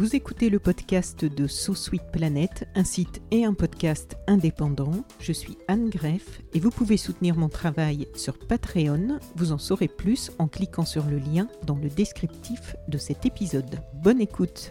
Vous 0.00 0.16
écoutez 0.16 0.48
le 0.48 0.58
podcast 0.58 1.26
de 1.26 1.46
So 1.46 1.74
Sweet 1.74 2.04
Planet, 2.10 2.66
un 2.74 2.84
site 2.84 3.20
et 3.30 3.44
un 3.44 3.52
podcast 3.52 4.16
indépendant. 4.26 5.04
Je 5.18 5.30
suis 5.30 5.58
Anne 5.68 5.90
Greff 5.90 6.40
et 6.54 6.58
vous 6.58 6.70
pouvez 6.70 6.96
soutenir 6.96 7.36
mon 7.36 7.50
travail 7.50 8.08
sur 8.14 8.38
Patreon. 8.38 9.18
Vous 9.36 9.52
en 9.52 9.58
saurez 9.58 9.88
plus 9.88 10.30
en 10.38 10.48
cliquant 10.48 10.86
sur 10.86 11.04
le 11.04 11.18
lien 11.18 11.48
dans 11.66 11.76
le 11.76 11.90
descriptif 11.90 12.76
de 12.88 12.96
cet 12.96 13.26
épisode. 13.26 13.82
Bonne 13.92 14.22
écoute! 14.22 14.70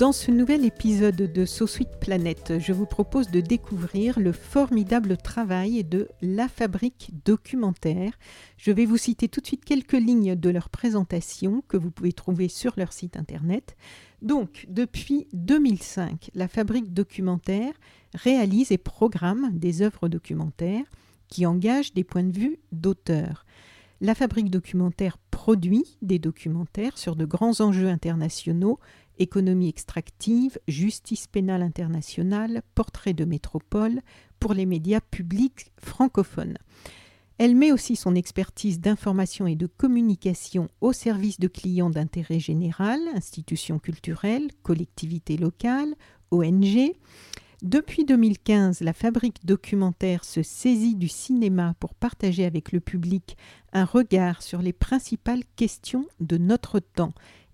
Dans 0.00 0.12
ce 0.12 0.30
nouvel 0.30 0.64
épisode 0.64 1.14
de 1.14 1.44
Sweet 1.44 2.00
Planet, 2.00 2.54
je 2.58 2.72
vous 2.72 2.86
propose 2.86 3.30
de 3.30 3.42
découvrir 3.42 4.18
le 4.18 4.32
formidable 4.32 5.18
travail 5.18 5.84
de 5.84 6.08
La 6.22 6.48
Fabrique 6.48 7.10
Documentaire. 7.26 8.18
Je 8.56 8.70
vais 8.70 8.86
vous 8.86 8.96
citer 8.96 9.28
tout 9.28 9.42
de 9.42 9.46
suite 9.46 9.62
quelques 9.62 9.92
lignes 9.92 10.36
de 10.36 10.48
leur 10.48 10.70
présentation 10.70 11.62
que 11.68 11.76
vous 11.76 11.90
pouvez 11.90 12.14
trouver 12.14 12.48
sur 12.48 12.72
leur 12.78 12.94
site 12.94 13.18
internet. 13.18 13.76
Donc, 14.22 14.64
depuis 14.70 15.28
2005, 15.34 16.30
La 16.34 16.48
Fabrique 16.48 16.94
Documentaire 16.94 17.74
réalise 18.14 18.72
et 18.72 18.78
programme 18.78 19.50
des 19.52 19.82
œuvres 19.82 20.08
documentaires 20.08 20.86
qui 21.28 21.44
engagent 21.44 21.92
des 21.92 22.04
points 22.04 22.24
de 22.24 22.32
vue 22.32 22.58
d'auteurs. 22.72 23.44
La 24.00 24.14
Fabrique 24.14 24.48
Documentaire 24.48 25.18
produit 25.40 25.98
des 26.00 26.18
documentaires 26.18 26.96
sur 26.96 27.16
de 27.16 27.26
grands 27.26 27.60
enjeux 27.60 27.88
internationaux 27.88 28.78
économie 29.20 29.68
extractive, 29.68 30.58
justice 30.66 31.26
pénale 31.28 31.62
internationale, 31.62 32.62
portrait 32.74 33.12
de 33.12 33.24
métropole 33.24 34.00
pour 34.40 34.54
les 34.54 34.66
médias 34.66 35.00
publics 35.00 35.70
francophones. 35.78 36.56
Elle 37.38 37.56
met 37.56 37.72
aussi 37.72 37.96
son 37.96 38.14
expertise 38.14 38.80
d'information 38.80 39.46
et 39.46 39.56
de 39.56 39.66
communication 39.66 40.68
au 40.80 40.92
service 40.92 41.40
de 41.40 41.48
clients 41.48 41.88
d'intérêt 41.88 42.40
général, 42.40 43.00
institutions 43.14 43.78
culturelles, 43.78 44.50
collectivités 44.62 45.38
locales, 45.38 45.94
ONG. 46.30 46.92
Depuis 47.62 48.04
2015, 48.04 48.80
la 48.80 48.92
fabrique 48.92 49.44
documentaire 49.44 50.24
se 50.24 50.42
saisit 50.42 50.96
du 50.96 51.08
cinéma 51.08 51.74
pour 51.78 51.94
partager 51.94 52.44
avec 52.44 52.72
le 52.72 52.80
public 52.80 53.36
un 53.72 53.84
regard 53.84 54.42
sur 54.42 54.60
les 54.62 54.72
principales 54.72 55.44
questions 55.56 56.06
de 56.20 56.38
notre 56.38 56.78
temps 56.78 57.12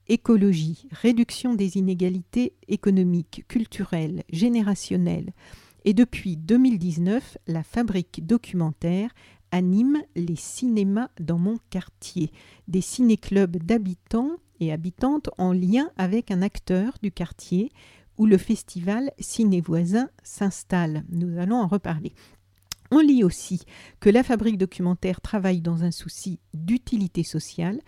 écologie, 0.09 0.87
réduction 0.91 1.55
des 1.55 1.77
inégalités 1.77 2.55
économiques, 2.69 3.45
culturelles, 3.49 4.23
générationnelles. 4.31 5.33
Et 5.85 5.95
depuis 5.95 6.37
2019, 6.37 7.39
la 7.47 7.63
fabrique 7.63 8.27
documentaire 8.27 9.11
anime 9.53 10.03
les 10.17 10.37
cinémas 10.37 11.09
dans 11.21 11.39
mon 11.39 11.59
quartier, 11.71 12.33
des 12.69 12.81
ciné-clubs 12.81 13.57
d'habitants 13.59 14.33
et 14.61 14.73
habitantes 14.73 15.31
en 15.39 15.53
lien 15.53 15.91
avec 15.97 16.31
un 16.31 16.43
acteur 16.43 16.95
du 17.03 17.13
quartier 17.13 17.71
où 18.19 18.27
le 18.27 18.39
festival 18.39 19.13
Ciné 19.19 19.61
Voisin 19.61 20.09
s'installe. 20.23 21.05
Nous 21.11 21.39
allons 21.39 21.57
en 21.57 21.67
reparler. 21.67 22.15
On 22.91 23.01
lit 23.01 23.25
aussi 23.25 23.63
que 24.01 24.11
la 24.11 24.23
fabrique 24.23 24.59
documentaire 24.59 25.21
travaille 25.21 25.61
dans 25.61 25.85
un 25.85 25.91
souci 25.91 26.39
d'utilité 26.55 27.25
sociale 27.25 27.81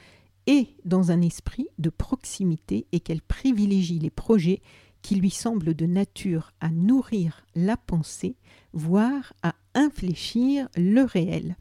et 0.49 0.75
dans 0.87 1.13
un 1.13 1.21
esprit 1.21 1.69
de 1.79 1.91
proximité 1.91 2.87
et 2.91 3.01
qu'elle 3.01 3.21
privilégie 3.21 3.99
les 3.99 4.11
projets 4.11 4.63
qui 5.03 5.15
lui 5.15 5.31
semblent 5.31 5.75
de 5.75 5.87
nature 5.87 6.53
à 6.61 6.71
nourrir 6.71 7.45
la 7.55 7.77
pensée, 7.77 8.35
voire 8.73 9.35
à 9.43 9.55
infléchir 9.75 10.69
le 10.75 11.03
réel. 11.03 11.57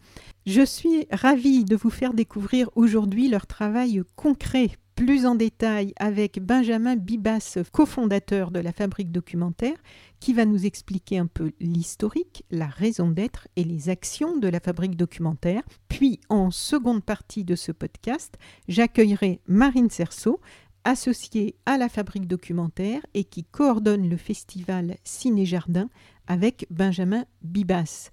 Je 0.45 0.65
suis 0.65 1.05
ravie 1.11 1.65
de 1.65 1.75
vous 1.75 1.89
faire 1.89 2.13
découvrir 2.13 2.69
aujourd'hui 2.75 3.27
leur 3.27 3.45
travail 3.45 4.01
concret 4.15 4.71
plus 4.97 5.27
en 5.27 5.35
détail 5.35 5.93
avec 5.97 6.39
Benjamin 6.43 6.95
Bibas, 6.95 7.59
cofondateur 7.71 8.49
de 8.49 8.59
la 8.59 8.71
Fabrique 8.71 9.11
documentaire, 9.11 9.77
qui 10.19 10.33
va 10.33 10.43
nous 10.43 10.65
expliquer 10.65 11.19
un 11.19 11.27
peu 11.27 11.51
l'historique, 11.59 12.43
la 12.49 12.65
raison 12.65 13.11
d'être 13.11 13.47
et 13.55 13.63
les 13.63 13.89
actions 13.89 14.37
de 14.37 14.47
la 14.47 14.59
Fabrique 14.59 14.95
documentaire. 14.95 15.61
Puis, 15.87 16.19
en 16.29 16.49
seconde 16.49 17.03
partie 17.03 17.43
de 17.43 17.55
ce 17.55 17.71
podcast, 17.71 18.39
j'accueillerai 18.67 19.39
Marine 19.45 19.91
Cerceau, 19.91 20.41
associée 20.83 21.55
à 21.67 21.77
la 21.77 21.89
Fabrique 21.89 22.27
documentaire 22.27 23.05
et 23.13 23.23
qui 23.23 23.43
coordonne 23.43 24.09
le 24.09 24.17
festival 24.17 24.97
Ciné-Jardin 25.03 25.89
avec 26.25 26.65
Benjamin 26.71 27.25
Bibas. 27.43 28.09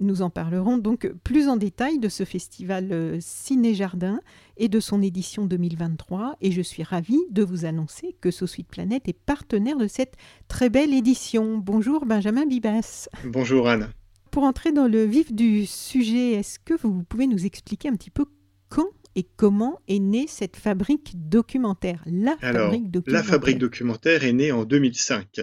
Nous 0.00 0.22
en 0.22 0.30
parlerons 0.30 0.78
donc 0.78 1.12
plus 1.24 1.48
en 1.48 1.56
détail 1.56 1.98
de 1.98 2.08
ce 2.08 2.24
festival 2.24 2.92
euh, 2.92 3.18
Ciné-Jardin 3.20 4.20
et 4.56 4.68
de 4.68 4.78
son 4.78 5.02
édition 5.02 5.44
2023. 5.46 6.36
Et 6.40 6.52
je 6.52 6.62
suis 6.62 6.82
ravie 6.82 7.20
de 7.30 7.42
vous 7.42 7.64
annoncer 7.64 8.16
que 8.20 8.30
So 8.30 8.46
Suite 8.46 8.68
Planète 8.68 9.08
est 9.08 9.18
partenaire 9.18 9.76
de 9.76 9.88
cette 9.88 10.14
très 10.46 10.70
belle 10.70 10.94
édition. 10.94 11.58
Bonjour 11.58 12.06
Benjamin 12.06 12.46
Bibas. 12.46 13.08
Bonjour 13.24 13.68
Anne. 13.68 13.90
Pour 14.30 14.44
entrer 14.44 14.72
dans 14.72 14.86
le 14.86 15.04
vif 15.04 15.32
du 15.32 15.66
sujet, 15.66 16.32
est-ce 16.32 16.58
que 16.58 16.74
vous 16.74 17.02
pouvez 17.02 17.26
nous 17.26 17.44
expliquer 17.46 17.88
un 17.88 17.96
petit 17.96 18.10
peu 18.10 18.24
quand 18.68 18.90
et 19.16 19.26
comment 19.36 19.80
est 19.88 19.98
née 19.98 20.26
cette 20.28 20.56
fabrique 20.56 21.14
documentaire 21.28 22.04
La 22.06 22.36
fabrique 22.36 22.90
documentaire? 22.90 23.24
La 23.24 23.28
fabrique 23.28 23.58
documentaire 23.58 24.22
est 24.22 24.32
née 24.32 24.52
en 24.52 24.64
2005. 24.64 25.40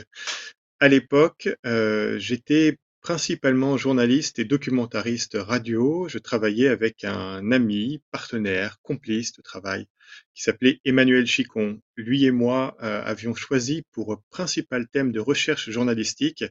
À 0.80 0.88
l'époque, 0.88 1.50
euh, 1.66 2.18
j'étais 2.20 2.78
Principalement 3.06 3.78
journaliste 3.78 4.40
et 4.40 4.46
documentariste 4.46 5.38
radio, 5.40 6.08
je 6.08 6.18
travaillais 6.18 6.70
avec 6.70 7.04
un 7.04 7.52
ami, 7.52 8.02
partenaire, 8.10 8.80
complice 8.82 9.32
de 9.34 9.44
travail, 9.44 9.86
qui 10.34 10.42
s'appelait 10.42 10.82
Emmanuel 10.86 11.28
Chicon. 11.28 11.80
Lui 11.98 12.26
et 12.26 12.32
moi 12.32 12.76
euh, 12.82 13.04
avions 13.04 13.36
choisi 13.36 13.84
pour 13.92 14.24
principal 14.32 14.88
thème 14.88 15.12
de 15.12 15.20
recherche 15.20 15.70
journalistique 15.70 16.46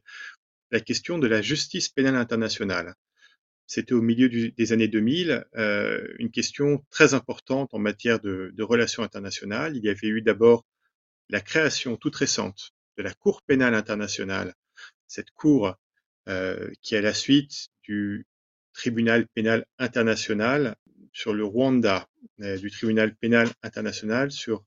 la 0.70 0.78
question 0.78 1.19
de 1.19 1.26
la 1.26 1.42
justice 1.42 1.88
pénale 1.88 2.15
internationale. 2.15 2.94
C'était 3.66 3.94
au 3.94 4.00
milieu 4.00 4.28
des 4.28 4.72
années 4.72 4.86
2000, 4.86 5.44
euh, 5.56 6.06
une 6.21 6.31
question 6.31 6.84
très 6.88 7.15
importante 7.15 7.71
en 7.75 7.81
matière 7.81 8.21
de, 8.21 8.53
de 8.54 8.62
relations 8.62 9.03
internationales. 9.03 9.76
Il 9.76 9.82
y 9.82 9.88
avait 9.88 10.06
eu 10.06 10.22
d'abord 10.22 10.65
la 11.31 11.41
création 11.41 11.97
toute 11.97 12.15
récente 12.15 12.71
de 12.97 13.03
la 13.03 13.12
Cour 13.12 13.42
pénale 13.42 13.75
internationale. 13.75 14.54
Cette 15.09 15.32
cour 15.32 15.76
qui 16.26 16.94
est 16.94 17.02
la 17.02 17.14
suite 17.14 17.68
du 17.82 18.26
tribunal 18.74 19.26
pénal 19.28 19.64
international 19.78 20.76
sur 21.14 21.32
le 21.32 21.44
Rwanda, 21.44 22.08
euh, 22.40 22.58
du 22.58 22.70
tribunal 22.70 23.14
pénal 23.14 23.48
international 23.62 24.30
sur 24.30 24.64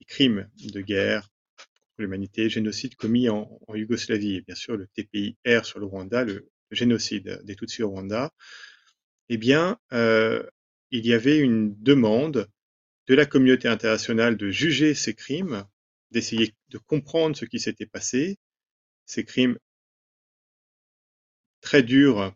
les 0.00 0.06
crimes 0.06 0.50
de 0.72 0.80
guerre 0.80 1.30
contre 1.56 1.94
l'humanité, 1.98 2.50
génocide 2.50 2.96
commis 2.96 3.28
en, 3.28 3.58
Yougoslavie, 3.72 4.36
et 4.36 4.40
bien 4.42 4.56
sûr 4.56 4.76
le 4.76 4.88
TPIR 4.88 5.64
sur 5.64 5.78
le 5.78 5.86
Rwanda, 5.86 6.24
le, 6.24 6.50
génocide 6.72 7.40
des 7.44 7.54
Tutsis 7.54 7.84
au 7.84 7.90
Rwanda, 7.90 8.32
eh 9.28 9.36
bien, 9.36 9.78
euh, 9.92 10.42
il 10.90 11.06
y 11.06 11.14
avait 11.14 11.38
une 11.38 11.80
demande 11.80 12.48
de 13.06 13.14
la 13.14 13.24
communauté 13.24 13.68
internationale 13.68 14.36
de 14.36 14.50
juger 14.50 14.94
ces 14.94 15.14
crimes, 15.14 15.64
d'essayer 16.10 16.54
de 16.70 16.78
comprendre 16.78 17.36
ce 17.36 17.44
qui 17.44 17.60
s'était 17.60 17.86
passé. 17.86 18.36
Ces 19.04 19.24
crimes 19.24 19.56
très 21.66 21.82
dur, 21.82 22.32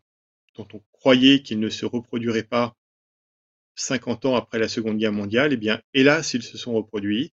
dont 0.57 0.67
on 0.73 0.83
croyait 0.91 1.41
qu'il 1.41 1.61
ne 1.61 1.69
se 1.69 1.87
reproduirait 1.87 2.43
pas 2.43 2.77
50 3.77 4.25
ans 4.25 4.35
après 4.35 4.59
la 4.59 4.67
Seconde 4.67 4.99
Guerre 4.99 5.13
mondiale, 5.13 5.53
eh 5.53 5.57
bien, 5.57 5.81
hélas, 5.95 6.35
ils 6.35 6.43
se 6.43 6.59
sont 6.59 6.73
reproduits. 6.75 7.33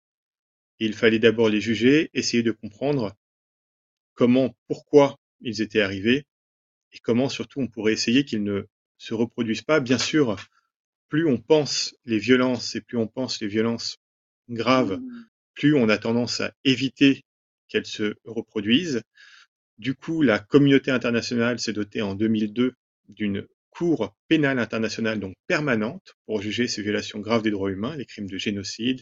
il 0.79 0.95
fallait 0.95 1.19
d'abord 1.19 1.49
les 1.49 1.61
juger, 1.61 2.09
essayer 2.15 2.45
de 2.45 2.53
comprendre 2.53 3.17
comment, 4.15 4.55
pourquoi 4.69 5.19
ils 5.41 5.63
étaient 5.63 5.81
arrivés, 5.81 6.27
et 6.93 6.99
comment 7.01 7.29
surtout 7.29 7.61
on 7.61 7.67
pourrait 7.67 7.95
essayer 7.95 8.25
qu'ils 8.25 8.45
ne 8.45 8.67
se 8.97 9.13
reproduisent 9.13 9.63
pas. 9.63 9.81
Bien 9.81 9.99
sûr, 9.99 10.37
plus 11.09 11.27
on 11.27 11.39
pense 11.39 11.97
les 12.05 12.19
violences 12.19 12.77
et 12.77 12.81
plus 12.83 12.99
on 12.99 13.09
pense 13.09 13.41
les 13.41 13.49
violences 13.49 13.97
graves, 14.49 15.01
mmh. 15.01 15.25
plus 15.55 15.75
on 15.75 15.89
a 15.89 15.99
tendance 15.99 16.41
à 16.41 16.55
éviter 16.65 17.25
qu'elles 17.67 17.85
se 17.85 18.15
reproduisent. 18.25 19.03
Du 19.81 19.95
coup, 19.95 20.21
la 20.21 20.39
communauté 20.39 20.91
internationale 20.91 21.59
s'est 21.59 21.73
dotée 21.73 22.03
en 22.03 22.15
2002 22.15 22.75
d'une 23.09 23.47
cour 23.71 24.15
pénale 24.29 24.59
internationale 24.59 25.19
donc 25.19 25.33
permanente 25.47 26.17
pour 26.27 26.43
juger 26.43 26.69
ces 26.69 26.83
violations 26.83 27.19
graves 27.19 27.41
des 27.41 27.51
droits 27.51 27.71
humains, 27.71 27.97
les 27.97 28.05
crimes 28.05 28.29
de 28.29 28.37
génocide, 28.37 29.01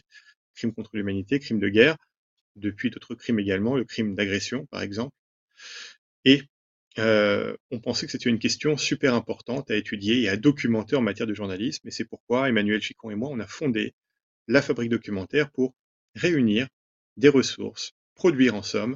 crimes 0.55 0.73
contre 0.73 0.91
l'humanité, 0.95 1.37
crimes 1.39 1.59
de 1.59 1.67
guerre, 1.67 1.97
depuis 2.55 2.91
d'autres 2.91 3.13
crimes 3.13 3.39
également, 3.39 3.75
le 3.75 3.83
crime 3.83 4.15
d'agression 4.15 4.67
par 4.67 4.81
exemple. 4.81 5.11
Et 6.23 6.43
euh, 6.97 7.57
on 7.71 7.81
pensait 7.81 8.05
que 8.05 8.13
c'était 8.13 8.29
une 8.29 8.39
question 8.39 8.77
super 8.77 9.15
importante 9.15 9.69
à 9.69 9.75
étudier 9.75 10.21
et 10.21 10.29
à 10.29 10.37
documenter 10.37 10.95
en 10.95 11.01
matière 11.01 11.27
de 11.27 11.33
journalisme, 11.33 11.89
et 11.89 11.91
c'est 11.91 12.05
pourquoi 12.05 12.47
Emmanuel 12.47 12.81
Chicon 12.81 13.11
et 13.11 13.15
moi, 13.15 13.27
on 13.29 13.41
a 13.41 13.47
fondé 13.47 13.95
la 14.47 14.61
Fabrique 14.61 14.91
documentaire 14.91 15.51
pour 15.51 15.75
réunir 16.15 16.69
des 17.17 17.27
ressources, 17.27 17.91
produire 18.15 18.55
en 18.55 18.63
somme 18.63 18.95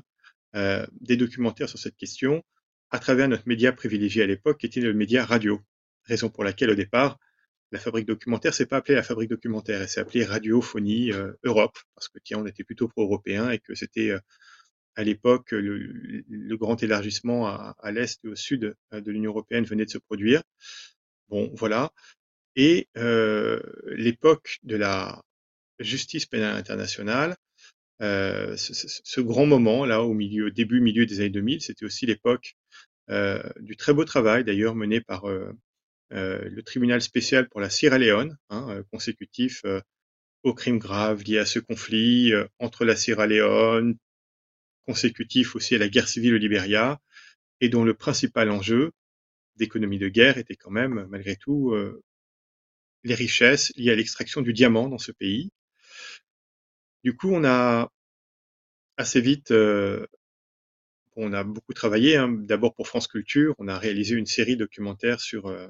euh, 0.56 0.86
des 1.02 1.18
documentaires 1.18 1.70
sur 1.70 1.80
cette 1.80 1.98
question 1.98 2.44
à 2.92 3.00
travers 3.00 3.28
notre 3.28 3.48
média 3.48 3.72
privilégié 3.72 4.24
à 4.24 4.28
l'époque, 4.28 4.60
qui 4.60 4.68
était 4.68 4.82
le 4.82 4.94
média 4.94 5.26
radio. 5.26 5.62
Raison 6.06 6.30
pour 6.30 6.44
laquelle, 6.44 6.70
au 6.70 6.76
départ, 6.76 7.18
la 7.72 7.80
fabrique 7.80 8.06
documentaire 8.06 8.54
s'est 8.54 8.68
pas 8.68 8.78
appelée 8.78 8.94
la 8.94 9.04
fabrique 9.04 9.30
documentaire, 9.30 9.82
elle 9.82 9.90
s'est 9.90 10.00
appelée 10.00 10.24
Radiophonie 10.24 11.12
euh, 11.12 11.32
Europe, 11.44 11.78
parce 11.96 12.08
que 12.08 12.20
tiens, 12.24 12.40
on 12.40 12.46
était 12.46 12.64
plutôt 12.64 12.88
pro-européen 12.88 13.50
et 13.50 13.60
que 13.60 13.74
c'était 13.74 14.12
euh, 14.12 14.20
à 14.96 15.04
l'époque 15.04 15.52
le, 15.52 16.56
grand 16.58 16.82
élargissement 16.84 17.48
à, 17.48 17.92
l'est 17.92 18.24
et 18.24 18.28
au 18.28 18.36
sud 18.36 18.76
de 18.92 19.12
l'Union 19.12 19.32
européenne 19.32 19.64
venait 19.64 19.86
de 19.86 19.90
se 19.90 19.98
produire. 19.98 20.44
Bon, 21.30 21.52
voilà. 21.56 21.92
Et 22.56 22.90
l'époque 22.96 24.60
de 24.62 24.76
la 24.76 25.24
justice 25.80 26.28
pénale 26.28 26.56
internationale, 26.56 27.36
ce, 28.04 28.74
ce, 29.04 29.22
grand 29.22 29.46
moment 29.46 29.86
là 29.86 30.02
au 30.04 30.14
milieu, 30.14 30.52
début, 30.52 30.82
milieu 30.82 31.06
des 31.06 31.20
années 31.22 31.30
2000, 31.30 31.62
c'était 31.62 31.86
aussi 31.86 32.06
l'époque 32.06 32.56
euh, 33.10 33.42
du 33.60 33.76
très 33.76 33.94
beau 33.94 34.06
travail 34.06 34.44
d'ailleurs 34.44 34.76
mené 34.76 35.02
par 35.02 35.26
euh, 35.26 35.52
le 36.10 36.62
tribunal 36.64 37.02
spécial 37.02 37.50
pour 37.50 37.60
la 37.60 37.70
Sierra 37.70 37.98
Leone, 37.98 38.38
hein, 38.50 38.84
consécutif 38.92 39.64
aux 40.44 40.54
crimes 40.54 40.78
graves 40.78 41.24
liés 41.24 41.40
à 41.40 41.46
ce 41.46 41.60
conflit 41.60 42.34
entre 42.60 42.86
la 42.86 42.96
Sierra 42.96 43.26
Leone, 43.26 43.98
consécutif 44.86 45.56
aussi 45.56 45.76
à 45.76 45.78
la 45.78 45.90
guerre 45.90 46.08
civile 46.08 46.36
au 46.36 46.38
Libéria, 46.38 47.00
et 47.62 47.70
dont 47.70 47.84
le 47.84 47.94
principal 47.94 48.50
enjeu 48.52 48.92
d'économie 49.56 50.00
de 50.00 50.10
guerre 50.10 50.38
était 50.38 50.56
quand 50.56 50.72
même, 50.72 51.08
malgré 51.10 51.36
tout, 51.36 51.74
les 53.04 53.16
richesses 53.16 53.72
liées 53.76 53.92
à 53.92 53.96
l'extraction 53.96 54.42
du 54.42 54.54
diamant 54.54 54.90
dans 54.90 54.98
ce 54.98 55.12
pays. 55.12 55.50
Du 57.04 57.16
coup, 57.16 57.32
on 57.34 57.44
a 57.44 57.90
assez 58.98 59.22
vite, 59.22 59.52
euh, 59.52 60.06
on 61.16 61.34
a 61.34 61.44
beaucoup 61.44 61.74
travaillé. 61.74 62.18
Hein. 62.18 62.30
D'abord 62.30 62.74
pour 62.76 62.88
France 62.88 63.08
Culture, 63.08 63.56
on 63.60 63.68
a 63.68 63.78
réalisé 63.78 64.16
une 64.16 64.26
série 64.26 64.58
documentaire 64.58 65.20
sur 65.22 65.48
euh, 65.48 65.68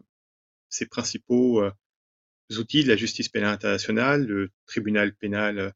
ces 0.70 0.86
principaux 0.86 1.64
euh, 1.64 1.72
outils 2.58 2.84
de 2.84 2.90
la 2.90 2.96
justice 2.96 3.30
pénale 3.30 3.54
internationale, 3.54 4.26
le 4.26 4.50
tribunal 4.66 5.14
pénal 5.16 5.74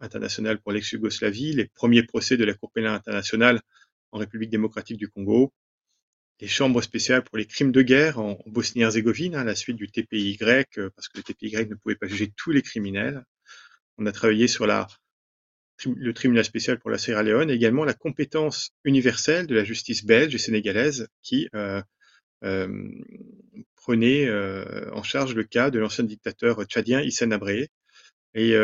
international 0.00 0.60
pour 0.60 0.72
l'ex-Yougoslavie, 0.72 1.52
les 1.52 1.66
premiers 1.66 2.02
procès 2.02 2.36
de 2.36 2.44
la 2.44 2.54
Cour 2.54 2.70
pénale 2.72 2.94
internationale 2.94 3.62
en 4.12 4.18
République 4.18 4.50
démocratique 4.50 4.98
du 4.98 5.08
Congo, 5.08 5.52
les 6.40 6.48
chambres 6.48 6.82
spéciales 6.82 7.22
pour 7.22 7.38
les 7.38 7.46
crimes 7.46 7.72
de 7.72 7.82
guerre 7.82 8.18
en, 8.18 8.38
Bosnie-Herzégovine, 8.46 9.34
à 9.36 9.44
la 9.44 9.54
suite 9.54 9.76
du 9.76 9.88
TPY, 9.88 10.36
parce 10.38 11.08
que 11.08 11.18
le 11.18 11.22
TPY 11.22 11.66
ne 11.66 11.74
pouvait 11.76 11.94
pas 11.96 12.06
juger 12.06 12.32
tous 12.36 12.50
les 12.50 12.62
criminels. 12.62 13.24
On 13.98 14.06
a 14.06 14.12
travaillé 14.12 14.48
sur 14.48 14.66
la 14.66 14.86
le 15.84 16.12
tribunal 16.12 16.44
spécial 16.44 16.78
pour 16.78 16.90
la 16.90 16.98
Sierra 16.98 17.22
Leone, 17.22 17.50
et 17.50 17.54
également 17.54 17.84
la 17.84 17.94
compétence 17.94 18.70
universelle 18.84 19.46
de 19.46 19.54
la 19.54 19.64
justice 19.64 20.04
belge 20.04 20.34
et 20.34 20.38
sénégalaise 20.38 21.08
qui 21.22 21.48
euh, 21.54 21.82
euh, 22.44 22.88
prenait 23.74 24.26
euh, 24.26 24.90
en 24.92 25.02
charge 25.02 25.34
le 25.34 25.44
cas 25.44 25.70
de 25.70 25.78
l'ancien 25.78 26.04
dictateur 26.04 26.64
tchadien 26.64 27.02
Hissène 27.02 27.32
Abré. 27.32 27.68
Et 28.34 28.54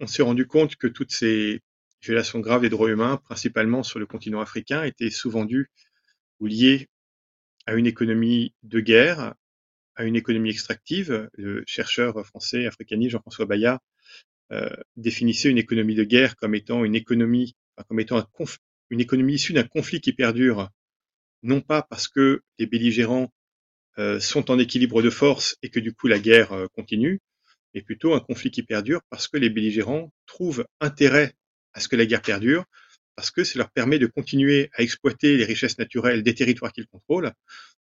on 0.00 0.06
s'est 0.06 0.22
rendu 0.22 0.46
compte 0.46 0.74
que 0.76 0.88
toutes 0.88 1.12
ces 1.12 1.60
violations 2.02 2.40
graves 2.40 2.62
des 2.62 2.68
droits 2.68 2.90
humains, 2.90 3.16
principalement 3.16 3.82
sur 3.82 3.98
le 4.00 4.06
continent 4.06 4.40
africain, 4.40 4.82
étaient 4.82 5.10
souvent 5.10 5.44
dues 5.44 5.70
ou 6.40 6.46
liées 6.46 6.88
à 7.66 7.74
une 7.74 7.86
économie 7.86 8.54
de 8.64 8.80
guerre, 8.80 9.34
à 9.94 10.04
une 10.04 10.16
économie 10.16 10.50
extractive. 10.50 11.28
Le 11.34 11.62
chercheur 11.66 12.26
français 12.26 12.66
africaniste 12.66 13.12
Jean-François 13.12 13.46
Bayat 13.46 13.80
définissait 14.96 15.50
une 15.50 15.58
économie 15.58 15.94
de 15.94 16.04
guerre 16.04 16.36
comme 16.36 16.54
étant 16.54 16.84
une 16.84 16.94
économie, 16.94 17.54
comme 17.88 18.00
étant 18.00 18.26
une 18.90 19.00
économie 19.00 19.34
issue 19.34 19.52
d'un 19.52 19.64
conflit 19.64 20.00
qui 20.00 20.12
perdure, 20.12 20.68
non 21.42 21.60
pas 21.60 21.82
parce 21.82 22.08
que 22.08 22.42
les 22.58 22.66
belligérants 22.66 23.32
euh, 23.98 24.20
sont 24.20 24.50
en 24.50 24.58
équilibre 24.58 25.02
de 25.02 25.10
force 25.10 25.56
et 25.62 25.70
que 25.70 25.80
du 25.80 25.92
coup 25.92 26.06
la 26.06 26.18
guerre 26.18 26.52
euh, 26.52 26.66
continue, 26.74 27.20
mais 27.74 27.82
plutôt 27.82 28.14
un 28.14 28.20
conflit 28.20 28.50
qui 28.50 28.62
perdure 28.62 29.00
parce 29.10 29.28
que 29.28 29.36
les 29.36 29.50
belligérants 29.50 30.12
trouvent 30.26 30.64
intérêt 30.80 31.34
à 31.72 31.80
ce 31.80 31.88
que 31.88 31.96
la 31.96 32.06
guerre 32.06 32.22
perdure, 32.22 32.64
parce 33.14 33.30
que 33.30 33.44
ça 33.44 33.58
leur 33.58 33.70
permet 33.70 33.98
de 33.98 34.06
continuer 34.06 34.70
à 34.74 34.82
exploiter 34.82 35.36
les 35.36 35.44
richesses 35.44 35.78
naturelles 35.78 36.22
des 36.22 36.34
territoires 36.34 36.72
qu'ils 36.72 36.86
contrôlent 36.86 37.32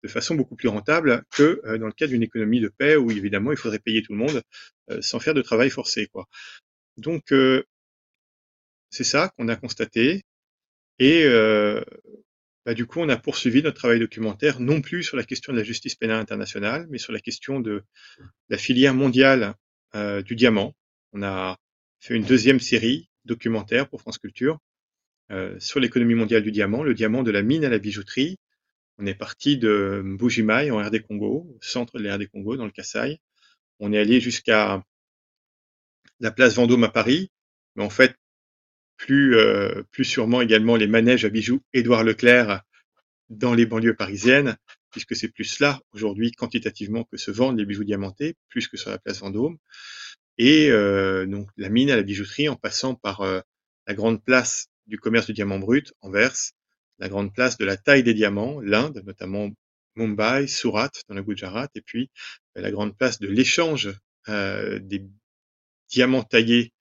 de 0.03 0.09
façon 0.09 0.35
beaucoup 0.35 0.57
plus 0.57 0.69
rentable 0.69 1.25
que 1.31 1.61
dans 1.77 1.87
le 1.87 1.93
cas 1.93 2.07
d'une 2.07 2.23
économie 2.23 2.61
de 2.61 2.69
paix 2.69 2.97
où 2.97 3.11
évidemment 3.11 3.53
il 3.53 3.59
faudrait 3.59 3.79
payer 3.79 4.03
tout 4.03 4.13
le 4.13 4.19
monde 4.19 4.43
euh, 4.91 5.01
sans 5.01 5.21
faire 5.21 5.35
de 5.35 5.43
travail 5.43 5.71
forcé. 5.71 6.07
Quoi. 6.09 6.29
Donc, 6.97 7.33
euh, 7.33 7.65
c'est 8.91 9.05
ça 9.05 9.31
qu'on 9.37 9.49
a 9.49 9.57
constaté. 9.57 10.23
Et 10.99 11.25
euh, 11.25 11.83
bah, 12.67 12.75
du 12.75 12.87
coup, 12.87 13.01
on 13.01 13.09
a 13.09 13.17
poursuivi 13.17 13.63
notre 13.63 13.79
travail 13.79 14.01
documentaire, 14.01 14.61
non 14.61 14.81
plus 14.81 15.03
sur 15.05 15.17
la 15.17 15.25
question 15.25 15.53
de 15.53 15.59
la 15.59 15.65
justice 15.65 15.95
pénale 15.95 16.21
internationale, 16.21 16.87
mais 16.91 16.99
sur 16.99 17.13
la 17.13 17.21
question 17.21 17.61
de 17.61 17.85
la 18.49 18.59
filière 18.59 18.95
mondiale 18.95 19.55
du 20.25 20.37
diamant. 20.37 20.75
On 21.13 21.23
a 21.23 21.59
fait 22.01 22.15
une 22.15 22.25
deuxième 22.25 22.61
série 22.61 23.11
documentaire 23.27 23.91
pour 23.91 24.01
France 24.01 24.17
Culture 24.17 24.59
sur 25.59 25.81
l'économie 25.81 26.15
mondiale 26.15 26.43
du 26.43 26.51
diamant, 26.51 26.83
le 26.83 26.95
diamant 26.95 27.23
de 27.23 27.31
la 27.31 27.43
mine 27.43 27.67
à 27.67 27.69
la 27.69 27.79
bijouterie. 27.79 28.39
On 28.99 29.07
est 29.07 29.15
parti 29.15 29.57
de 29.57 30.03
Mbujimai 30.05 30.71
en 30.71 30.79
RD 30.79 31.03
Congo, 31.03 31.47
au 31.49 31.59
centre 31.61 31.99
de 31.99 32.05
la 32.05 32.19
Congo, 32.27 32.57
dans 32.57 32.67
le 32.67 32.71
Kassai. 32.71 33.21
On 33.81 33.93
est 33.93 33.99
allé 33.99 34.21
jusqu'à 34.21 34.83
la 36.21 36.31
place 36.31 36.55
Vendôme 36.55 36.85
à 36.85 36.89
Paris, 36.89 37.31
mais 37.75 37.83
en 37.83 37.91
fait, 37.91 38.15
plus, 38.97 39.37
euh, 39.37 39.83
plus 39.91 40.05
sûrement 40.05 40.41
également 40.41 40.77
les 40.77 40.87
manèges 40.87 41.25
à 41.25 41.29
bijoux 41.29 41.61
Édouard 41.73 42.05
Leclerc 42.05 42.63
dans 43.31 43.55
les 43.55 43.67
banlieues 43.67 43.97
parisiennes, 43.97 44.57
puisque 44.91 45.17
c'est 45.17 45.29
plus 45.29 45.59
là 45.59 45.81
aujourd'hui 45.93 46.31
quantitativement 46.33 47.05
que 47.05 47.17
se 47.17 47.31
vendent 47.31 47.59
les 47.59 47.65
bijoux 47.65 47.85
diamantés, 47.85 48.37
plus 48.49 48.69
que 48.69 48.77
sur 48.77 48.91
la 48.91 48.99
place 48.99 49.21
Vendôme. 49.21 49.59
Et 50.39 50.71
euh, 50.71 51.27
donc 51.27 51.49
la 51.57 51.69
mine 51.69 51.91
à 51.91 51.97
la 51.97 52.03
bijouterie 52.03 52.49
en 52.49 52.57
passant 52.57 52.95
par 52.95 53.23
euh, 53.23 53.41
la 53.87 53.95
grande 53.95 54.23
place 54.23 54.69
du 54.87 54.99
commerce 54.99 55.27
du 55.27 55.33
diamant 55.33 55.59
brut, 55.59 55.93
Anvers, 56.01 56.53
la 57.03 57.09
grande 57.09 57.35
place 57.35 57.59
de 57.59 57.65
la 57.65 57.77
taille 57.77 58.05
des 58.05 58.15
diamants, 58.15 58.61
l'Inde, 58.61 59.03
notamment 59.05 59.51
Mumbai, 59.97 60.47
Surat 60.47 60.93
dans 61.09 61.17
le 61.17 61.23
Gujarat, 61.25 61.69
et 61.75 61.81
puis 61.81 62.09
euh, 62.57 62.61
la 62.61 62.71
grande 62.71 62.97
place 62.97 63.19
de 63.19 63.27
l'échange 63.27 63.93
euh, 64.29 64.79
des 64.79 65.05
diamants 65.89 66.23
taillés 66.23 66.73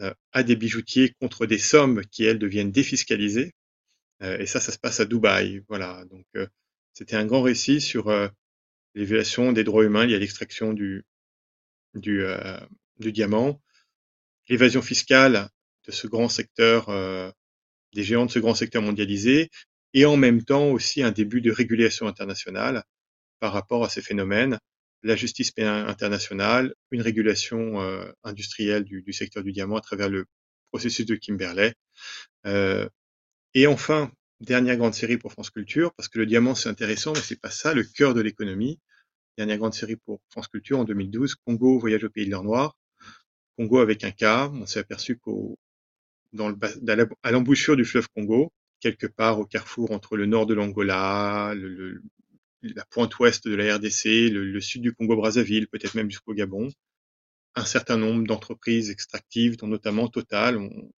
euh, 0.00 0.12
à 0.32 0.42
des 0.42 0.54
bijoutiers 0.54 1.14
contre 1.18 1.46
des 1.46 1.56
sommes 1.56 2.04
qui 2.10 2.24
elles 2.24 2.38
deviennent 2.38 2.72
défiscalisées. 2.72 3.52
et 4.20 4.46
ça, 4.46 4.60
ça 4.60 4.70
se 4.70 4.78
passe 4.78 5.00
à 5.00 5.06
Dubaï. 5.06 5.62
Voilà. 5.68 6.04
Donc 6.10 6.26
c'était 6.92 7.16
un 7.16 7.26
grand 7.26 7.42
récit 7.42 7.80
sur 7.80 8.10
les 8.94 9.06
des 9.06 9.64
droits 9.64 9.84
humains 9.84 10.06
liées 10.06 10.14
à 10.14 10.18
l'extraction 10.18 10.72
du 10.74 11.04
diamant, 12.98 13.60
l'évasion 14.48 14.82
fiscale 14.82 15.48
de 15.86 15.92
ce 15.92 16.06
grand 16.06 16.28
secteur, 16.28 16.88
des 17.94 18.02
géants 18.02 18.26
de 18.26 18.30
ce 18.30 18.38
grand 18.38 18.54
secteur 18.54 18.82
mondialisé, 18.82 19.50
et 19.94 20.04
en 20.04 20.16
même 20.16 20.44
temps 20.44 20.70
aussi 20.70 21.02
un 21.02 21.12
début 21.12 21.40
de 21.40 21.50
régulation 21.50 22.06
internationale 22.08 22.84
par 23.40 23.52
rapport 23.52 23.84
à 23.84 23.88
ces 23.88 24.02
phénomènes, 24.02 24.58
la 25.02 25.16
justice 25.16 25.52
internationale, 25.58 26.74
une 26.90 27.02
régulation 27.02 27.80
euh, 27.80 28.10
industrielle 28.24 28.84
du, 28.84 29.04
secteur 29.12 29.42
du 29.42 29.52
diamant 29.52 29.76
à 29.76 29.80
travers 29.80 30.08
le 30.08 30.26
processus 30.70 31.06
de 31.06 31.14
Kimberley. 31.14 31.74
Euh, 32.46 32.88
et 33.54 33.66
enfin, 33.66 34.10
dernière 34.40 34.76
grande 34.76 34.94
série 34.94 35.18
pour 35.18 35.32
France 35.32 35.50
Culture, 35.50 35.92
parce 35.94 36.08
que 36.08 36.18
le 36.18 36.26
diamant 36.26 36.54
c'est 36.54 36.68
intéressant, 36.68 37.12
mais 37.12 37.20
c'est 37.20 37.40
pas 37.40 37.50
ça 37.50 37.74
le 37.74 37.84
cœur 37.84 38.14
de 38.14 38.20
l'économie. 38.20 38.80
Dernière 39.36 39.58
grande 39.58 39.74
série 39.74 39.96
pour 39.96 40.20
France 40.30 40.48
Culture 40.48 40.78
en 40.78 40.84
2012, 40.84 41.36
Congo, 41.46 41.78
voyage 41.78 42.04
au 42.04 42.10
pays 42.10 42.26
de 42.26 42.30
l'or 42.30 42.44
noir. 42.44 42.76
Congo 43.56 43.78
avec 43.78 44.04
un 44.04 44.10
cas, 44.10 44.48
on 44.52 44.66
s'est 44.66 44.80
aperçu 44.80 45.18
qu'au 45.18 45.58
dans 46.34 46.48
le, 46.48 46.56
à 47.22 47.30
l'embouchure 47.30 47.76
du 47.76 47.84
fleuve 47.84 48.08
Congo, 48.14 48.52
quelque 48.80 49.06
part 49.06 49.38
au 49.38 49.46
carrefour 49.46 49.92
entre 49.92 50.16
le 50.16 50.26
nord 50.26 50.46
de 50.46 50.54
l'Angola, 50.54 51.54
la 52.62 52.84
pointe 52.90 53.18
ouest 53.18 53.46
de 53.48 53.54
la 53.54 53.76
RDC, 53.76 54.30
le, 54.30 54.60
sud 54.60 54.82
du 54.82 54.92
Congo-Brazzaville, 54.92 55.68
peut-être 55.68 55.94
même 55.94 56.10
jusqu'au 56.10 56.34
Gabon, 56.34 56.70
un 57.54 57.64
certain 57.64 57.96
nombre 57.96 58.26
d'entreprises 58.26 58.90
extractives, 58.90 59.56
dont 59.56 59.68
notamment 59.68 60.08
Total, 60.08 60.58
ont, 60.58 60.90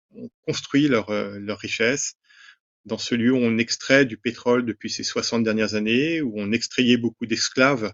construit 0.44 0.88
leur, 0.88 1.10
euh, 1.10 1.38
leur 1.40 1.60
richesse, 1.60 2.16
dans 2.86 2.98
ce 2.98 3.16
lieu 3.16 3.34
où 3.34 3.38
on 3.38 3.58
extrait 3.58 4.06
du 4.06 4.18
pétrole 4.18 4.66
depuis 4.66 4.90
ces 4.90 5.04
60 5.04 5.44
dernières 5.44 5.76
années, 5.76 6.22
où 6.22 6.34
on 6.38 6.52
extrayait 6.52 6.98
beaucoup 6.98 7.26
d'esclaves 7.26 7.92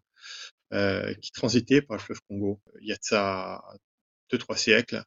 euh, 0.73 1.13
qui 1.15 1.31
transitaient 1.31 1.81
par 1.81 1.97
le 1.97 2.01
fleuve 2.03 2.19
Congo 2.29 2.61
il 2.81 2.87
y 2.87 2.91
a 2.93 2.95
de 2.95 3.03
ça 3.03 3.63
deux, 4.29 4.37
trois 4.37 4.55
siècles. 4.55 5.03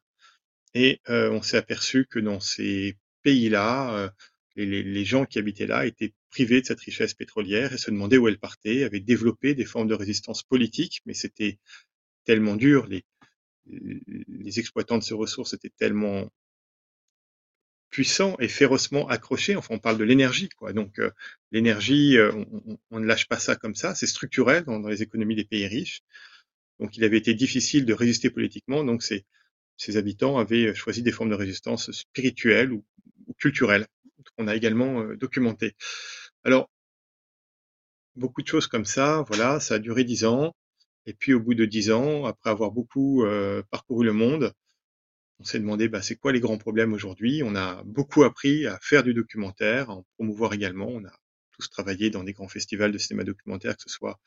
Et 0.75 1.01
euh, 1.09 1.31
on 1.31 1.41
s'est 1.41 1.57
aperçu 1.57 2.05
que 2.05 2.19
dans 2.19 2.39
ces 2.39 2.97
pays-là, 3.23 3.95
euh, 3.97 4.09
les, 4.55 5.05
gens 5.05 5.25
qui 5.25 5.39
habitaient 5.39 5.65
là 5.65 5.85
étaient 5.85 6.13
privés 6.29 6.61
de 6.61 6.67
cette 6.67 6.81
richesse 6.81 7.13
pétrolière 7.13 7.73
et 7.73 7.77
se 7.77 7.89
demandaient 7.89 8.17
où 8.17 8.27
elle 8.27 8.37
partait, 8.37 8.83
avaient 8.83 8.99
développé 8.99 9.55
des 9.55 9.65
formes 9.65 9.87
de 9.87 9.95
résistance 9.95 10.43
politique, 10.43 11.01
mais 11.05 11.13
c'était 11.13 11.59
tellement 12.25 12.55
dur, 12.55 12.87
les, 12.87 13.05
les 13.67 14.59
exploitants 14.59 14.97
de 14.97 15.03
ces 15.03 15.13
ressources 15.13 15.53
étaient 15.53 15.71
tellement 15.77 16.29
puissants 17.89 18.35
et 18.39 18.49
férocement 18.49 19.07
accrochés. 19.07 19.55
Enfin, 19.55 19.75
on 19.75 19.79
parle 19.79 19.97
de 19.97 20.03
l'énergie, 20.03 20.49
quoi. 20.49 20.73
Donc, 20.73 20.99
euh, 20.99 21.11
l'énergie, 21.51 22.17
euh, 22.17 22.31
on, 22.33 22.77
on, 22.91 22.99
ne 22.99 23.05
lâche 23.05 23.27
pas 23.27 23.39
ça 23.39 23.55
comme 23.55 23.75
ça. 23.75 23.95
C'est 23.95 24.07
structurel 24.07 24.65
dans, 24.65 24.79
dans, 24.81 24.89
les 24.89 25.01
économies 25.01 25.35
des 25.35 25.45
pays 25.45 25.65
riches. 25.67 26.01
Donc, 26.79 26.97
il 26.97 27.05
avait 27.05 27.17
été 27.17 27.33
difficile 27.33 27.85
de 27.85 27.93
résister 27.93 28.29
politiquement. 28.29 28.83
Donc, 28.83 29.01
ces, 29.01 29.25
ces 29.77 29.97
habitants 29.97 30.37
avaient 30.37 30.73
choisi 30.73 31.01
des 31.03 31.11
formes 31.11 31.29
de 31.29 31.35
résistance 31.35 31.91
spirituelles 31.91 32.71
ou, 32.71 32.85
culturelles 33.37 33.87
qu'on 34.37 34.47
a 34.47 34.55
également 34.55 35.01
euh, 35.01 35.15
documentées. 35.15 35.75
Alors, 36.43 36.69
beaucoup 38.15 38.41
de 38.41 38.47
choses 38.47 38.67
comme 38.67 38.85
ça. 38.85 39.23
Voilà, 39.27 39.59
ça 39.59 39.75
a 39.75 39.79
duré 39.79 40.03
dix 40.03 40.25
ans. 40.25 40.55
Et 41.05 41.13
puis 41.13 41.33
au 41.33 41.39
bout 41.39 41.53
de 41.53 41.65
dix 41.65 41.91
ans, 41.91 42.25
après 42.25 42.49
avoir 42.49 42.71
beaucoup 42.71 43.23
euh, 43.23 43.61
parcouru 43.69 44.05
le 44.05 44.13
monde, 44.13 44.53
on 45.39 45.43
s'est 45.43 45.59
demandé 45.59 45.87
bah, 45.87 46.01
c'est 46.01 46.15
quoi 46.15 46.31
les 46.31 46.39
grands 46.39 46.57
problèmes 46.57 46.93
aujourd'hui? 46.93 47.43
On 47.43 47.55
a 47.55 47.83
beaucoup 47.83 48.23
appris 48.23 48.65
à 48.65 48.79
faire 48.81 49.03
du 49.03 49.13
documentaire, 49.13 49.89
à 49.89 49.93
en 49.93 50.05
promouvoir 50.15 50.53
également. 50.53 50.87
On 50.87 51.05
a 51.05 51.13
tous 51.51 51.69
travaillé 51.69 52.09
dans 52.09 52.23
des 52.23 52.33
grands 52.33 52.47
festivals 52.47 52.91
de 52.91 52.97
cinéma 52.97 53.23
documentaire, 53.23 53.75
que 53.75 53.83
ce 53.83 53.89
soit 53.89 54.19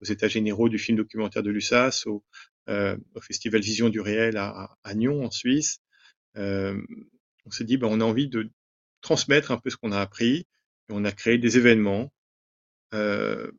aux 0.00 0.06
états 0.06 0.28
généraux 0.28 0.68
du 0.68 0.78
film 0.78 0.98
documentaire 0.98 1.42
de 1.42 1.50
l'USAS, 1.50 2.04
au, 2.06 2.24
au, 2.68 3.20
festival 3.20 3.60
Vision 3.60 3.88
du 3.88 4.00
réel 4.00 4.36
à, 4.36 4.76
à 4.82 4.94
Nyon 4.94 5.24
en 5.24 5.30
Suisse. 5.30 5.78
Euh, 6.36 6.80
on 7.44 7.50
s'est 7.50 7.64
dit 7.64 7.76
bah, 7.76 7.86
on 7.90 8.00
a 8.00 8.04
envie 8.04 8.28
de 8.28 8.50
transmettre 9.00 9.50
un 9.52 9.58
peu 9.58 9.70
ce 9.70 9.76
qu'on 9.76 9.92
a 9.92 10.00
appris. 10.00 10.46
Et 10.88 10.92
on 10.92 11.04
a 11.04 11.12
créé 11.12 11.38
des 11.38 11.56
événements 11.56 12.12
euh, 12.94 13.50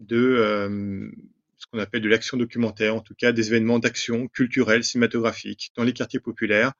de 0.00 0.16
euh, 0.16 1.10
ce 1.56 1.66
qu'on 1.66 1.78
appelle 1.78 2.02
de 2.02 2.08
l'action 2.08 2.36
documentaire, 2.36 2.94
en 2.94 3.00
tout 3.00 3.14
cas 3.14 3.32
des 3.32 3.48
événements 3.48 3.78
d'action 3.78 4.28
culturelle, 4.28 4.84
cinématographique 4.84 5.72
dans 5.74 5.84
les 5.84 5.94
quartiers 5.94 6.20
populaires 6.20 6.72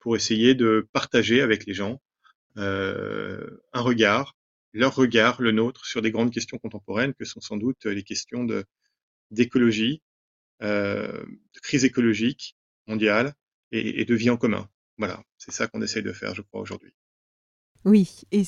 pour 0.00 0.16
essayer 0.16 0.54
de 0.54 0.88
partager 0.92 1.40
avec 1.40 1.64
les 1.66 1.74
gens 1.74 2.00
euh, 2.56 3.62
un 3.72 3.80
regard, 3.80 4.36
leur 4.72 4.94
regard, 4.94 5.40
le 5.40 5.52
nôtre, 5.52 5.86
sur 5.86 6.02
des 6.02 6.10
grandes 6.10 6.32
questions 6.32 6.58
contemporaines 6.58 7.14
que 7.14 7.24
sont 7.24 7.40
sans 7.40 7.56
doute 7.56 7.84
les 7.86 8.02
questions 8.02 8.46
d'écologie, 9.30 10.02
euh, 10.02 10.15
de 10.60 11.60
crise 11.62 11.84
écologique 11.84 12.56
mondiale 12.86 13.34
et, 13.72 14.04
de 14.04 14.14
vie 14.14 14.30
en 14.30 14.36
commun. 14.36 14.68
Voilà, 14.98 15.22
c'est 15.36 15.52
ça 15.52 15.66
qu'on 15.66 15.82
essaye 15.82 16.02
de 16.02 16.12
faire, 16.12 16.34
je 16.34 16.42
crois, 16.42 16.60
aujourd'hui. 16.60 16.94
Oui, 17.84 18.22
et, 18.32 18.42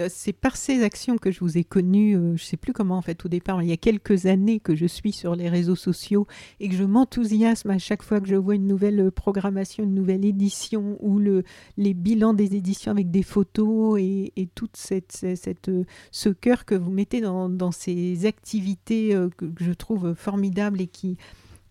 euh, 0.00 0.08
c'est 0.10 0.32
par 0.32 0.56
ces 0.56 0.82
actions 0.82 1.16
que 1.16 1.30
je 1.30 1.38
vous 1.38 1.56
ai 1.56 1.62
connu, 1.62 2.16
euh, 2.16 2.36
je 2.36 2.42
ne 2.42 2.46
sais 2.48 2.56
plus 2.56 2.72
comment 2.72 2.96
en 2.96 3.02
fait 3.02 3.24
au 3.24 3.28
départ, 3.28 3.62
il 3.62 3.68
y 3.68 3.72
a 3.72 3.76
quelques 3.76 4.26
années 4.26 4.58
que 4.58 4.74
je 4.74 4.86
suis 4.86 5.12
sur 5.12 5.36
les 5.36 5.48
réseaux 5.48 5.76
sociaux 5.76 6.26
et 6.58 6.68
que 6.68 6.74
je 6.74 6.82
m'enthousiasme 6.82 7.70
à 7.70 7.78
chaque 7.78 8.02
fois 8.02 8.20
que 8.20 8.26
je 8.26 8.34
vois 8.34 8.56
une 8.56 8.66
nouvelle 8.66 8.98
euh, 8.98 9.10
programmation, 9.12 9.84
une 9.84 9.94
nouvelle 9.94 10.24
édition 10.24 10.96
ou 10.98 11.20
le, 11.20 11.44
les 11.76 11.94
bilans 11.94 12.34
des 12.34 12.56
éditions 12.56 12.90
avec 12.90 13.12
des 13.12 13.22
photos 13.22 14.00
et, 14.00 14.32
et 14.34 14.48
tout 14.48 14.68
cette, 14.74 15.12
cette, 15.12 15.70
ce 16.10 16.28
cœur 16.28 16.64
que 16.64 16.74
vous 16.74 16.90
mettez 16.90 17.20
dans, 17.20 17.48
dans 17.48 17.70
ces 17.70 18.26
activités 18.26 19.16
que 19.36 19.46
je 19.60 19.72
trouve 19.72 20.14
formidables 20.14 20.80
et 20.80 20.88
qui 20.88 21.16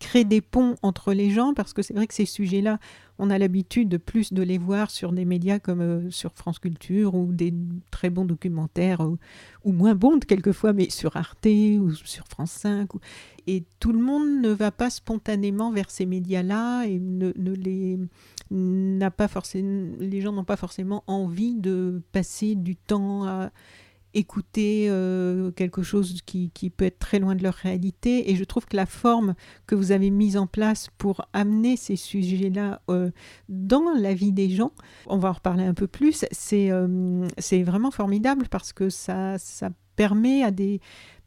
créent 0.00 0.24
des 0.24 0.40
ponts 0.40 0.74
entre 0.82 1.12
les 1.12 1.30
gens 1.30 1.54
parce 1.54 1.72
que 1.72 1.82
c'est 1.82 1.94
vrai 1.94 2.08
que 2.08 2.14
ces 2.14 2.24
sujets-là, 2.24 2.80
on 3.18 3.30
a 3.30 3.38
l'habitude 3.38 3.88
de 3.88 3.98
plus 3.98 4.32
de 4.32 4.42
les 4.42 4.58
voir 4.58 4.90
sur 4.90 5.12
des 5.12 5.24
médias 5.24 5.60
comme 5.60 5.80
euh, 5.80 6.10
sur 6.10 6.32
France 6.32 6.58
Culture 6.58 7.14
ou 7.14 7.32
des 7.32 7.54
très 7.90 8.10
bons 8.10 8.24
documentaires 8.24 9.02
euh, 9.02 9.18
ou 9.64 9.72
moins 9.72 9.94
bons 9.94 10.18
quelquefois, 10.18 10.72
mais 10.72 10.90
sur 10.90 11.16
Arte 11.16 11.46
ou 11.46 11.92
sur 11.92 12.26
France 12.26 12.50
5. 12.52 12.88
Et 13.46 13.64
tout 13.78 13.92
le 13.92 14.00
monde 14.00 14.40
ne 14.40 14.48
va 14.48 14.72
pas 14.72 14.90
spontanément 14.90 15.70
vers 15.70 15.90
ces 15.90 16.06
médias-là 16.06 16.84
et 16.84 16.98
ne, 16.98 17.32
ne 17.36 17.52
les 17.52 17.98
pas 19.16 19.28
forcément, 19.28 19.94
les 20.00 20.20
gens 20.20 20.32
n'ont 20.32 20.44
pas 20.44 20.56
forcément 20.56 21.04
envie 21.06 21.54
de 21.54 22.02
passer 22.12 22.56
du 22.56 22.74
temps 22.74 23.24
à 23.24 23.50
écouter 24.14 24.86
euh, 24.88 25.50
quelque 25.52 25.82
chose 25.82 26.20
qui, 26.26 26.50
qui, 26.52 26.70
peut 26.70 26.84
être 26.84 26.98
très 26.98 27.18
loin 27.18 27.34
de 27.34 27.42
leur 27.42 27.54
réalité. 27.54 28.30
Et 28.30 28.36
je 28.36 28.44
trouve 28.44 28.66
que 28.66 28.76
la 28.76 28.86
forme 28.86 29.34
que 29.66 29.74
vous 29.74 29.92
avez 29.92 30.10
mise 30.10 30.36
en 30.36 30.46
place 30.46 30.88
pour 30.98 31.26
amener 31.32 31.76
ces 31.76 31.96
sujets-là 31.96 32.82
euh, 32.90 33.10
dans 33.48 33.92
la 33.96 34.14
vie 34.14 34.32
des 34.32 34.50
gens, 34.50 34.72
on 35.06 35.18
va 35.18 35.30
en 35.30 35.32
reparler 35.32 35.64
un 35.64 35.74
peu 35.74 35.86
plus, 35.86 36.24
c'est 36.32 36.70
euh, 36.70 37.26
vraiment 37.64 37.90
formidable 37.90 38.46
parce 38.50 38.72
que 38.72 38.90
ça, 38.90 39.38
ça 39.38 39.70
permet 39.96 40.42
à 40.42 40.50
des 40.50 40.80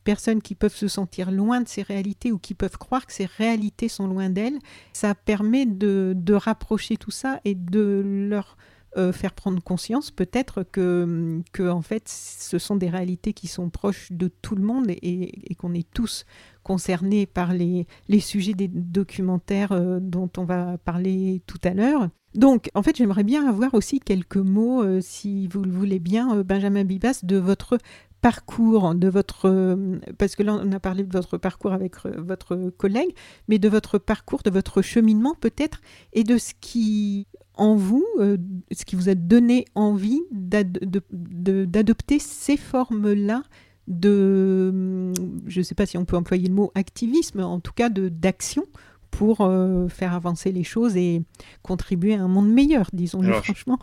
personnes 0.03 0.41
qui 0.41 0.55
peuvent 0.55 0.75
se 0.75 0.87
sentir 0.87 1.31
loin 1.31 1.61
de 1.61 1.67
ces 1.67 1.81
réalités 1.81 2.31
ou 2.31 2.37
qui 2.37 2.53
peuvent 2.53 2.77
croire 2.77 3.05
que 3.05 3.13
ces 3.13 3.25
réalités 3.25 3.87
sont 3.87 4.07
loin 4.07 4.29
d'elles, 4.29 4.59
ça 4.91 5.15
permet 5.15 5.65
de, 5.65 6.13
de 6.15 6.33
rapprocher 6.33 6.97
tout 6.97 7.11
ça 7.11 7.39
et 7.45 7.55
de 7.55 8.01
leur 8.29 8.57
euh, 8.95 9.11
faire 9.11 9.33
prendre 9.33 9.61
conscience 9.61 10.11
peut-être 10.11 10.61
que, 10.61 11.41
que 11.51 11.67
en 11.67 11.81
fait 11.81 12.07
ce 12.07 12.59
sont 12.59 12.75
des 12.75 12.89
réalités 12.89 13.33
qui 13.33 13.47
sont 13.47 13.69
proches 13.69 14.11
de 14.11 14.27
tout 14.27 14.55
le 14.55 14.63
monde 14.63 14.85
et, 14.89 15.55
qu'on 15.57 15.73
est 15.73 15.89
tous 15.93 16.25
concernés 16.61 17.25
par 17.25 17.53
les, 17.53 17.87
les 18.07 18.19
sujets 18.19 18.53
des 18.53 18.67
documentaires 18.67 19.71
euh, 19.71 19.99
dont 19.99 20.29
on 20.37 20.43
va 20.43 20.77
parler 20.77 21.41
tout 21.47 21.59
à 21.63 21.73
l'heure. 21.73 22.09
Donc, 22.35 22.69
en 22.73 22.81
fait, 22.81 22.97
j'aimerais 22.97 23.23
bien 23.23 23.47
avoir 23.47 23.75
aussi 23.75 23.99
quelques 23.99 24.37
mots, 24.37 24.83
euh, 24.83 24.99
si 25.01 25.47
vous 25.47 25.61
le 25.61 25.71
voulez 25.71 25.99
bien, 25.99 26.41
Benjamin 26.43 26.83
Bibas, 26.83 27.19
de 27.23 27.37
votre 27.37 27.77
parcours, 28.21 28.95
de 28.95 29.09
votre, 29.09 29.77
parce 30.17 30.37
que 30.37 30.43
là 30.43 30.57
on 30.63 30.71
a 30.71 30.79
parlé 30.79 31.03
de 31.03 31.11
votre 31.11 31.37
parcours 31.37 31.73
avec 31.73 31.95
votre 32.05 32.69
collègue, 32.77 33.13
mais 33.49 33.59
de 33.59 33.67
votre 33.67 33.97
parcours, 33.97 34.41
de 34.43 34.49
votre 34.49 34.81
cheminement 34.81 35.35
peut-être, 35.35 35.81
et 36.13 36.23
de 36.23 36.37
ce 36.37 36.53
qui 36.61 37.27
en 37.55 37.75
vous, 37.75 38.05
euh, 38.19 38.37
ce 38.71 38.85
qui 38.85 38.95
vous 38.95 39.09
a 39.09 39.15
donné 39.15 39.65
envie 39.75 40.21
d'adopter 40.31 42.19
ces 42.19 42.57
formes-là 42.57 43.43
de, 43.87 45.11
je 45.45 45.59
ne 45.59 45.63
sais 45.63 45.75
pas 45.75 45.85
si 45.85 45.97
on 45.97 46.05
peut 46.05 46.15
employer 46.15 46.47
le 46.47 46.53
mot 46.53 46.71
activisme, 46.73 47.41
en 47.41 47.59
tout 47.59 47.73
cas 47.73 47.89
d'action 47.89 48.65
pour 49.11 49.41
euh, 49.41 49.87
faire 49.89 50.13
avancer 50.13 50.51
les 50.51 50.63
choses 50.63 50.97
et 50.97 51.21
contribuer 51.61 52.15
à 52.15 52.21
un 52.21 52.27
monde 52.27 52.51
meilleur, 52.51 52.89
disons-le 52.93 53.33
franchement. 53.33 53.77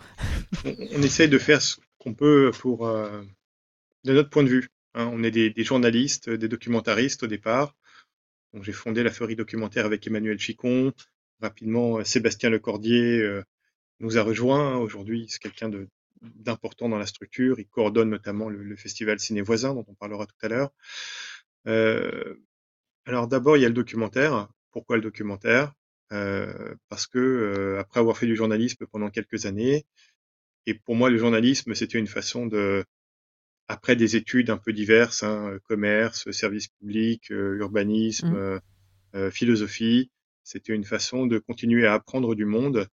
On, 0.65 0.71
on, 0.71 1.03
essaye 1.03 1.29
de 1.29 1.39
faire 1.39 1.63
ce 1.63 1.77
qu'on 1.99 2.15
peut 2.15 2.51
pour 2.59 2.87
euh, 2.89 3.23
de 4.05 4.13
notre 4.13 4.31
point 4.31 4.43
de 4.43 4.49
vue. 4.49 4.69
Hein, 4.95 5.09
on 5.13 5.23
est 5.23 5.31
des, 5.31 5.51
des, 5.51 5.63
journalistes, 5.63 6.31
des 6.31 6.49
documentaristes 6.49 7.23
au 7.23 7.29
départ. 7.29 7.77
J'ai 8.63 8.73
fondé 8.73 9.05
la 9.05 9.11
Feuille 9.11 9.37
documentaire 9.37 9.87
avec 9.87 10.05
Emmanuel 10.07 10.39
Chicon. 10.39 10.93
Rapidement, 11.41 12.05
Sébastien 12.05 12.51
Lecordier 12.51 13.21
euh, 13.21 13.45
nous 14.01 14.19
a 14.19 14.23
rejoint. 14.23 14.77
Aujourd'hui, 14.79 15.27
c'est 15.29 15.41
quelqu'un 15.41 15.71
d'important 16.23 16.89
dans 16.89 16.99
la 16.99 17.07
structure. 17.07 17.59
Il 17.61 17.67
coordonne 17.67 18.11
notamment 18.11 18.49
le, 18.49 18.63
le, 18.63 18.77
festival 18.77 19.21
Ciné 19.21 19.43
Voisin, 19.43 19.75
dont 19.75 19.85
on 19.89 19.95
parlera 19.95 20.27
tout 20.27 20.37
à 20.43 20.49
l'heure. 20.49 20.71
Euh, 21.67 22.35
alors 23.07 23.29
d'abord, 23.29 23.57
il 23.57 23.63
y 23.63 23.65
a 23.65 23.69
le 23.69 23.75
documentaire. 23.75 24.49
Pourquoi 24.73 24.97
le 24.97 25.03
documentaire? 25.03 25.73
Euh, 26.13 26.75
Parce 26.89 27.07
que 27.07 27.19
euh, 27.19 27.81
après 27.81 28.01
avoir 28.01 28.17
fait 28.17 28.27
du 28.27 28.37
journalisme 28.37 28.87
pendant 28.87 29.11
quelques 29.11 29.47
années, 29.47 29.85
et 30.67 30.75
pour 30.75 30.95
moi, 30.95 31.11
le 31.11 31.19
journalisme, 31.19 31.75
c'était 31.75 31.99
une 31.99 32.07
façon 32.07 32.47
de 32.47 32.85
après 33.69 33.95
des 33.95 34.17
études 34.17 34.51
un 34.51 34.59
peu 34.59 34.73
diverses, 34.73 35.23
hein, 35.23 35.59
commerce, 35.65 36.31
service 36.33 36.69
public, 36.69 37.31
euh, 37.31 37.57
urbanisme, 37.59 38.31
mmh. 38.31 38.61
euh, 39.15 39.31
philosophie. 39.31 40.11
C'était 40.43 40.75
une 40.75 40.85
façon 40.85 41.27
de 41.27 41.39
continuer 41.39 41.87
à 41.87 41.95
apprendre 41.95 42.35
du 42.35 42.45
monde, 42.45 42.89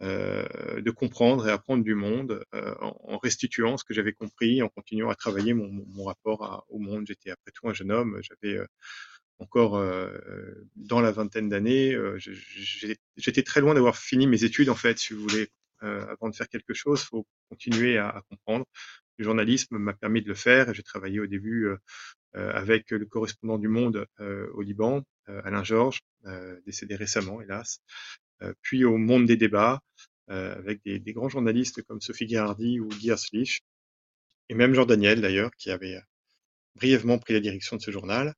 de 0.00 0.90
comprendre 0.90 1.48
et 1.48 1.50
apprendre 1.50 1.82
du 1.82 1.94
monde 1.94 2.44
euh, 2.54 2.74
en, 2.80 2.96
en, 3.02 3.18
restituant 3.18 3.76
ce 3.76 3.84
que 3.84 3.94
j'avais 3.94 4.12
compris, 4.12 4.62
en 4.62 4.68
continuant 4.68 5.08
à 5.08 5.14
travailler 5.14 5.54
mon, 5.54 5.70
mon, 5.70 6.04
rapport 6.04 6.44
à, 6.44 6.64
au 6.68 6.78
monde. 6.78 7.06
J'étais 7.06 7.30
après 7.30 7.50
tout 7.52 7.68
un 7.68 7.74
jeune 7.74 7.90
homme, 7.90 8.20
j'avais 8.20 8.58
euh, 8.58 8.66
encore 9.38 9.82
dans 10.76 11.00
la 11.02 11.10
vingtaine 11.10 11.50
d'années, 11.50 11.94
j'étais 13.16 13.42
très 13.42 13.60
loin 13.60 13.74
d'avoir 13.74 13.98
fini 13.98 14.26
mes 14.26 14.44
études 14.44 14.70
en 14.70 14.74
fait, 14.74 14.98
si 14.98 15.12
vous 15.12 15.20
voulez. 15.20 15.48
avant 15.80 16.30
de 16.30 16.34
faire 16.34 16.48
quelque 16.48 16.72
chose, 16.72 17.02
il 17.02 17.06
faut 17.06 17.26
continuer 17.50 17.98
à, 17.98 18.08
à 18.08 18.22
comprendre 18.30 18.64
le 19.18 19.24
journalisme 19.24 19.78
m'a 19.78 19.94
permis 19.94 20.22
de 20.22 20.28
le 20.28 20.34
faire 20.34 20.72
j'ai 20.74 20.82
travaillé 20.82 21.20
au 21.20 21.26
début 21.26 21.66
euh, 21.66 21.76
euh, 22.36 22.52
avec 22.52 22.90
le 22.90 23.06
correspondant 23.06 23.58
du 23.58 23.68
Monde 23.68 24.06
euh, 24.20 24.48
au 24.52 24.62
Liban, 24.62 25.02
Alain 25.26 25.64
Georges, 25.64 26.02
décédé 26.66 26.94
récemment, 26.94 27.40
hélas, 27.40 27.80
puis 28.62 28.84
au 28.84 28.96
Monde 28.96 29.26
des 29.26 29.36
débats 29.36 29.80
avec 30.28 30.82
des, 30.84 30.98
des, 30.98 31.12
grands 31.12 31.28
journalistes 31.28 31.82
comme 31.82 32.00
Sophie 32.00 32.28
Girardi 32.28 32.80
ou 32.80 32.88
Guy 32.88 33.10
Herslich. 33.10 33.62
et 34.48 34.54
même 34.54 34.74
Jean 34.74 34.86
Daniel 34.86 35.20
d'ailleurs, 35.20 35.50
qui 35.56 35.70
avait 35.70 36.00
brièvement 36.76 37.18
pris 37.18 37.34
la 37.34 37.40
direction 37.40 37.76
de 37.76 37.82
ce 37.82 37.90
journal. 37.90 38.34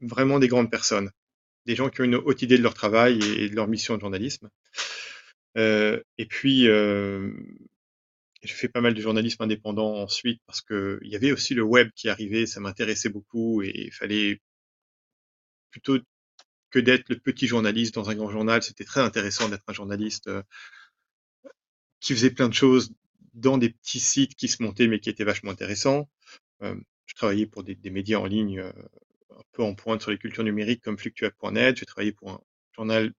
Vraiment 0.00 0.38
des 0.38 0.48
grandes 0.48 0.70
personnes, 0.70 1.10
des 1.66 1.76
gens 1.76 1.90
qui 1.90 2.00
ont 2.00 2.04
une 2.04 2.16
haute 2.16 2.42
idée 2.42 2.58
de 2.58 2.62
leur 2.62 2.74
travail 2.74 3.18
et 3.22 3.48
de 3.48 3.54
leur 3.54 3.68
mission 3.68 3.96
de 3.96 4.00
journalisme. 4.00 4.48
Euh, 5.56 6.00
et 6.18 6.26
puis, 6.26 6.68
euh, 6.68 7.32
j'ai 8.42 8.54
fait 8.54 8.68
pas 8.68 8.80
mal 8.80 8.94
de 8.94 9.00
journalisme 9.00 9.42
indépendant 9.42 9.96
ensuite 9.96 10.40
parce 10.46 10.62
que 10.62 10.98
il 11.02 11.10
y 11.10 11.16
avait 11.16 11.32
aussi 11.32 11.54
le 11.54 11.62
web 11.62 11.90
qui 11.94 12.08
arrivait, 12.08 12.46
ça 12.46 12.60
m'intéressait 12.60 13.10
beaucoup 13.10 13.62
et 13.62 13.72
il 13.74 13.92
fallait 13.92 14.40
plutôt 15.70 15.98
que 16.70 16.78
d'être 16.78 17.08
le 17.08 17.18
petit 17.18 17.46
journaliste 17.46 17.94
dans 17.94 18.10
un 18.10 18.14
grand 18.14 18.30
journal, 18.30 18.62
c'était 18.62 18.84
très 18.84 19.00
intéressant 19.00 19.48
d'être 19.48 19.64
un 19.66 19.72
journaliste 19.72 20.28
euh, 20.28 20.42
qui 22.00 22.14
faisait 22.14 22.30
plein 22.30 22.48
de 22.48 22.54
choses 22.54 22.92
dans 23.34 23.58
des 23.58 23.70
petits 23.70 24.00
sites 24.00 24.34
qui 24.34 24.48
se 24.48 24.62
montaient 24.62 24.86
mais 24.86 25.00
qui 25.00 25.10
étaient 25.10 25.24
vachement 25.24 25.50
intéressants. 25.50 26.08
Euh, 26.62 26.76
je 27.06 27.14
travaillais 27.14 27.46
pour 27.46 27.64
des, 27.64 27.76
médias 27.90 28.18
en 28.18 28.26
ligne 28.26 28.60
euh, 28.60 28.72
un 29.30 29.42
peu 29.52 29.62
en 29.62 29.74
pointe 29.74 30.02
sur 30.02 30.10
les 30.10 30.18
cultures 30.18 30.44
numériques 30.44 30.82
comme 30.82 30.98
Fluctuate.net. 30.98 31.76
J'ai 31.76 31.86
travaillé 31.86 32.12
pour 32.12 32.30
un 32.30 32.40
journal 32.74 33.12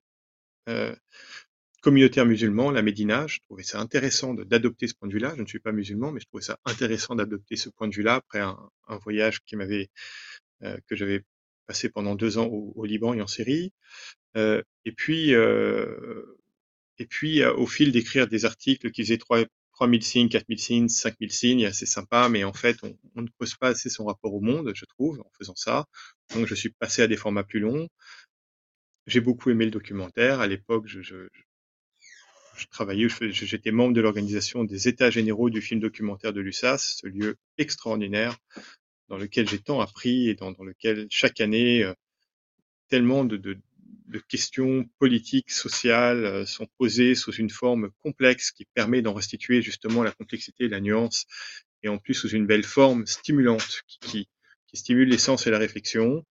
communautaire 1.81 2.25
musulman, 2.25 2.71
la 2.71 2.81
Médina. 2.81 3.27
Je 3.27 3.39
trouvais 3.39 3.63
ça 3.63 3.79
intéressant 3.79 4.33
d'adopter 4.33 4.87
ce 4.87 4.93
point 4.93 5.09
de 5.09 5.13
vue-là. 5.13 5.33
Je 5.35 5.41
ne 5.41 5.47
suis 5.47 5.59
pas 5.59 5.71
musulman, 5.71 6.11
mais 6.11 6.21
je 6.21 6.27
trouvais 6.27 6.43
ça 6.43 6.59
intéressant 6.65 7.15
d'adopter 7.15 7.57
ce 7.57 7.69
point 7.69 7.87
de 7.87 7.95
vue-là 7.95 8.15
après 8.15 8.39
un, 8.39 8.57
voyage 9.03 9.41
que 9.41 10.95
j'avais 10.95 11.25
passé 11.71 11.87
pendant 11.87 12.15
deux 12.15 12.37
ans 12.37 12.47
au, 12.47 12.83
Liban 12.83 13.13
et 13.13 13.21
en 13.21 13.27
Syrie. 13.27 13.71
Euh, 14.35 14.61
et 14.83 14.91
puis, 14.91 15.33
euh, 15.33 16.37
et 16.97 17.05
puis 17.05 17.45
au 17.45 17.65
fil 17.65 17.93
d'écrire 17.93 18.27
des 18.27 18.43
articles 18.43 18.91
qui 18.91 19.03
faisaient 19.03 19.17
3, 19.17 19.45
3000 19.75 20.03
signes, 20.03 20.27
4000 20.27 20.59
signes, 20.59 20.89
5000 20.89 21.31
signes, 21.31 21.71
c'est 21.71 21.85
sympa, 21.85 22.27
mais 22.27 22.43
en 22.43 22.51
fait, 22.51 22.77
on, 22.83 23.21
ne 23.21 23.29
pose 23.37 23.55
pas 23.55 23.69
assez 23.69 23.89
son 23.89 24.03
rapport 24.03 24.33
au 24.33 24.41
monde, 24.41 24.73
je 24.75 24.83
trouve, 24.83 25.21
en 25.21 25.31
faisant 25.37 25.55
ça. 25.55 25.85
Donc, 26.35 26.45
je 26.45 26.55
suis 26.55 26.71
passé 26.71 27.03
à 27.03 27.07
des 27.07 27.15
formats 27.15 27.45
plus 27.45 27.61
longs. 27.61 27.87
J'ai 29.07 29.21
beaucoup 29.21 29.49
aimé 29.49 29.63
le 29.63 29.71
documentaire. 29.71 30.41
À 30.41 30.47
l'époque, 30.47 30.87
je 30.87 31.29
travaillais, 32.69 33.07
j'étais 33.31 33.71
membre 33.71 33.93
de 33.93 34.01
l'organisation 34.01 34.65
des 34.65 34.89
États 34.89 35.09
généraux 35.09 35.49
du 35.49 35.61
film 35.61 35.79
documentaire 35.79 36.33
de 36.33 36.41
l'USAS, 36.41 36.97
ce 36.99 37.07
lieu 37.07 37.37
extraordinaire 37.57 38.37
dans 39.11 39.17
lequel 39.17 39.47
j'ai 39.47 39.59
tant 39.59 39.81
appris 39.81 40.29
et 40.29 40.35
dans, 40.35 40.55
lequel 40.63 41.05
chaque 41.09 41.41
année 41.41 41.83
euh, 41.83 41.93
tellement 42.87 43.25
de, 43.25 43.57
questions 44.29 44.85
politiques, 44.99 45.51
sociales 45.51 46.23
euh, 46.23 46.45
sont 46.45 46.65
posées 46.77 47.13
sous 47.13 47.33
une 47.33 47.49
forme 47.49 47.91
complexe 47.99 48.51
qui 48.51 48.63
permet 48.73 49.01
d'en 49.01 49.13
restituer 49.13 49.61
justement 49.61 50.01
la 50.01 50.11
complexité 50.11 50.63
et 50.63 50.69
la 50.69 50.79
nuance 50.79 51.25
et 51.83 51.89
en 51.89 51.97
plus 51.97 52.13
sous 52.13 52.29
une 52.29 52.47
belle 52.47 52.63
forme 52.63 53.05
stimulante 53.05 53.81
qui, 53.85 53.99
qui, 53.99 54.29
qui 54.67 54.77
stimule 54.77 55.09
l'essence 55.09 55.45
et 55.45 55.51
la 55.51 55.57
réflexion. 55.57 56.25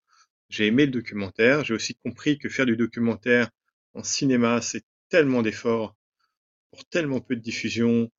J'ai 0.49 0.67
aimé 0.67 0.87
le 0.87 0.93
documentaire. 0.93 1.63
J'ai 1.65 1.75
aussi 1.75 1.97
compris 1.97 2.39
que 2.39 2.49
faire 2.49 2.65
du 2.65 2.79
documentaire 2.79 3.51
en 3.93 4.03
cinéma, 4.03 4.63
c'est 4.63 4.85
tellement 5.11 5.43
d'efforts 5.43 5.95
pour 6.71 6.87
tellement 6.87 7.21
peu 7.21 7.37
de 7.37 7.43
diffusion. 7.43 8.11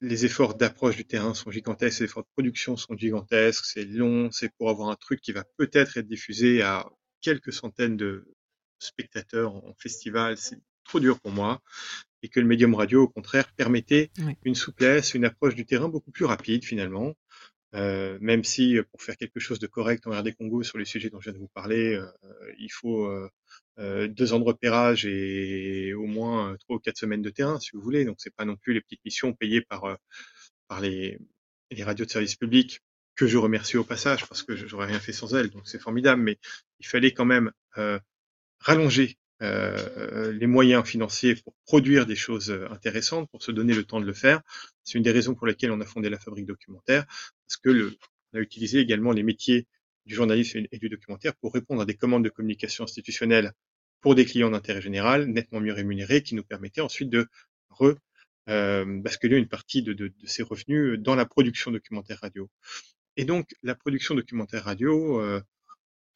Les 0.00 0.24
efforts 0.24 0.54
d'approche 0.54 0.96
du 0.96 1.04
terrain 1.04 1.34
sont 1.34 1.50
gigantesques, 1.50 2.00
les 2.00 2.06
efforts 2.06 2.22
de 2.22 2.28
production 2.32 2.76
sont 2.76 2.96
gigantesques, 2.96 3.66
c'est 3.66 3.84
long, 3.84 4.30
c'est 4.30 4.48
pour 4.56 4.70
avoir 4.70 4.88
un 4.88 4.96
truc 4.96 5.20
qui 5.20 5.32
va 5.32 5.44
peut-être 5.56 5.98
être 5.98 6.06
diffusé 6.06 6.62
à 6.62 6.86
quelques 7.20 7.52
centaines 7.52 7.96
de 7.96 8.26
spectateurs 8.78 9.54
en 9.54 9.74
festival, 9.78 10.36
c'est 10.38 10.58
trop 10.84 11.00
dur 11.00 11.20
pour 11.20 11.32
moi. 11.32 11.60
Et 12.22 12.28
que 12.28 12.40
le 12.40 12.46
médium 12.46 12.74
radio, 12.74 13.02
au 13.02 13.08
contraire, 13.08 13.52
permettait 13.54 14.10
oui. 14.18 14.36
une 14.44 14.54
souplesse, 14.54 15.14
une 15.14 15.24
approche 15.24 15.54
du 15.54 15.64
terrain 15.64 15.88
beaucoup 15.88 16.10
plus 16.10 16.24
rapide 16.24 16.64
finalement. 16.64 17.14
Euh, 17.74 18.18
même 18.20 18.42
si 18.42 18.78
pour 18.90 19.00
faire 19.00 19.16
quelque 19.16 19.38
chose 19.38 19.60
de 19.60 19.68
correct 19.68 20.06
en 20.06 20.10
RD 20.10 20.34
Congo 20.34 20.62
sur 20.64 20.76
les 20.76 20.84
sujets 20.84 21.08
dont 21.08 21.20
je 21.20 21.30
viens 21.30 21.34
de 21.34 21.38
vous 21.38 21.50
parler, 21.54 21.94
euh, 21.94 22.06
il 22.58 22.70
faut 22.70 23.04
euh, 23.06 23.30
euh, 23.30 23.30
deux 23.80 24.32
ans 24.32 24.38
de 24.40 24.44
repérage 24.44 25.06
et 25.06 25.94
au 25.94 26.06
moins 26.06 26.56
trois 26.60 26.76
ou 26.76 26.78
quatre 26.78 26.98
semaines 26.98 27.22
de 27.22 27.30
terrain, 27.30 27.58
si 27.58 27.70
vous 27.72 27.80
voulez. 27.80 28.04
Donc 28.04 28.16
c'est 28.18 28.34
pas 28.34 28.44
non 28.44 28.56
plus 28.56 28.74
les 28.74 28.80
petites 28.80 29.04
missions 29.04 29.32
payées 29.32 29.62
par 29.62 29.84
euh, 29.84 29.94
par 30.68 30.80
les, 30.80 31.18
les 31.70 31.82
radios 31.82 32.04
de 32.04 32.10
service 32.10 32.36
public 32.36 32.80
que 33.16 33.26
je 33.26 33.38
remercie 33.38 33.76
au 33.76 33.84
passage 33.84 34.26
parce 34.26 34.42
que 34.42 34.54
j'aurais 34.54 34.86
rien 34.86 35.00
fait 35.00 35.12
sans 35.12 35.34
elles. 35.34 35.50
Donc 35.50 35.62
c'est 35.66 35.80
formidable, 35.80 36.22
mais 36.22 36.38
il 36.78 36.86
fallait 36.86 37.12
quand 37.12 37.24
même 37.24 37.52
euh, 37.78 37.98
rallonger 38.60 39.16
euh, 39.42 40.32
les 40.32 40.46
moyens 40.46 40.84
financiers 40.84 41.34
pour 41.34 41.54
produire 41.64 42.06
des 42.06 42.16
choses 42.16 42.50
intéressantes, 42.70 43.30
pour 43.30 43.42
se 43.42 43.52
donner 43.52 43.74
le 43.74 43.84
temps 43.84 44.00
de 44.00 44.06
le 44.06 44.12
faire. 44.12 44.42
C'est 44.84 44.98
une 44.98 45.04
des 45.04 45.12
raisons 45.12 45.34
pour 45.34 45.46
lesquelles 45.46 45.72
on 45.72 45.80
a 45.80 45.86
fondé 45.86 46.10
la 46.10 46.18
fabrique 46.18 46.46
documentaire, 46.46 47.06
parce 47.06 47.56
que 47.62 47.70
le, 47.70 47.96
on 48.32 48.38
a 48.38 48.40
utilisé 48.40 48.78
également 48.78 49.12
les 49.12 49.22
métiers 49.22 49.66
du 50.06 50.14
journalisme 50.14 50.66
et 50.70 50.78
du 50.78 50.88
documentaire 50.88 51.34
pour 51.36 51.52
répondre 51.52 51.82
à 51.82 51.84
des 51.84 51.94
commandes 51.94 52.24
de 52.24 52.30
communication 52.30 52.84
institutionnelle 52.84 53.52
pour 54.00 54.14
des 54.14 54.24
clients 54.24 54.50
d'intérêt 54.50 54.80
général, 54.80 55.26
nettement 55.26 55.60
mieux 55.60 55.72
rémunérés, 55.72 56.22
qui 56.22 56.34
nous 56.34 56.44
permettaient 56.44 56.80
ensuite 56.80 57.10
de 57.10 57.28
re, 57.70 57.94
euh, 58.48 59.00
basculer 59.00 59.36
une 59.36 59.48
partie 59.48 59.82
de, 59.82 60.12
ces 60.24 60.42
revenus 60.42 60.98
dans 60.98 61.14
la 61.14 61.26
production 61.26 61.70
documentaire 61.70 62.20
radio. 62.20 62.48
Et 63.16 63.24
donc, 63.24 63.54
la 63.62 63.74
production 63.74 64.14
documentaire 64.14 64.64
radio 64.64 65.20
euh, 65.20 65.42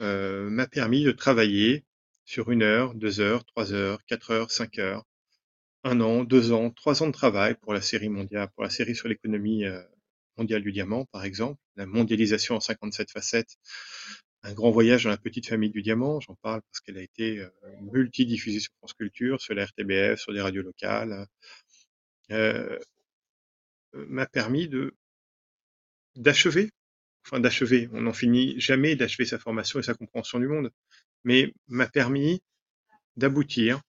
euh, 0.03 0.49
m'a 0.51 0.67
permis 0.67 1.05
de 1.05 1.13
travailler 1.13 1.85
sur 2.25 2.51
une 2.51 2.63
heure, 2.63 2.95
deux 2.95 3.21
heures, 3.21 3.45
trois 3.45 3.73
heures, 3.73 4.05
quatre 4.07 4.31
heures, 4.31 4.51
cinq 4.51 4.79
heures, 4.79 5.05
un 5.85 6.01
an, 6.01 6.25
deux 6.25 6.53
ans, 6.53 6.71
trois 6.71 7.03
ans 7.03 7.07
de 7.07 7.13
travail 7.13 7.55
pour 7.61 7.75
la 7.75 7.83
série 7.83 8.09
mondiale, 8.09 8.49
pour 8.55 8.65
la 8.65 8.71
série 8.71 8.97
sur 8.97 9.09
l'économie 9.09 9.65
euh, 9.67 9.83
mondiale 10.39 10.63
du 10.63 10.73
diamant, 10.73 11.05
par 11.07 11.25
exemple, 11.25 11.61
la 11.77 11.87
mondialisation 11.87 12.57
en 12.57 12.61
57 12.61 13.11
facettes, 13.11 13.57
un 14.45 14.53
grand 14.53 14.71
voyage 14.71 15.05
dans 15.05 15.11
la 15.11 15.17
petite 15.17 15.49
famille 15.49 15.71
du 15.71 15.83
diamant, 15.83 16.21
j'en 16.21 16.35
parle 16.37 16.61
parce 16.63 16.81
qu'elle 16.81 16.99
a 16.99 17.03
été 17.03 17.41
euh, 17.41 17.49
multidiffusée 17.81 18.61
sur 18.61 18.73
France 18.79 18.93
Culture, 18.93 19.41
sur 19.41 19.55
la 19.55 19.65
RTBF, 19.65 20.21
sur 20.21 20.35
des 20.35 20.41
radios 20.43 20.63
locales, 20.63 21.27
euh, 22.31 22.79
m'a 23.95 24.27
permis 24.27 24.69
de 24.69 24.95
d'achever, 26.17 26.71
enfin 27.27 27.41
d'achever, 27.41 27.89
on 27.93 28.03
n'en 28.03 28.13
finit 28.13 28.61
jamais 28.61 28.97
d'achever 28.97 29.25
sa 29.25 29.39
formation 29.39 29.81
et 29.81 29.83
sa 29.83 29.95
compréhension 29.95 30.39
du 30.39 30.47
monde, 30.47 30.71
mais 31.25 31.53
m'a 31.69 31.89
permis 31.89 32.43
d'aboutir 33.17 33.81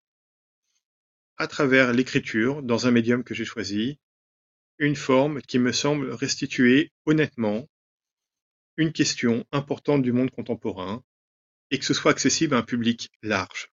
à 1.37 1.49
travers 1.49 1.93
l'écriture 1.93 2.63
dans 2.63 2.87
un 2.87 2.93
médium 2.93 3.25
que 3.25 3.35
j'ai 3.35 3.45
choisi, 3.45 3.99
une 4.79 4.97
forme 4.97 5.43
qui 5.43 5.59
me 5.59 5.73
semble 5.73 6.13
restituer 6.13 6.93
honnêtement 7.07 7.69
une 8.77 8.93
question 8.93 9.45
importante 9.53 10.03
du 10.03 10.13
monde 10.13 10.31
contemporain 10.31 11.03
et 11.71 11.79
que 11.79 11.85
ce 11.85 11.95
soit 11.95 12.11
accessible 12.11 12.55
à 12.55 12.59
un 12.59 12.63
public 12.63 13.11
large. 13.23 13.69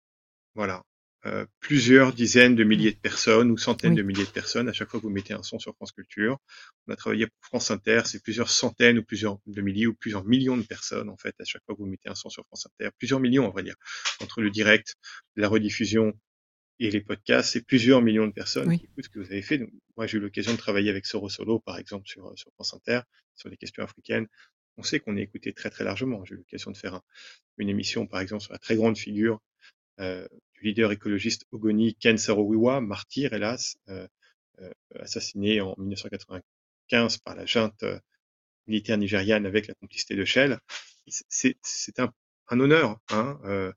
Voilà. 0.54 0.82
Euh, 1.24 1.44
plusieurs 1.59 2.12
dizaines 2.12 2.54
de 2.54 2.62
milliers 2.62 2.92
de 2.92 2.98
personnes 2.98 3.50
ou 3.50 3.56
centaines 3.56 3.92
oui. 3.92 3.96
de 3.96 4.02
milliers 4.02 4.24
de 4.24 4.30
personnes 4.30 4.68
à 4.68 4.72
chaque 4.72 4.88
fois 4.88 5.00
que 5.00 5.06
vous 5.06 5.12
mettez 5.12 5.35
un 5.35 5.42
son 5.42 5.59
sur 5.59 5.74
France 5.74 5.90
Culture. 5.90 6.38
On 6.87 6.92
a 6.92 6.96
travaillé 6.96 7.26
pour 7.26 7.46
France 7.46 7.70
Inter, 7.72 8.02
c'est 8.04 8.22
plusieurs 8.22 8.48
centaines 8.48 8.98
ou 8.98 9.02
plusieurs 9.02 9.38
de 9.46 9.61
milliers 9.61 9.87
ou 9.87 9.94
plusieurs 9.94 10.24
millions 10.24 10.56
de 10.56 10.62
personnes 10.62 11.09
en 11.09 11.16
fait 11.16 11.35
à 11.40 11.44
chaque 11.44 11.64
fois 11.64 11.74
que 11.74 11.80
vous 11.80 11.88
mettez 11.88 12.09
un 12.09 12.14
son 12.14 12.28
sur 12.28 12.44
France 12.46 12.66
Inter. 12.66 12.90
Plusieurs 12.96 13.18
millions, 13.18 13.48
on 13.48 13.50
va 13.50 13.62
dire, 13.62 13.74
entre 14.20 14.40
le 14.40 14.50
direct, 14.50 14.94
la 15.35 15.48
rediffusion 15.48 16.12
et 16.78 16.90
les 16.90 17.00
podcasts, 17.00 17.54
c'est 17.54 17.64
plusieurs 17.64 18.02
millions 18.02 18.26
de 18.26 18.32
personnes 18.32 18.68
oui. 18.68 18.78
qui 18.78 18.85
écoutent 18.85 19.04
ce 19.04 19.09
que 19.09 19.18
vous 19.18 19.32
avez 19.32 19.42
fait. 19.42 19.59
Donc, 19.59 19.70
moi, 19.96 20.06
j'ai 20.06 20.18
eu 20.18 20.20
l'occasion 20.20 20.52
de 20.52 20.59
travailler 20.59 20.90
avec 20.90 21.06
Soro 21.06 21.28
Solo, 21.28 21.59
par 21.59 21.78
exemple, 21.78 22.06
sur, 22.06 22.32
sur 22.37 22.52
France 22.52 22.74
Inter, 22.74 23.00
sur 23.35 23.48
les 23.48 23.56
questions 23.56 23.82
africaines 23.82 24.26
on 24.79 24.83
sait 24.83 25.01
qu'on 25.01 25.17
est 25.17 25.23
écouté 25.23 25.53
très 25.53 25.71
très 25.71 25.85
largement. 25.85 26.25
J'ai 26.25 26.35
eu 26.35 26.39
l'occasion 26.39 26.71
de 26.71 26.77
faire 26.77 26.95
un, 26.95 27.03
une 27.59 27.69
émission, 27.69 28.07
par 28.07 28.21
exemple, 28.21 28.43
sur 28.43 28.53
la 28.53 28.59
très 28.59 28.77
grande 28.77 28.99
figure 28.99 29.41
euh, 30.01 30.27
du 30.55 30.62
leader 30.62 30.93
écologiste 30.93 31.47
Ogoni 31.53 31.95
Ken 31.95 32.19
Saro-Wiwa, 32.19 32.81
martyr 32.81 33.33
hélas, 33.33 33.79
euh, 33.89 34.07
euh, 34.61 34.73
assassiné 35.01 35.61
en 35.61 35.75
1995 35.79 37.19
par 37.19 37.35
la 37.35 37.47
junte 37.47 37.85
militaire 38.67 38.99
nigériane 38.99 39.47
avec 39.47 39.67
la 39.67 39.75
complicité 39.75 40.17
de 40.17 40.25
Shell. 40.25 40.59
C'est 41.07 42.01
un, 42.01 42.12
un, 42.49 42.61
honneur, 42.61 42.99
hein, 43.11 43.73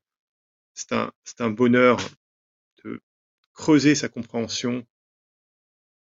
c'est 0.74 0.94
un, 0.94 1.12
un 1.40 1.50
bonheur 1.52 1.98
de 2.84 3.02
creuser 3.54 3.94
sa 3.94 4.10
compréhension 4.10 4.86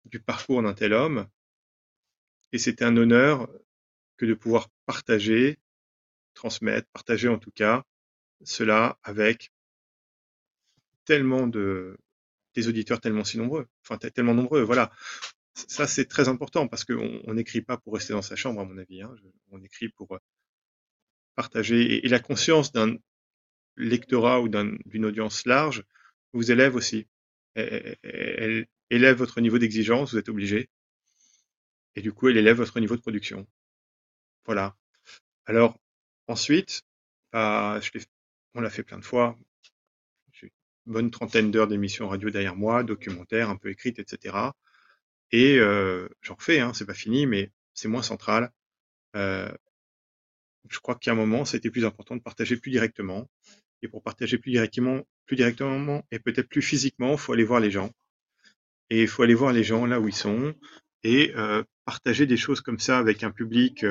du 0.06 0.20
parcours 0.20 0.64
d'un 0.64 0.74
tel 0.74 0.94
homme. 0.94 1.28
Et 2.52 2.58
c'est 2.58 2.82
un 2.82 2.98
honneur 2.98 3.48
que 4.19 4.25
de 4.25 4.34
pouvoir 4.34 4.69
partager, 4.86 5.58
transmettre, 6.34 6.88
partager 6.91 7.29
en 7.29 7.39
tout 7.39 7.51
cas, 7.51 7.84
cela 8.43 8.99
avec 9.01 9.51
tellement 11.05 11.47
de 11.47 11.97
des 12.53 12.67
auditeurs 12.67 12.99
tellement 12.99 13.23
si 13.23 13.38
nombreux, 13.38 13.67
enfin 13.84 13.97
tellement 13.97 14.34
nombreux, 14.34 14.62
voilà. 14.62 14.91
Ça 15.53 15.88
c'est 15.88 16.05
très 16.05 16.27
important 16.27 16.67
parce 16.67 16.84
qu'on 16.84 17.34
n'écrit 17.34 17.62
pas 17.62 17.77
pour 17.77 17.93
rester 17.93 18.13
dans 18.13 18.21
sa 18.21 18.36
chambre 18.36 18.60
à 18.62 18.65
mon 18.65 18.77
avis, 18.77 19.01
hein. 19.01 19.15
on 19.51 19.62
écrit 19.63 19.89
pour 19.89 20.12
euh, 20.13 20.19
partager 21.36 22.05
et, 22.05 22.10
la 22.10 22.19
conscience 22.19 22.71
d'un 22.73 22.97
lectorat 23.77 24.41
ou 24.41 24.49
d'une 24.49 24.77
un, 24.93 25.03
audience 25.03 25.45
large 25.45 25.86
vous 26.34 26.51
élève 26.51 26.75
aussi. 26.75 27.08
Elle 27.55 28.67
élève 28.89 29.17
votre 29.17 29.41
niveau 29.41 29.58
d'exigence, 29.58 30.12
vous 30.12 30.19
êtes 30.19 30.29
obligé 30.29 30.69
et 31.95 32.01
du 32.01 32.13
coup, 32.13 32.29
elle 32.29 32.38
élève 32.38 32.58
votre 32.58 32.79
niveau 32.79 32.95
de 32.95 33.01
production. 33.01 33.47
Voilà. 34.50 34.76
Alors, 35.46 35.78
ensuite, 36.26 36.82
bah, 37.32 37.80
on 38.56 38.62
l'a 38.62 38.72
fait 38.72 38.82
plein 38.82 38.98
de 38.98 39.06
fois. 39.06 39.38
J'ai 40.32 40.52
une 40.88 40.94
bonne 40.94 41.12
trentaine 41.12 41.52
d'heures 41.52 41.68
d'émissions 41.68 42.10
radio 42.10 42.32
derrière 42.32 42.56
moi, 42.56 42.84
documentaires, 42.84 43.52
un 43.52 43.58
peu 43.58 43.70
écrites, 43.70 44.00
etc. 44.00 44.36
Et 45.32 45.60
euh, 45.60 46.10
j'en 46.24 46.34
refais, 46.34 46.62
hein, 46.62 46.74
c'est 46.74 46.88
pas 46.88 46.96
fini, 46.96 47.28
mais 47.28 47.52
c'est 47.76 47.88
moins 47.90 48.02
central. 48.02 48.52
Euh, 49.16 49.52
je 50.68 50.80
crois 50.80 50.96
qu'à 50.96 51.12
un 51.12 51.16
moment, 51.16 51.46
c'était 51.46 51.70
plus 51.70 51.86
important 51.86 52.16
de 52.16 52.24
partager 52.24 52.58
plus 52.58 52.72
directement. 52.72 53.30
Et 53.84 53.88
pour 53.88 54.02
partager 54.02 54.40
plus 54.40 54.50
directement, 54.50 55.04
plus 55.28 55.36
directement 55.36 56.04
et 56.10 56.18
peut-être 56.18 56.50
plus 56.50 56.64
physiquement, 56.64 57.12
il 57.12 57.20
faut 57.20 57.34
aller 57.34 57.44
voir 57.44 57.60
les 57.60 57.70
gens. 57.70 57.92
Et 58.90 59.04
il 59.04 59.08
faut 59.08 59.22
aller 59.22 59.36
voir 59.36 59.54
les 59.54 59.64
gens 59.64 59.86
là 59.86 60.00
où 60.00 60.08
ils 60.08 60.16
sont 60.16 60.56
et 61.04 61.34
euh, 61.36 61.64
partager 61.86 62.26
des 62.26 62.36
choses 62.36 62.62
comme 62.62 62.80
ça 62.80 62.98
avec 62.98 63.24
un 63.24 63.30
public 63.30 63.86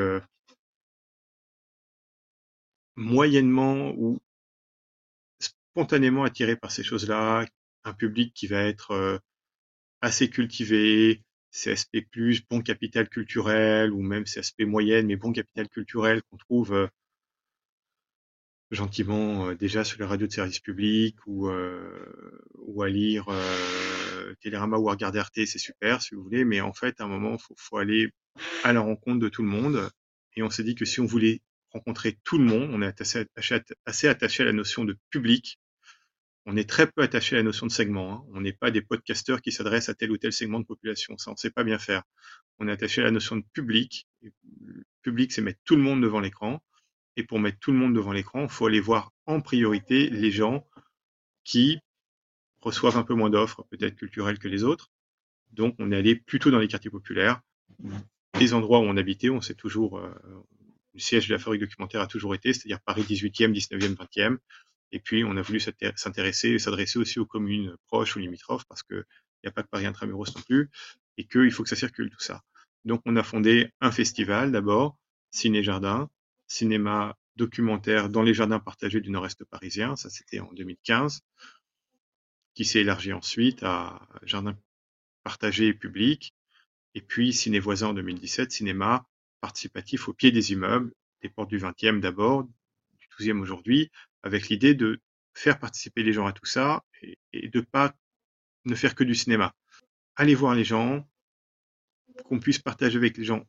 moyennement 2.99 3.95
ou 3.97 4.19
spontanément 5.39 6.25
attiré 6.25 6.57
par 6.57 6.71
ces 6.73 6.83
choses-là, 6.83 7.47
un 7.85 7.93
public 7.95 8.35
qui 8.35 8.49
va 8.49 8.63
être 8.63 8.91
euh, 8.91 9.19
assez 10.01 10.29
cultivé, 10.29 11.23
CSP+, 11.53 12.07
bon 12.51 12.61
capital 12.61 13.09
culturel, 13.09 13.93
ou 13.93 14.03
même 14.03 14.25
CSP 14.25 14.63
moyenne, 14.63 15.07
mais 15.07 15.17
bon 15.17 15.33
capital 15.33 15.69
culturel 15.69 16.23
qu'on 16.25 16.37
trouve 16.37 16.75
euh, 16.75 16.89
gentiment 18.71 19.49
euh, 19.49 19.55
déjà 19.55 19.85
sur 19.85 19.99
les 20.01 20.05
radios 20.05 20.27
de 20.27 20.33
service 20.33 20.61
public 20.61 21.17
ou, 21.27 21.49
euh, 21.49 22.43
ou 22.55 22.83
à 22.83 22.89
lire 22.89 23.27
Télérama 24.41 24.77
ou 24.77 24.89
à 24.89 24.93
regarder 24.93 25.21
Arte, 25.21 25.47
c'est 25.47 25.59
super 25.59 26.03
si 26.03 26.15
vous 26.15 26.23
voulez, 26.23 26.45
mais 26.45 26.61
en 26.61 26.73
fait, 26.73 27.01
à 27.01 27.05
un 27.05 27.09
moment, 27.09 27.35
il 27.35 27.41
faut, 27.41 27.55
faut, 27.57 27.79
aller 27.79 28.13
à 28.65 28.73
la 28.73 28.81
rencontre 28.81 29.21
de 29.21 29.29
tout 29.29 29.43
le 29.43 29.49
monde. 29.49 29.89
Et 30.37 30.43
on 30.43 30.51
s'est 30.51 30.65
dit 30.65 30.75
que 30.75 30.85
si 30.85 31.01
on 31.01 31.07
voulait 31.07 31.41
rencontrer 31.73 32.19
tout 32.25 32.39
le 32.39 32.45
monde, 32.45 32.71
on 32.73 32.83
est 32.83 33.01
assez, 33.01 34.09
attaché 34.09 34.43
à 34.43 34.47
la 34.47 34.53
notion 34.53 34.85
de 34.85 34.97
public, 35.11 35.59
on 36.47 36.57
est 36.57 36.69
très 36.69 36.87
peu 36.87 37.03
attaché 37.03 37.37
à 37.37 37.39
la 37.39 37.43
notion 37.43 37.67
de 37.67 37.73
segment. 37.73 38.13
Hein. 38.13 38.25
On 38.33 38.41
n'est 38.41 38.55
pas 38.55 38.71
des 38.71 38.81
podcasteurs 38.81 39.43
qui 39.43 39.53
s'adressent 39.53 39.91
à 39.91 39.95
tel 39.95 40.11
ou 40.11 40.17
tel 40.17 40.33
segment 40.33 40.61
de 40.61 40.65
population. 40.65 41.19
Ça, 41.19 41.31
on 41.31 41.35
ne 41.35 41.39
sait 41.39 41.51
pas 41.51 41.63
bien 41.63 41.79
faire. 41.79 42.05
On 42.59 42.69
est 42.69 42.73
attaché 42.73 43.03
à 43.03 43.05
la 43.05 43.11
notion 43.11 43.37
de 43.37 43.45
public. 43.53 44.09
Le 44.23 44.83
public, 45.03 45.31
c'est 45.31 45.43
mettre 45.43 45.61
tout 45.67 45.77
le 45.77 45.83
monde 45.83 46.03
devant 46.03 46.21
l'écran. 46.21 46.63
Et 47.17 47.23
pour 47.23 47.39
mettre 47.39 47.59
tout 47.59 47.73
le 47.73 47.77
monde 47.77 47.95
devant 47.95 48.13
l'écran, 48.13 48.45
il 48.45 48.49
faut 48.49 48.65
aller 48.65 48.81
voir 48.81 49.13
en 49.27 49.43
priorité 49.43 50.09
les 50.09 50.31
gens 50.31 50.67
qui 51.45 51.81
reçoivent 52.61 52.97
un 52.97 53.03
peu 53.03 53.15
moins 53.15 53.29
d'offres, 53.29 53.67
peut-être 53.71 53.97
culturelles 53.97 54.39
que 54.39 54.49
les 54.49 54.65
autres. 54.65 54.91
Donc, 55.53 55.75
on 55.79 55.93
est 55.93 55.97
allé 55.97 56.17
plutôt 56.17 56.51
dans 56.51 56.59
les 56.59 56.69
quartiers 56.69 56.91
populaires, 56.91 57.43
les 58.39 58.55
endroits 58.55 58.79
où 58.81 58.85
on 58.85 58.97
habitait. 58.97 59.31
On 59.31 59.41
sait 59.41 59.55
toujours, 59.55 59.99
euh, 59.99 60.15
le 60.99 61.03
siège 61.03 61.29
de 61.29 61.35
la 61.35 61.39
fabrique 61.39 61.61
documentaire 61.61 62.01
a 62.01 62.09
toujours 62.09 62.35
été, 62.35 62.53
c'est-à-dire 62.53 62.81
Paris 62.81 63.03
18e, 63.03 63.53
19e, 63.53 63.95
20e. 63.95 64.39
Et 64.91 64.99
puis, 64.99 65.23
on 65.23 65.37
a 65.37 65.43
voulu 65.43 65.61
s'intéresser 65.61 66.49
et 66.51 66.59
s'adresser 66.59 66.99
aussi 66.99 67.21
aux 67.21 67.27
communes 67.27 67.77
proches 67.87 68.17
ou 68.17 68.19
limitrophes 68.19 68.65
parce 68.69 68.83
qu'il 68.83 69.05
n'y 69.45 69.49
a 69.49 69.53
pas 69.53 69.63
que 69.63 69.69
Paris 69.69 69.87
intramuros 69.87 70.35
non 70.35 70.43
plus 70.43 70.71
et 71.17 71.25
qu'il 71.25 71.53
faut 71.53 71.63
que 71.63 71.69
ça 71.69 71.77
circule 71.77 72.11
tout 72.11 72.21
ça. 72.21 72.43
Donc, 72.85 73.01
on 73.07 73.15
a 73.15 73.23
fondé 73.23 73.71
un 73.81 73.93
festival 73.93 74.51
d'abord, 74.51 74.97
Ciné 75.31 75.63
Jardin, 75.63 76.11
cinéma 76.49 77.17
documentaire 77.37 78.09
dans 78.09 78.23
les 78.23 78.35
jardins 78.35 78.59
partagés 78.59 79.01
du 79.01 79.11
nord-est 79.11 79.45
parisien. 79.45 79.95
Ça, 79.95 80.11
c'était 80.11 80.41
en 80.41 80.53
2015, 80.53 81.21
qui 82.55 82.65
s'est 82.65 82.81
élargi 82.81 83.13
ensuite 83.13 83.63
à 83.63 84.01
jardin 84.25 84.59
partagé 85.23 85.69
et 85.69 85.75
public. 85.75 86.35
Et 86.95 87.03
puis, 87.03 87.33
Ciné 87.33 87.61
Voisin 87.61 87.89
en 87.89 87.95
2017, 87.95 88.51
cinéma 88.51 89.07
participatif 89.41 90.09
au 90.09 90.13
pied 90.13 90.31
des 90.31 90.53
immeubles, 90.53 90.93
des 91.23 91.29
portes 91.29 91.49
du 91.49 91.59
20e 91.59 92.01
d'abord, 92.01 92.45
du 92.45 93.09
12e 93.19 93.41
aujourd'hui, 93.41 93.91
avec 94.23 94.49
l'idée 94.49 94.75
de 94.75 95.01
faire 95.35 95.59
participer 95.59 96.03
les 96.03 96.13
gens 96.13 96.27
à 96.27 96.33
tout 96.33 96.47
ça 96.47 96.85
et, 97.33 97.49
de 97.49 97.61
pas 97.61 97.95
ne 98.65 98.75
faire 98.75 98.95
que 98.95 99.05
du 99.05 99.15
cinéma. 99.15 99.55
Aller 100.17 100.35
voir 100.35 100.55
les 100.55 100.65
gens, 100.65 101.09
qu'on 102.25 102.41
puisse 102.41 102.59
partager 102.59 102.97
avec 102.97 103.17
les 103.17 103.25
gens 103.25 103.47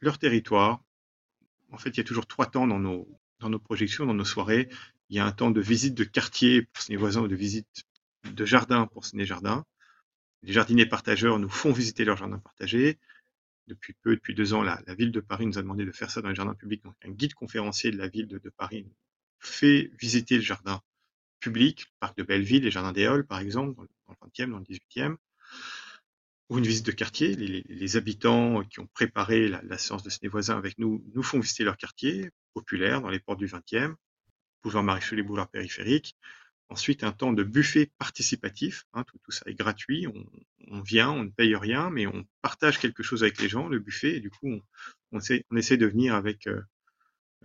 leur 0.00 0.18
territoire. 0.18 0.82
En 1.70 1.78
fait, 1.78 1.90
il 1.90 1.98
y 1.98 2.00
a 2.00 2.04
toujours 2.04 2.26
trois 2.26 2.46
temps 2.46 2.66
dans 2.66 2.80
nos, 2.80 3.08
dans 3.38 3.48
nos 3.48 3.60
projections, 3.60 4.06
dans 4.06 4.14
nos 4.14 4.24
soirées. 4.24 4.68
Il 5.08 5.16
y 5.16 5.20
a 5.20 5.26
un 5.26 5.32
temps 5.32 5.50
de 5.50 5.60
visite 5.60 5.94
de 5.94 6.04
quartier 6.04 6.62
pour 6.62 6.82
Ciné 6.82 6.96
Voisins 6.96 7.22
ou 7.22 7.28
de 7.28 7.36
visite 7.36 7.84
de 8.24 8.44
jardin 8.44 8.86
pour 8.86 9.04
Ciné 9.04 9.24
Jardin. 9.24 9.64
Les 10.42 10.52
jardiniers 10.52 10.86
partageurs 10.86 11.38
nous 11.38 11.48
font 11.48 11.72
visiter 11.72 12.04
leur 12.04 12.16
jardin 12.16 12.38
partagé. 12.38 12.98
Depuis 13.70 13.94
peu, 14.02 14.16
depuis 14.16 14.34
deux 14.34 14.52
ans, 14.52 14.64
la, 14.64 14.82
ville 14.98 15.12
de 15.12 15.20
Paris 15.20 15.46
nous 15.46 15.56
a 15.56 15.62
demandé 15.62 15.84
de 15.84 15.92
faire 15.92 16.10
ça 16.10 16.20
dans 16.20 16.28
les 16.28 16.34
jardins 16.34 16.56
publics. 16.56 16.82
Donc, 16.82 16.96
un 17.04 17.10
guide 17.10 17.34
conférencier 17.34 17.92
de 17.92 17.98
la 17.98 18.08
ville 18.08 18.26
de, 18.26 18.50
Paris 18.50 18.84
fait 19.38 19.92
visiter 19.96 20.34
le 20.34 20.42
jardin 20.42 20.82
public, 21.38 21.82
le 21.82 21.98
parc 22.00 22.18
de 22.18 22.24
Belleville, 22.24 22.64
les 22.64 22.72
jardins 22.72 22.90
des 22.90 23.22
par 23.28 23.38
exemple, 23.38 23.76
dans 23.76 23.82
le 23.84 24.28
20e, 24.28 24.50
dans 24.50 24.58
le 24.58 24.64
18e, 24.64 25.14
ou 26.48 26.58
une 26.58 26.66
visite 26.66 26.84
de 26.84 26.90
quartier. 26.90 27.36
Les, 27.36 27.96
habitants 27.96 28.64
qui 28.64 28.80
ont 28.80 28.88
préparé 28.88 29.48
la, 29.48 29.78
séance 29.78 30.02
de 30.02 30.10
ciné 30.10 30.28
voisin 30.28 30.58
avec 30.58 30.76
nous 30.78 31.04
nous 31.14 31.22
font 31.22 31.38
visiter 31.38 31.62
leur 31.62 31.76
quartier 31.76 32.28
populaire 32.54 33.00
dans 33.00 33.08
les 33.08 33.20
portes 33.20 33.38
du 33.38 33.46
20e, 33.46 33.94
boulevard 34.64 34.82
Maréchal 34.82 35.16
les 35.16 35.22
boulevards 35.22 35.48
périphériques. 35.48 36.16
Ensuite, 36.70 37.02
un 37.02 37.10
temps 37.10 37.32
de 37.32 37.42
buffet 37.42 37.90
participatif. 37.98 38.86
Hein, 38.94 39.04
tout, 39.04 39.32
ça 39.32 39.42
est 39.46 39.54
gratuit. 39.54 40.06
On, 40.68 40.80
vient, 40.80 41.10
on 41.10 41.24
ne 41.24 41.30
paye 41.30 41.56
rien, 41.56 41.90
mais 41.90 42.06
on 42.06 42.24
partage 42.42 42.78
quelque 42.78 43.02
chose 43.02 43.24
avec 43.24 43.40
les 43.40 43.48
gens, 43.48 43.68
le 43.68 43.80
buffet. 43.80 44.16
Et 44.16 44.20
du 44.20 44.30
coup, 44.30 44.48
on, 45.10 45.18
essaie, 45.18 45.44
on 45.50 45.56
essaie 45.56 45.76
de 45.76 45.86
venir 45.86 46.14
avec 46.14 46.46
euh, 46.46 46.62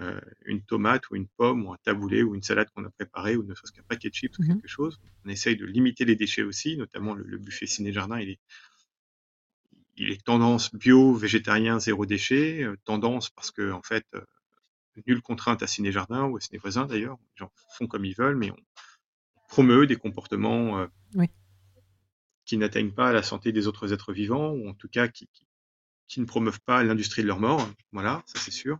euh, 0.01 0.19
une 0.45 0.61
tomate 0.61 1.09
ou 1.09 1.15
une 1.15 1.27
pomme 1.27 1.65
ou 1.65 1.73
un 1.73 1.77
taboulé 1.83 2.21
ou 2.21 2.35
une 2.35 2.43
salade 2.43 2.69
qu'on 2.75 2.83
a 2.85 2.89
préparée 2.91 3.35
ou 3.38 3.43
ne 3.43 3.55
serait-ce 3.55 3.71
qu'un 3.71 3.83
paquet 3.83 4.09
de 4.09 4.13
chips 4.13 4.38
ou 4.38 4.43
mmh 4.43 4.47
quelque 4.47 4.67
chose. 4.67 4.99
On 5.25 5.29
essaye 5.29 5.55
de 5.55 5.65
limiter 5.65 6.05
les 6.05 6.15
déchets 6.15 6.43
aussi, 6.43 6.77
notamment 6.77 7.15
le, 7.15 7.38
buffet 7.38 7.65
ciné-jardin, 7.65 8.19
il 8.19 8.31
est, 8.31 8.39
il 9.97 10.11
est 10.11 10.23
tendance 10.23 10.75
bio, 10.75 11.15
végétarien, 11.15 11.79
zéro 11.79 12.05
déchet. 12.05 12.63
Euh, 12.63 12.75
tendance 12.83 13.29
parce 13.29 13.51
que, 13.51 13.71
en 13.71 13.81
fait, 13.81 14.05
euh, 14.13 14.21
nulle 15.07 15.21
contrainte 15.21 15.63
à 15.63 15.67
ciné-jardin 15.67 16.25
ou 16.25 16.38
à 16.38 16.41
ciné-voisin 16.41 16.85
d'ailleurs. 16.85 17.17
Les 17.35 17.39
gens 17.45 17.51
font 17.77 17.88
comme 17.88 18.05
ils 18.05 18.15
veulent, 18.15 18.38
mais 18.38 18.51
on 18.51 18.57
promeut 19.47 19.88
des 19.88 19.95
comportements 19.95 20.88
qui 22.45 22.58
n'atteignent 22.58 22.93
pas 22.93 23.12
la 23.12 23.23
santé 23.23 23.51
des 23.51 23.67
autres 23.67 23.93
êtres 23.93 24.13
vivants 24.13 24.51
ou 24.51 24.69
en 24.69 24.73
tout 24.73 24.88
cas 24.88 25.08
qui, 25.08 25.29
qui 26.08 26.19
ne 26.19 26.25
promeuvent 26.25 26.62
pas 26.62 26.84
l'industrie 26.84 27.23
de 27.23 27.27
leur 27.27 27.39
mort. 27.39 27.67
Voilà, 27.91 28.23
ça 28.25 28.39
c'est 28.39 28.51
sûr. 28.51 28.79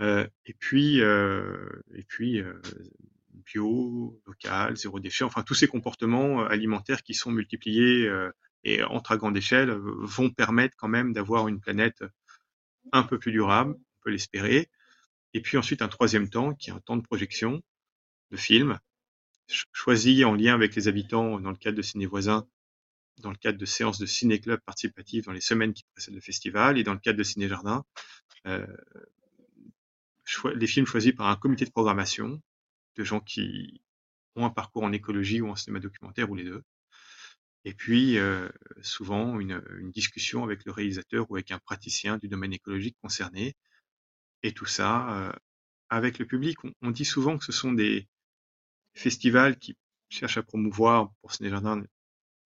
Euh, 0.00 0.26
et 0.46 0.54
puis, 0.54 1.00
euh, 1.00 1.68
et 1.94 2.02
puis 2.02 2.40
euh, 2.40 2.60
bio, 3.32 4.20
local, 4.26 4.76
zéro 4.76 5.00
déchet, 5.00 5.24
enfin 5.24 5.42
tous 5.42 5.54
ces 5.54 5.68
comportements 5.68 6.44
alimentaires 6.44 7.02
qui 7.02 7.14
sont 7.14 7.30
multipliés 7.30 8.10
et 8.64 8.82
entre 8.84 9.12
à 9.12 9.16
grande 9.16 9.36
échelle 9.36 9.70
vont 9.70 10.30
permettre 10.30 10.76
quand 10.76 10.88
même 10.88 11.12
d'avoir 11.12 11.48
une 11.48 11.60
planète 11.60 12.04
un 12.92 13.02
peu 13.02 13.18
plus 13.18 13.32
durable, 13.32 13.74
on 13.74 14.02
peut 14.02 14.10
l'espérer. 14.10 14.68
Et 15.34 15.40
puis 15.40 15.56
ensuite 15.56 15.82
un 15.82 15.88
troisième 15.88 16.28
temps 16.28 16.54
qui 16.54 16.70
est 16.70 16.72
un 16.72 16.80
temps 16.80 16.96
de 16.96 17.02
projection 17.02 17.62
de 18.30 18.36
films 18.36 18.78
choisi 19.72 20.24
en 20.24 20.34
lien 20.34 20.54
avec 20.54 20.74
les 20.74 20.88
habitants 20.88 21.40
dans 21.40 21.50
le 21.50 21.56
cadre 21.56 21.76
de 21.76 21.82
Ciné 21.82 22.06
Voisins, 22.06 22.46
dans 23.18 23.30
le 23.30 23.36
cadre 23.36 23.58
de 23.58 23.64
séances 23.64 23.98
de 23.98 24.06
ciné-club 24.06 24.60
participatif 24.60 25.26
dans 25.26 25.32
les 25.32 25.40
semaines 25.40 25.72
qui 25.72 25.84
précèdent 25.94 26.14
le 26.14 26.20
festival 26.20 26.78
et 26.78 26.82
dans 26.82 26.94
le 26.94 26.98
cadre 26.98 27.18
de 27.18 27.22
Ciné 27.22 27.48
Jardin, 27.48 27.84
euh, 28.46 28.66
les 30.54 30.66
films 30.66 30.86
choisis 30.86 31.12
par 31.12 31.28
un 31.28 31.36
comité 31.36 31.64
de 31.64 31.70
programmation 31.70 32.40
de 32.96 33.04
gens 33.04 33.20
qui 33.20 33.82
ont 34.36 34.44
un 34.44 34.50
parcours 34.50 34.82
en 34.82 34.92
écologie 34.92 35.40
ou 35.40 35.48
en 35.48 35.56
cinéma 35.56 35.80
documentaire 35.80 36.30
ou 36.30 36.34
les 36.34 36.44
deux. 36.44 36.62
Et 37.64 37.74
puis, 37.74 38.18
euh, 38.18 38.48
souvent, 38.82 39.38
une, 39.38 39.62
discussion 39.92 40.42
avec 40.42 40.64
le 40.64 40.72
réalisateur 40.72 41.30
ou 41.30 41.36
avec 41.36 41.50
un 41.52 41.58
praticien 41.58 42.18
du 42.18 42.28
domaine 42.28 42.52
écologique 42.52 42.96
concerné. 43.00 43.54
Et 44.42 44.52
tout 44.52 44.66
ça 44.66 45.28
euh, 45.28 45.32
avec 45.88 46.18
le 46.18 46.26
public. 46.26 46.58
On, 46.82 46.90
dit 46.90 47.04
souvent 47.04 47.38
que 47.38 47.44
ce 47.44 47.52
sont 47.52 47.72
des 47.72 48.08
festivals 48.94 49.56
qui 49.58 49.76
cherchent 50.08 50.38
à 50.38 50.42
promouvoir 50.42 51.10
pour 51.20 51.32
Ciné 51.32 51.50
Jardin, 51.50 51.82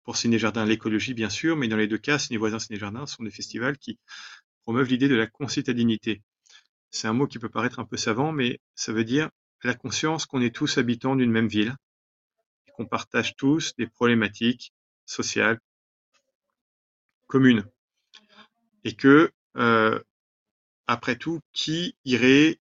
pour 0.04 0.16
Ciné 0.16 0.38
Jardin 0.38 0.64
l'écologie, 0.64 1.14
bien 1.14 1.30
sûr, 1.30 1.56
mais 1.56 1.68
dans 1.68 1.76
les 1.76 1.88
deux 1.88 1.98
cas, 1.98 2.18
Ciné 2.18 2.38
Voisin, 2.38 2.58
Ciné 2.58 2.78
Jardin 2.78 3.06
sont 3.06 3.24
des 3.24 3.30
festivals 3.30 3.78
qui 3.78 3.98
promeuvent 4.62 4.88
l'idée 4.88 5.08
de 5.08 5.16
la 5.16 5.26
concitadinité 5.26 6.22
c'est 6.96 7.08
un 7.08 7.12
mot 7.12 7.26
qui 7.26 7.38
peut 7.38 7.48
paraître 7.48 7.78
un 7.78 7.84
peu 7.84 7.96
savant, 7.96 8.32
mais 8.32 8.60
ça 8.74 8.92
veut 8.92 9.04
dire 9.04 9.30
la 9.62 9.74
conscience 9.74 10.26
qu'on 10.26 10.40
est 10.40 10.54
tous 10.54 10.78
habitants 10.78 11.16
d'une 11.16 11.30
même 11.30 11.48
ville, 11.48 11.74
qu'on 12.74 12.86
partage 12.86 13.36
tous 13.36 13.74
des 13.76 13.86
problématiques 13.86 14.72
sociales 15.04 15.58
communes. 17.26 17.64
Et 18.84 18.94
que, 18.94 19.32
euh, 19.56 20.00
après 20.86 21.16
tout, 21.16 21.40
qui 21.52 21.96
irait 22.04 22.60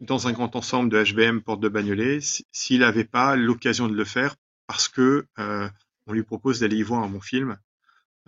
dans 0.00 0.28
un 0.28 0.32
grand 0.32 0.54
ensemble 0.56 0.90
de 0.90 1.02
HBM 1.02 1.40
Porte 1.42 1.60
de 1.60 1.68
Bagnolet 1.68 2.20
s'il 2.20 2.80
n'avait 2.80 3.04
pas 3.04 3.36
l'occasion 3.36 3.88
de 3.88 3.94
le 3.94 4.04
faire 4.04 4.36
parce 4.66 4.88
que 4.88 5.26
euh, 5.38 5.68
on 6.06 6.12
lui 6.12 6.22
propose 6.22 6.60
d'aller 6.60 6.76
y 6.76 6.82
voir 6.82 7.02
un 7.02 7.08
bon 7.08 7.20
film 7.20 7.58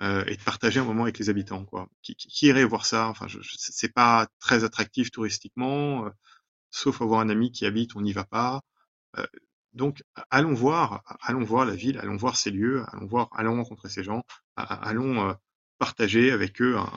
euh, 0.02 0.24
et 0.26 0.36
de 0.36 0.42
partager 0.42 0.80
un 0.80 0.84
moment 0.84 1.02
avec 1.02 1.18
les 1.18 1.28
habitants. 1.28 1.64
Quoi. 1.64 1.88
Qui, 2.02 2.14
qui, 2.14 2.46
irait 2.46 2.64
voir 2.64 2.86
ça? 2.86 3.08
Enfin, 3.08 3.26
c'est 3.56 3.92
pas 3.92 4.28
très 4.38 4.64
attractif 4.64 5.10
touristiquement, 5.10 6.06
euh, 6.06 6.10
sauf 6.70 7.02
avoir 7.02 7.20
un 7.20 7.28
ami 7.28 7.52
qui 7.52 7.66
habite, 7.66 7.96
on 7.96 8.00
n'y 8.00 8.12
va 8.12 8.24
pas. 8.24 8.62
Euh, 9.18 9.26
donc, 9.74 10.02
allons 10.30 10.54
voir, 10.54 11.02
allons 11.20 11.44
voir 11.44 11.66
la 11.66 11.74
ville, 11.74 11.98
allons 11.98 12.16
voir 12.16 12.36
ces 12.36 12.50
lieux, 12.50 12.82
allons 12.88 13.06
voir, 13.06 13.28
allons 13.32 13.56
rencontrer 13.56 13.88
ces 13.90 14.02
gens, 14.02 14.24
allons 14.56 15.36
partager 15.78 16.32
avec 16.32 16.60
eux 16.62 16.76
un, 16.76 16.90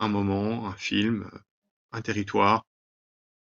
un 0.00 0.08
moment, 0.08 0.68
un 0.68 0.74
film, 0.74 1.30
un 1.92 2.02
territoire. 2.02 2.66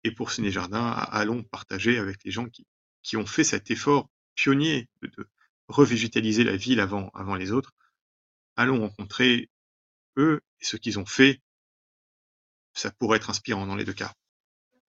Et 0.03 0.11
pour 0.11 0.31
Ciné 0.31 0.51
Jardin, 0.51 0.87
allons 0.87 1.43
partager 1.43 1.97
avec 1.97 2.23
les 2.23 2.31
gens 2.31 2.45
qui, 2.47 2.65
qui 3.01 3.17
ont 3.17 3.25
fait 3.25 3.43
cet 3.43 3.71
effort 3.71 4.09
pionnier 4.35 4.89
de, 5.01 5.07
de 5.07 5.27
revégétaliser 5.67 6.43
la 6.43 6.55
ville 6.55 6.79
avant, 6.79 7.09
avant 7.13 7.35
les 7.35 7.51
autres, 7.51 7.73
allons 8.55 8.81
rencontrer 8.81 9.49
eux 10.17 10.41
et 10.61 10.65
ce 10.65 10.77
qu'ils 10.77 10.99
ont 10.99 11.05
fait. 11.05 11.41
Ça 12.73 12.91
pourrait 12.91 13.17
être 13.17 13.29
inspirant 13.29 13.65
dans 13.65 13.75
les 13.75 13.85
deux 13.85 13.93
cas. 13.93 14.13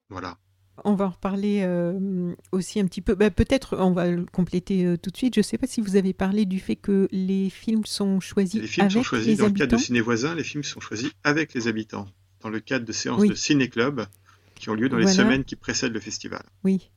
Voilà. 0.09 0.39
On 0.85 0.95
va 0.95 1.07
en 1.07 1.11
reparler 1.11 1.61
euh, 1.63 2.35
aussi 2.51 2.81
un 2.81 2.87
petit 2.87 3.01
peu. 3.01 3.15
Bah, 3.15 3.31
peut-être 3.31 3.77
on 3.79 3.93
va 3.93 4.11
le 4.11 4.25
compléter 4.25 4.85
euh, 4.85 4.97
tout 4.97 5.11
de 5.11 5.17
suite. 5.17 5.35
Je 5.35 5.41
ne 5.41 5.45
sais 5.45 5.59
pas 5.59 5.69
si 5.69 5.81
vous 5.81 5.95
avez 5.95 6.13
parlé 6.13 6.47
du 6.47 6.59
fait 6.59 6.75
que 6.75 7.09
les 7.13 7.49
films 7.49 7.87
sont 7.87 8.19
choisis. 8.19 8.61
Les 8.61 8.67
films 8.67 8.91
sont 8.91 9.03
choisis 9.05 9.39
dans 9.39 9.47
le 9.47 9.53
cadre 9.53 9.77
de 9.77 9.81
Ciné 9.81 10.01
Voisin. 10.01 10.35
Les 10.35 10.43
films 10.43 10.65
sont 10.65 10.81
choisis 10.81 11.13
avec 11.23 11.55
les 11.55 11.69
habitants 11.69 12.07
dans 12.41 12.49
le 12.49 12.59
cadre 12.59 12.85
de 12.85 12.93
séances 12.93 13.23
de 13.23 13.35
Ciné 13.35 13.69
Club 13.69 14.07
qui 14.65 14.71
ont 14.71 14.75
lieu 14.75 14.89
dans 14.89 14.97
les 14.97 15.07
semaines 15.07 15.45
qui 15.45 15.57
précèdent 15.57 15.93
le 15.93 16.01
festival. 16.01 16.43
Oui. 16.65 16.91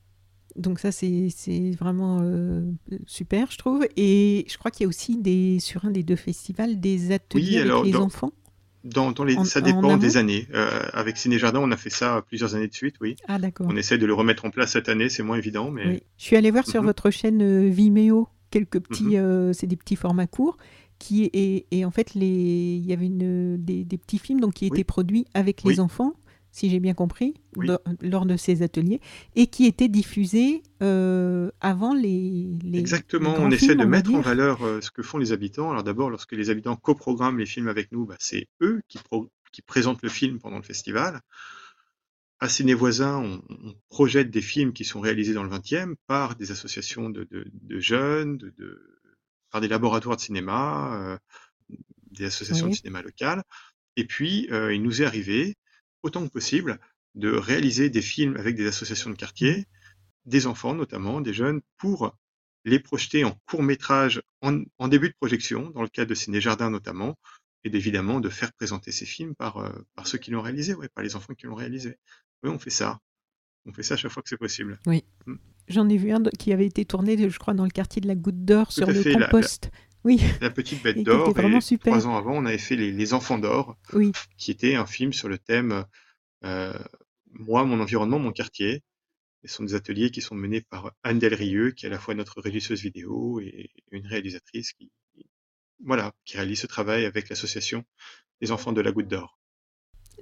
Donc 0.56 0.80
ça, 0.80 0.90
c'est 0.90 1.30
vraiment 1.78 2.20
euh, 2.22 2.62
super, 3.06 3.50
je 3.50 3.58
trouve. 3.58 3.86
Et 3.96 4.46
je 4.48 4.56
crois 4.56 4.70
qu'il 4.70 4.84
y 4.84 4.86
a 4.86 4.88
aussi 4.88 5.18
des, 5.18 5.60
sur 5.60 5.84
un 5.84 5.90
des 5.90 6.02
deux 6.02 6.16
festivals 6.16 6.80
des 6.80 7.12
ateliers 7.12 7.58
avec 7.58 7.84
les 7.84 7.96
enfants. 7.96 8.32
Dans, 8.84 9.12
dans 9.12 9.24
les, 9.24 9.36
ça 9.44 9.60
dépend 9.60 9.98
des 9.98 10.16
années. 10.16 10.48
Euh, 10.54 10.80
avec 10.94 11.18
Ciné 11.18 11.38
Jardin, 11.38 11.60
on 11.60 11.70
a 11.70 11.76
fait 11.76 11.90
ça 11.90 12.24
plusieurs 12.26 12.54
années 12.54 12.68
de 12.68 12.74
suite, 12.74 12.94
oui. 13.02 13.16
Ah 13.28 13.38
d'accord. 13.38 13.66
On 13.68 13.76
essaie 13.76 13.98
de 13.98 14.06
le 14.06 14.14
remettre 14.14 14.46
en 14.46 14.50
place 14.50 14.72
cette 14.72 14.88
année, 14.88 15.10
c'est 15.10 15.22
moins 15.22 15.36
évident, 15.36 15.70
mais. 15.70 15.86
Oui. 15.86 16.02
Je 16.16 16.24
suis 16.24 16.36
allée 16.36 16.50
voir 16.50 16.66
sur 16.66 16.80
mhm. 16.80 16.86
votre 16.86 17.10
chaîne 17.10 17.42
euh, 17.42 17.68
Vimeo 17.68 18.28
quelques 18.50 18.80
petits, 18.80 19.18
mhm. 19.18 19.52
c'est 19.52 19.66
des 19.66 19.76
petits 19.76 19.96
formats 19.96 20.26
courts 20.26 20.56
qui 20.98 21.24
et, 21.24 21.66
et, 21.70 21.84
en 21.84 21.90
fait 21.92 22.14
les 22.14 22.26
il 22.26 22.86
y 22.86 22.92
avait 22.92 23.06
une 23.06 23.62
des, 23.62 23.84
des 23.84 23.98
petits 23.98 24.18
films 24.18 24.40
donc 24.40 24.54
qui 24.54 24.66
étaient 24.66 24.84
produits 24.84 25.26
avec 25.34 25.62
les 25.62 25.78
enfants 25.80 26.14
si 26.58 26.70
j'ai 26.70 26.80
bien 26.80 26.94
compris, 26.94 27.34
lors 28.02 28.26
de 28.26 28.36
ces 28.36 28.62
ateliers, 28.62 29.00
et 29.36 29.46
qui 29.46 29.66
étaient 29.66 29.88
diffusés 29.88 30.62
euh, 30.82 31.50
avant 31.60 31.94
les, 31.94 32.58
Exactement, 32.74 33.34
on 33.38 33.50
essaie 33.50 33.76
de 33.76 33.84
mettre 33.84 34.12
en 34.12 34.20
valeur 34.20 34.64
euh, 34.64 34.80
ce 34.80 34.90
que 34.90 35.02
font 35.02 35.18
les 35.18 35.30
habitants. 35.30 35.70
Alors 35.70 35.84
d'abord, 35.84 36.10
lorsque 36.10 36.32
les 36.32 36.50
habitants 36.50 36.74
coprogramment 36.74 37.38
les 37.38 37.46
films 37.46 37.68
avec 37.68 37.92
nous, 37.92 38.06
bah, 38.06 38.16
c'est 38.18 38.48
eux 38.60 38.82
qui, 38.88 38.98
qui, 39.52 39.62
présentent 39.62 40.02
le 40.02 40.08
film 40.08 40.40
pendant 40.40 40.56
le 40.56 40.64
festival. 40.64 41.20
À 42.40 42.48
Ciné 42.48 42.74
Voisins, 42.74 43.18
on, 43.18 43.40
projette 43.88 44.30
des 44.30 44.42
films 44.42 44.72
qui 44.72 44.84
sont 44.84 45.00
réalisés 45.00 45.34
dans 45.34 45.44
le 45.44 45.50
20e 45.50 45.94
par 46.08 46.34
des 46.34 46.50
associations 46.50 47.08
de, 47.08 47.26
de, 47.30 47.80
jeunes, 47.80 48.38
par 49.50 49.60
des 49.60 49.68
laboratoires 49.68 50.16
de 50.16 50.20
cinéma, 50.20 51.00
euh, 51.00 51.18
des 52.10 52.24
associations 52.24 52.68
de 52.68 52.74
cinéma 52.74 53.00
locales. 53.02 53.44
Et 53.96 54.04
puis, 54.04 54.48
il 54.50 54.82
nous 54.82 55.02
est 55.02 55.04
arrivé 55.04 55.56
autant 56.02 56.26
que 56.26 56.32
possible 56.32 56.78
de 57.14 57.30
réaliser 57.30 57.90
des 57.90 58.02
films 58.02 58.36
avec 58.36 58.56
des 58.56 58.66
associations 58.66 59.10
de 59.10 59.16
quartier, 59.16 59.66
des 60.26 60.46
enfants 60.46 60.74
notamment, 60.74 61.20
des 61.20 61.32
jeunes, 61.32 61.60
pour 61.78 62.16
les 62.64 62.78
projeter 62.78 63.24
en 63.24 63.36
court 63.46 63.62
métrage 63.62 64.22
en, 64.42 64.88
début 64.88 65.08
de 65.08 65.14
projection, 65.14 65.70
dans 65.70 65.82
le 65.82 65.88
cadre 65.88 66.10
de 66.10 66.14
Ciné 66.14 66.40
Jardin 66.40 66.70
notamment, 66.70 67.18
et 67.64 67.74
évidemment 67.74 68.20
de 68.20 68.28
faire 68.28 68.52
présenter 68.52 68.92
ces 68.92 69.06
films 69.06 69.34
par, 69.34 69.58
euh, 69.58 69.72
par 69.94 70.06
ceux 70.06 70.18
qui 70.18 70.30
l'ont 70.30 70.42
réalisé, 70.42 70.74
ouais, 70.74 70.88
par 70.88 71.02
les 71.02 71.16
enfants 71.16 71.34
qui 71.34 71.46
l'ont 71.46 71.54
réalisé. 71.54 71.96
Oui, 72.42 72.50
on 72.50 72.58
fait 72.58 72.70
ça. 72.70 73.00
On 73.66 73.72
fait 73.72 73.82
ça 73.82 73.94
à 73.94 73.96
chaque 73.96 74.12
fois 74.12 74.22
que 74.22 74.28
c'est 74.28 74.38
possible. 74.38 74.78
Oui. 74.86 75.04
Mm. 75.26 75.34
J'en 75.68 75.88
ai 75.88 75.98
vu 75.98 76.12
un 76.12 76.22
qui 76.38 76.52
avait 76.52 76.66
été 76.66 76.84
tourné, 76.84 77.28
je 77.28 77.38
crois, 77.38 77.52
dans 77.52 77.64
le 77.64 77.70
quartier 77.70 78.00
de 78.00 78.06
la 78.06 78.14
Goutte 78.14 78.44
d'Or 78.44 78.72
sur 78.72 78.86
le 78.86 79.02
compost. 79.02 79.70
Oui. 80.08 80.22
La 80.40 80.48
petite 80.48 80.82
bête 80.82 81.02
d'or. 81.02 81.34
Trois 81.80 82.06
ans 82.06 82.16
avant, 82.16 82.34
on 82.34 82.46
avait 82.46 82.56
fait 82.56 82.76
Les, 82.76 83.12
Enfants 83.12 83.38
d'or, 83.38 83.76
oui. 83.92 84.12
qui 84.38 84.50
était 84.50 84.74
un 84.74 84.86
film 84.86 85.12
sur 85.12 85.28
le 85.28 85.36
thème 85.36 85.84
euh, 86.44 86.72
Moi, 87.32 87.62
mon 87.64 87.78
environnement, 87.78 88.18
mon 88.18 88.32
quartier. 88.32 88.82
Ce 89.44 89.54
sont 89.54 89.64
des 89.64 89.74
ateliers 89.74 90.10
qui 90.10 90.22
sont 90.22 90.34
menés 90.34 90.62
par 90.62 90.94
Anne 91.02 91.18
Delrieux, 91.18 91.72
qui 91.72 91.84
est 91.84 91.90
à 91.90 91.92
la 91.92 91.98
fois 91.98 92.14
notre 92.14 92.40
régisseuse 92.40 92.80
vidéo 92.80 93.38
et 93.40 93.70
une 93.90 94.06
réalisatrice 94.06 94.72
qui, 94.72 94.90
voilà, 95.84 96.12
qui 96.24 96.38
réalise 96.38 96.60
ce 96.60 96.66
travail 96.66 97.04
avec 97.04 97.28
l'association 97.28 97.84
des 98.40 98.50
enfants 98.50 98.72
de 98.72 98.80
la 98.80 98.92
Goutte 98.92 99.08
d'Or. 99.08 99.38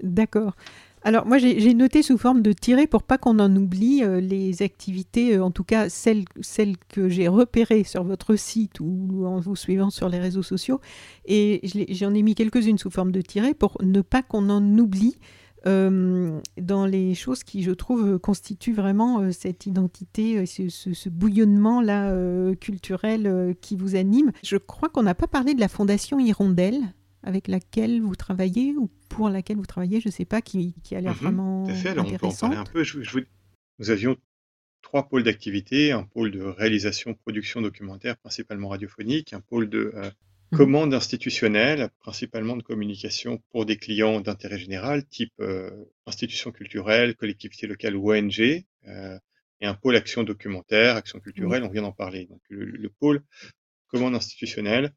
D'accord. 0.02 0.56
Alors 1.02 1.24
moi 1.24 1.38
j'ai 1.38 1.74
noté 1.74 2.02
sous 2.02 2.18
forme 2.18 2.42
de 2.42 2.52
tiré 2.52 2.86
pour 2.88 3.04
pas 3.04 3.16
qu'on 3.16 3.38
en 3.38 3.54
oublie 3.54 4.02
euh, 4.02 4.20
les 4.20 4.62
activités, 4.62 5.36
euh, 5.36 5.44
en 5.44 5.52
tout 5.52 5.62
cas 5.62 5.88
celles, 5.88 6.24
celles 6.40 6.76
que 6.88 7.08
j'ai 7.08 7.28
repérées 7.28 7.84
sur 7.84 8.02
votre 8.02 8.34
site 8.34 8.80
ou 8.80 9.24
en 9.24 9.38
vous 9.38 9.54
suivant 9.54 9.90
sur 9.90 10.08
les 10.08 10.18
réseaux 10.18 10.42
sociaux. 10.42 10.80
Et 11.26 11.60
j'en 11.90 12.12
ai 12.12 12.22
mis 12.22 12.34
quelques-unes 12.34 12.78
sous 12.78 12.90
forme 12.90 13.12
de 13.12 13.20
tiré 13.20 13.54
pour 13.54 13.76
ne 13.82 14.00
pas 14.00 14.22
qu'on 14.22 14.50
en 14.50 14.78
oublie 14.78 15.16
euh, 15.66 16.40
dans 16.60 16.86
les 16.86 17.14
choses 17.14 17.44
qui, 17.44 17.62
je 17.62 17.70
trouve, 17.72 18.18
constituent 18.18 18.74
vraiment 18.74 19.30
cette 19.32 19.66
identité, 19.66 20.44
ce, 20.46 20.68
ce 20.68 21.08
bouillonnement-là 21.08 22.54
culturel 22.56 23.54
qui 23.60 23.76
vous 23.76 23.96
anime. 23.96 24.32
Je 24.42 24.56
crois 24.56 24.88
qu'on 24.88 25.02
n'a 25.02 25.14
pas 25.14 25.26
parlé 25.28 25.54
de 25.54 25.60
la 25.60 25.68
Fondation 25.68 26.18
Hirondelle 26.18 26.82
avec 27.26 27.48
laquelle 27.48 28.00
vous 28.00 28.14
travaillez 28.14 28.74
ou 28.76 28.88
pour 29.08 29.28
laquelle 29.28 29.56
vous 29.56 29.66
travaillez, 29.66 30.00
je 30.00 30.08
ne 30.08 30.12
sais 30.12 30.24
pas, 30.24 30.40
qui, 30.40 30.74
qui 30.84 30.94
a 30.94 31.00
l'air 31.00 31.12
mhm, 31.12 31.18
vraiment 31.18 31.66
Tout 31.66 31.72
à 31.72 31.74
fait, 31.74 31.88
alors 31.90 32.06
on 32.06 32.16
peut 32.16 32.26
en 32.26 32.32
parler 32.32 32.56
un 32.56 32.64
peu. 32.64 32.84
Nous 33.78 33.90
avions 33.90 34.16
trois 34.80 35.08
pôles 35.08 35.24
d'activité, 35.24 35.90
un 35.90 36.04
pôle 36.04 36.30
de 36.30 36.40
réalisation, 36.42 37.14
production 37.14 37.60
documentaire, 37.60 38.16
principalement 38.16 38.68
radiophonique, 38.68 39.32
un 39.32 39.40
pôle 39.40 39.68
de 39.68 39.92
euh, 39.94 40.10
mhm. 40.52 40.58
commande 40.58 40.94
institutionnelle, 40.94 41.90
principalement 41.98 42.56
de 42.56 42.62
communication 42.62 43.42
pour 43.50 43.66
des 43.66 43.76
clients 43.76 44.20
d'intérêt 44.20 44.58
général, 44.58 45.04
type 45.04 45.32
euh, 45.40 45.70
institutions 46.06 46.52
culturelles, 46.52 47.16
collectivités 47.16 47.66
locales 47.66 47.96
ou 47.96 48.12
ONG, 48.12 48.64
euh, 48.86 49.18
et 49.60 49.66
un 49.66 49.74
pôle 49.74 49.96
action 49.96 50.22
documentaire, 50.22 50.94
action 50.94 51.18
culturelle, 51.18 51.64
on 51.64 51.70
vient 51.70 51.82
d'en 51.82 51.92
parler. 51.92 52.26
Donc 52.26 52.40
le, 52.50 52.66
le, 52.66 52.88
pôle 52.88 53.22
commande 53.88 54.14
institutionnelle, 54.14 54.92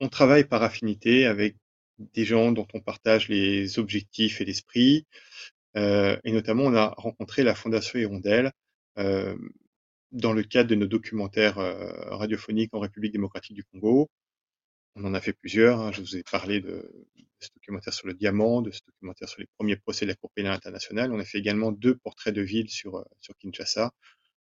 on 0.00 0.08
travaille 0.08 0.44
par 0.44 0.62
affinité 0.62 1.26
avec 1.26 1.56
des 1.98 2.24
gens 2.24 2.52
dont 2.52 2.66
on 2.74 2.80
partage 2.80 3.28
les 3.28 3.78
objectifs 3.78 4.40
et 4.40 4.44
l'esprit. 4.44 5.06
Euh, 5.76 6.16
et 6.24 6.32
notamment, 6.32 6.64
on 6.64 6.74
a 6.74 6.94
rencontré 6.96 7.42
la 7.42 7.54
Fondation 7.54 7.98
Hirondelle 7.98 8.52
euh, 8.98 9.36
dans 10.12 10.32
le 10.32 10.42
cadre 10.42 10.70
de 10.70 10.74
nos 10.74 10.86
documentaires 10.86 11.58
euh, 11.58 11.92
radiophoniques 12.14 12.74
en 12.74 12.80
République 12.80 13.12
démocratique 13.12 13.54
du 13.54 13.64
Congo. 13.64 14.08
On 14.96 15.04
en 15.04 15.14
a 15.14 15.20
fait 15.20 15.32
plusieurs. 15.32 15.80
Hein. 15.80 15.92
Je 15.92 16.00
vous 16.00 16.16
ai 16.16 16.22
parlé 16.22 16.60
de, 16.60 16.88
ce 17.40 17.48
documentaire 17.56 17.92
sur 17.92 18.06
le 18.06 18.14
diamant, 18.14 18.62
de 18.62 18.70
ce 18.70 18.80
documentaire 18.86 19.28
sur 19.28 19.40
les 19.40 19.48
premiers 19.58 19.76
procès 19.76 20.04
de 20.04 20.10
la 20.10 20.16
Cour 20.16 20.30
pénale 20.34 20.54
internationale. 20.54 21.12
On 21.12 21.18
a 21.18 21.24
fait 21.24 21.38
également 21.38 21.72
deux 21.72 21.96
portraits 21.96 22.34
de 22.34 22.42
ville 22.42 22.70
sur, 22.70 23.04
sur 23.20 23.36
Kinshasa 23.38 23.92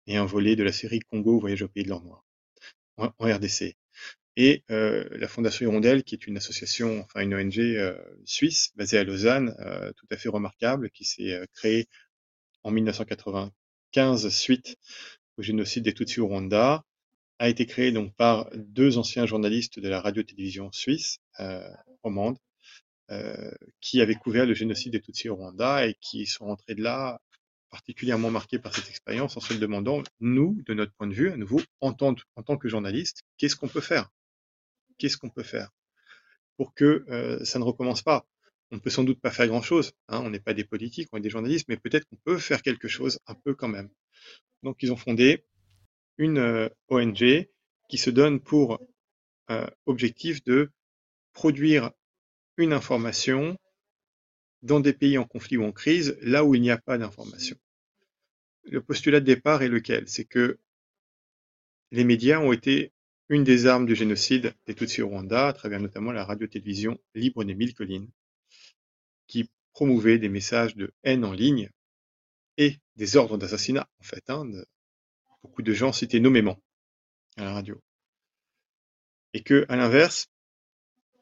et 0.06 0.18
un 0.18 0.26
volet 0.26 0.56
de 0.56 0.64
la 0.64 0.72
série 0.72 1.00
Congo, 1.00 1.40
Voyage 1.40 1.64
au 1.64 1.68
pays 1.68 1.84
de 1.84 1.90
l'or 1.90 2.04
noir, 2.04 2.24
en 2.98 3.12
RDC 3.20 3.76
et 4.40 4.64
euh, 4.70 5.04
la 5.18 5.28
Fondation 5.28 5.66
Hirondelle, 5.66 6.04
qui 6.04 6.14
est 6.14 6.28
une 6.28 6.38
association, 6.38 7.02
enfin 7.02 7.22
une 7.22 7.34
ONG 7.34 7.58
euh, 7.58 7.98
suisse 8.24 8.72
basée 8.76 9.00
à 9.00 9.04
Lausanne, 9.04 9.56
euh, 9.60 9.92
tout 9.94 10.06
à 10.12 10.16
fait 10.16 10.30
remarquable, 10.30 10.92
qui 10.92 11.06
s'est 11.06 11.42
créée 11.56 11.88
en 12.64 12.70
1995 12.70 14.30
suite 14.30 14.78
au 15.38 15.42
génocide 15.42 15.84
des 15.84 15.94
Tutsis 15.94 16.20
au 16.20 16.28
Rwanda, 16.28 16.84
a 17.40 17.50
été 17.50 17.66
créée 17.66 17.92
donc 17.92 18.16
par 18.16 18.50
deux 18.56 19.00
anciens 19.00 19.26
journalistes 19.26 19.80
de 19.80 19.90
la 19.90 20.02
radio-télévision 20.02 20.72
suisse 20.72 21.20
romande, 22.04 22.38
qui 23.82 24.02
avaient 24.02 24.16
couvert 24.16 24.46
le 24.46 24.54
génocide 24.54 24.92
des 24.94 25.02
Tutsis 25.02 25.30
au 25.30 25.36
Rwanda 25.36 25.88
et 25.88 25.96
qui 26.02 26.26
sont 26.26 26.46
rentrés 26.46 26.76
de 26.76 26.84
là 26.84 27.20
particulièrement 27.70 28.32
marqués 28.32 28.60
par 28.60 28.76
cette 28.76 28.90
expérience 28.90 29.38
en 29.38 29.40
se 29.40 29.54
demandant, 29.54 30.04
nous, 30.20 30.62
de 30.66 30.74
notre 30.74 30.94
point 30.94 31.08
de 31.08 31.14
vue, 31.14 31.32
à 31.32 31.38
nouveau, 31.38 31.62
en 31.82 31.94
tant, 31.94 32.16
en 32.36 32.44
tant 32.44 32.58
que 32.58 32.70
journaliste, 32.70 33.24
qu'est-ce 33.38 33.56
qu'on 33.56 33.68
peut 33.68 33.82
faire? 33.82 34.10
Qu'est-ce 34.98 35.18
qu'on 35.18 35.30
peut 35.30 35.44
faire 35.44 35.70
pour 36.58 36.74
que 36.74 37.06
euh, 37.10 37.44
ça 37.46 37.60
ne 37.60 37.64
recommence 37.64 38.02
pas? 38.02 38.26
On 38.72 38.80
peut 38.80 38.90
sans 38.90 39.04
doute 39.04 39.22
pas 39.22 39.32
faire 39.32 39.48
grand-chose, 39.48 39.94
hein, 40.10 40.22
on 40.24 40.30
n'est 40.30 40.40
pas 40.40 40.54
des 40.54 40.66
politiques, 40.66 41.08
on 41.12 41.18
est 41.18 41.22
des 41.22 41.30
journalistes, 41.30 41.68
mais 41.70 41.78
peut-être 41.78 42.06
qu'on 42.06 42.18
peut 42.18 42.38
faire 42.38 42.62
quelque 42.62 42.88
chose 42.88 43.20
un 43.28 43.36
peu 43.36 43.54
quand 43.54 43.70
même. 43.70 43.90
Donc 44.64 44.78
ils 44.82 44.92
ont 44.92 44.98
fondé 44.98 45.46
une 46.18 46.40
euh, 46.40 46.70
ONG 46.90 47.48
qui 47.90 47.98
se 47.98 48.10
donne 48.10 48.42
pour 48.42 48.80
euh, 49.50 49.68
objectif 49.86 50.44
de 50.44 50.72
produire 51.32 51.92
une 52.58 52.74
information 52.74 53.58
dans 54.64 54.80
des 54.80 54.94
pays 54.94 55.18
en 55.18 55.24
conflit 55.24 55.58
ou 55.58 55.64
en 55.64 55.72
crise, 55.72 56.18
là 56.22 56.44
où 56.44 56.56
il 56.56 56.62
n'y 56.62 56.72
a 56.72 56.78
pas 56.78 56.98
d'information. 56.98 57.56
Le 58.64 58.82
postulat 58.82 59.20
de 59.20 59.26
départ 59.26 59.62
est 59.62 59.70
lequel? 59.70 60.08
C'est 60.10 60.26
que 60.26 60.60
les 61.92 62.04
médias 62.04 62.40
ont 62.40 62.52
été 62.52 62.92
une 63.30 63.44
des 63.44 63.68
armes 63.68 63.86
du 63.86 63.96
génocide 63.96 64.54
des 64.66 64.76
Tutsis 64.76 65.02
au 65.02 65.10
Rwanda, 65.10 65.48
à 65.48 65.54
travers 65.54 65.80
notamment 65.80 66.12
la 66.12 66.24
radio-télévision 66.24 66.98
libre 67.14 67.44
des 67.44 67.56
Mille 67.56 67.74
Collines, 67.74 68.10
qui 69.28 69.50
promouvait 69.74 70.18
des 70.18 70.30
messages 70.30 70.76
de 70.76 70.94
haine 71.04 71.26
en 71.26 71.34
ligne 71.34 71.70
et 72.58 72.78
des 72.96 73.18
ordres 73.18 73.38
d'assassinat, 73.38 73.88
en 74.00 74.04
fait. 74.04 74.30
Hein, 74.30 74.50
beaucoup 75.44 75.62
de 75.62 75.74
gens 75.74 75.92
citaient 75.92 76.20
nommément 76.20 76.60
à 77.36 77.44
la 77.44 77.54
radio. 77.54 77.82
Et 79.34 79.44
que, 79.44 79.66
à 79.70 79.76
l'inverse, 79.76 80.28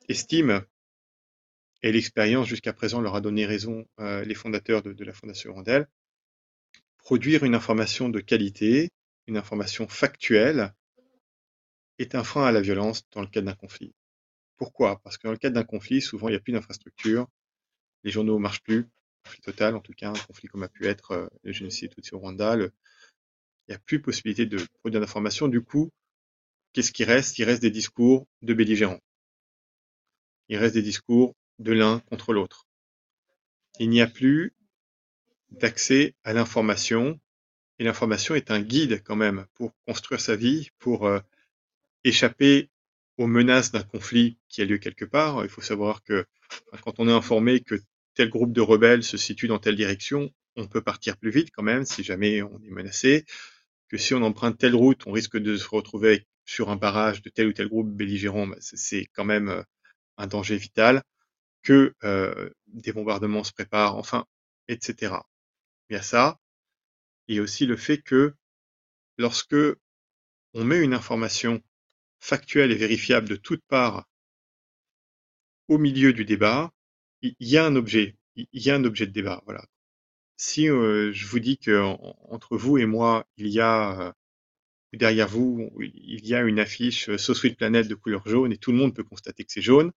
estime, 0.07 0.63
et 1.81 1.91
l'expérience 1.91 2.47
jusqu'à 2.47 2.73
présent 2.73 3.01
leur 3.01 3.15
a 3.15 3.21
donné 3.21 3.45
raison, 3.45 3.85
euh, 3.99 4.23
les 4.23 4.35
fondateurs 4.35 4.81
de, 4.81 4.93
de 4.93 5.03
la 5.03 5.13
Fondation 5.13 5.53
Rondelle, 5.53 5.87
produire 6.97 7.43
une 7.43 7.55
information 7.55 8.09
de 8.09 8.19
qualité, 8.19 8.89
une 9.27 9.37
information 9.37 9.87
factuelle, 9.87 10.73
est 11.99 12.15
un 12.15 12.23
frein 12.23 12.45
à 12.45 12.51
la 12.51 12.61
violence 12.61 13.03
dans 13.11 13.21
le 13.21 13.27
cadre 13.27 13.47
d'un 13.47 13.55
conflit. 13.55 13.93
Pourquoi? 14.57 15.01
Parce 15.03 15.17
que 15.17 15.27
dans 15.27 15.31
le 15.31 15.37
cadre 15.37 15.55
d'un 15.55 15.63
conflit, 15.63 16.01
souvent, 16.01 16.27
il 16.27 16.31
n'y 16.31 16.37
a 16.37 16.39
plus 16.39 16.53
d'infrastructure, 16.53 17.27
les 18.03 18.11
journaux 18.11 18.35
ne 18.35 18.41
marchent 18.41 18.63
plus, 18.63 18.87
conflit 19.23 19.41
total 19.41 19.75
en 19.75 19.81
tout 19.81 19.93
cas, 19.93 20.09
un 20.09 20.25
conflit 20.27 20.47
comme 20.47 20.63
a 20.63 20.69
pu 20.69 20.85
être 20.87 21.11
euh, 21.11 21.27
le 21.43 21.51
génocide 21.51 21.93
tout 21.93 22.15
au 22.15 22.19
Rwanda, 22.19 22.55
il 22.57 22.71
n'y 23.69 23.75
a 23.75 23.79
plus 23.79 24.01
possibilité 24.01 24.45
de 24.45 24.63
produire 24.79 25.01
d'informations. 25.01 25.47
Du 25.47 25.61
coup, 25.61 25.89
qu'est-ce 26.73 26.91
qui 26.91 27.03
reste? 27.03 27.39
Il 27.39 27.45
reste 27.45 27.61
des 27.61 27.71
discours 27.71 28.27
de 28.41 28.53
belligérants. 28.53 29.01
Il 30.49 30.57
reste 30.57 30.75
des 30.75 30.83
discours 30.83 31.35
de 31.59 31.71
l'un 31.71 31.99
contre 32.01 32.33
l'autre. 32.33 32.67
Il 33.79 33.89
n'y 33.89 34.01
a 34.01 34.07
plus 34.07 34.53
d'accès 35.49 36.15
à 36.23 36.33
l'information, 36.33 37.19
et 37.79 37.83
l'information 37.83 38.35
est 38.35 38.51
un 38.51 38.61
guide 38.61 39.01
quand 39.03 39.15
même 39.15 39.45
pour 39.53 39.73
construire 39.85 40.21
sa 40.21 40.35
vie, 40.35 40.69
pour 40.79 41.07
euh, 41.07 41.19
échapper 42.05 42.69
aux 43.17 43.27
menaces 43.27 43.71
d'un 43.71 43.83
conflit 43.83 44.37
qui 44.47 44.61
a 44.61 44.65
lieu 44.65 44.77
quelque 44.77 45.05
part. 45.05 45.43
Il 45.43 45.49
faut 45.49 45.61
savoir 45.61 46.03
que 46.03 46.25
quand 46.83 46.99
on 46.99 47.09
est 47.09 47.13
informé 47.13 47.59
que 47.59 47.75
tel 48.13 48.29
groupe 48.29 48.53
de 48.53 48.61
rebelles 48.61 49.03
se 49.03 49.17
situe 49.17 49.47
dans 49.47 49.59
telle 49.59 49.75
direction, 49.75 50.31
on 50.55 50.67
peut 50.67 50.81
partir 50.81 51.17
plus 51.17 51.31
vite 51.31 51.49
quand 51.51 51.63
même 51.63 51.83
si 51.85 52.03
jamais 52.03 52.41
on 52.41 52.61
est 52.63 52.69
menacé. 52.69 53.25
Que 53.89 53.97
si 53.97 54.13
on 54.13 54.21
emprunte 54.21 54.57
telle 54.57 54.75
route, 54.75 55.05
on 55.07 55.11
risque 55.11 55.37
de 55.37 55.57
se 55.57 55.67
retrouver 55.67 56.27
sur 56.45 56.69
un 56.69 56.75
barrage 56.75 57.21
de 57.21 57.29
tel 57.29 57.47
ou 57.47 57.53
tel 57.53 57.67
groupe 57.67 57.91
belligérant, 57.91 58.47
bah, 58.47 58.57
c'est 58.59 59.07
quand 59.13 59.25
même 59.25 59.49
euh, 59.49 59.63
un 60.17 60.27
danger 60.27 60.57
vital. 60.57 61.03
Que 61.63 61.95
euh, 62.03 62.49
des 62.67 62.93
bombardements 62.93 63.43
se 63.43 63.51
préparent, 63.51 63.97
enfin, 63.97 64.25
etc. 64.67 65.15
Il 65.89 65.93
y 65.93 65.97
a 65.97 66.03
ça. 66.03 66.39
Et 67.27 67.39
aussi 67.39 67.65
le 67.65 67.75
fait 67.75 67.97
que 67.97 68.35
lorsque 69.17 69.55
on 70.53 70.63
met 70.63 70.81
une 70.83 70.93
information 70.93 71.61
factuelle 72.25 72.71
et 72.71 72.75
vérifiable 72.75 73.29
de 73.29 73.35
toutes 73.35 73.63
parts 73.67 74.05
au 75.67 75.77
milieu 75.77 76.11
du 76.11 76.25
débat, 76.25 76.71
il 77.21 77.35
y 77.39 77.57
a 77.57 77.65
un 77.65 77.75
objet, 77.75 78.15
de 78.35 79.05
débat. 79.05 79.41
Voilà. 79.45 79.65
Si 80.37 80.67
euh, 80.67 81.11
je 81.13 81.27
vous 81.27 81.39
dis 81.39 81.57
que 81.57 81.79
entre 82.29 82.57
vous 82.57 82.77
et 82.77 82.85
moi, 82.85 83.25
il 83.37 83.47
y 83.47 83.59
a 83.59 84.01
euh, 84.01 84.11
derrière 84.93 85.27
vous, 85.27 85.71
il 85.79 86.25
y 86.25 86.35
a 86.35 86.41
une 86.41 86.59
affiche 86.59 87.15
So 87.15 87.33
Sweet 87.33 87.57
Planet 87.57 87.87
de 87.87 87.95
couleur 87.95 88.27
jaune 88.27 88.51
et 88.51 88.57
tout 88.57 88.71
le 88.71 88.77
monde 88.77 88.95
peut 88.95 89.03
constater 89.03 89.43
que 89.43 89.51
c'est 89.51 89.61
jaune, 89.61 89.91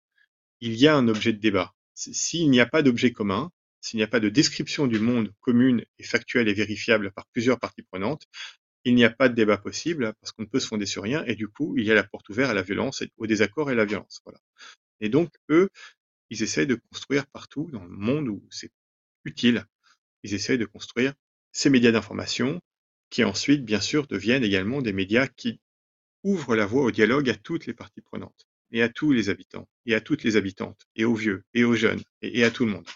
il 0.59 0.75
y 0.75 0.87
a 0.87 0.95
un 0.95 1.07
objet 1.07 1.33
de 1.33 1.39
débat. 1.39 1.73
S'il 1.95 2.49
n'y 2.51 2.59
a 2.59 2.65
pas 2.65 2.83
d'objet 2.83 3.11
commun, 3.11 3.51
s'il 3.81 3.97
n'y 3.97 4.03
a 4.03 4.07
pas 4.07 4.19
de 4.19 4.29
description 4.29 4.85
du 4.85 4.99
monde 4.99 5.33
commune 5.39 5.83
et 5.97 6.03
factuelle 6.03 6.49
et 6.49 6.53
vérifiable 6.53 7.11
par 7.11 7.25
plusieurs 7.27 7.59
parties 7.59 7.83
prenantes, 7.83 8.27
il 8.87 8.95
n'y 8.95 9.03
a 9.03 9.09
pas 9.09 9.27
de 9.27 9.35
débat 9.35 9.57
possible 9.57 10.13
parce 10.21 10.31
qu'on 10.31 10.43
ne 10.43 10.47
peut 10.47 10.59
se 10.61 10.67
fonder 10.67 10.85
sur 10.85 11.03
rien 11.03 11.23
et 11.25 11.35
du 11.35 11.47
coup, 11.49 11.75
il 11.77 11.85
y 11.85 11.91
a 11.91 11.93
la 11.93 12.03
porte 12.03 12.29
ouverte 12.29 12.51
à 12.51 12.53
la 12.53 12.61
violence, 12.61 13.03
au 13.17 13.27
désaccord 13.27 13.69
et 13.69 13.73
à 13.73 13.75
la 13.75 13.85
violence. 13.85 14.21
Voilà. 14.23 14.39
Et 15.01 15.09
donc, 15.09 15.29
eux, 15.49 15.69
ils 16.29 16.41
essayent 16.41 16.67
de 16.67 16.75
construire 16.75 17.27
partout 17.27 17.69
dans 17.71 17.83
le 17.83 17.89
monde 17.89 18.29
où 18.29 18.41
c'est 18.49 18.71
utile, 19.25 19.65
ils 20.23 20.33
essayent 20.33 20.57
de 20.57 20.65
construire 20.65 21.13
ces 21.51 21.69
médias 21.69 21.91
d'information 21.91 22.61
qui 23.09 23.23
ensuite, 23.23 23.65
bien 23.65 23.81
sûr, 23.81 24.07
deviennent 24.07 24.43
également 24.43 24.81
des 24.81 24.93
médias 24.93 25.27
qui 25.27 25.59
ouvrent 26.23 26.55
la 26.55 26.65
voie 26.65 26.83
au 26.83 26.91
dialogue 26.91 27.29
à 27.29 27.35
toutes 27.35 27.65
les 27.65 27.73
parties 27.73 28.01
prenantes 28.01 28.47
et 28.71 28.81
à 28.81 28.89
tous 28.89 29.11
les 29.11 29.29
habitants 29.29 29.67
et 29.85 29.95
à 29.95 30.01
toutes 30.01 30.23
les 30.23 30.37
habitantes 30.37 30.87
et 30.95 31.03
aux 31.03 31.15
vieux 31.15 31.43
et 31.53 31.63
aux 31.63 31.75
jeunes 31.75 32.01
et, 32.21 32.43
à 32.43 32.51
tout 32.51 32.65
le 32.65 32.71
monde, 32.71 32.87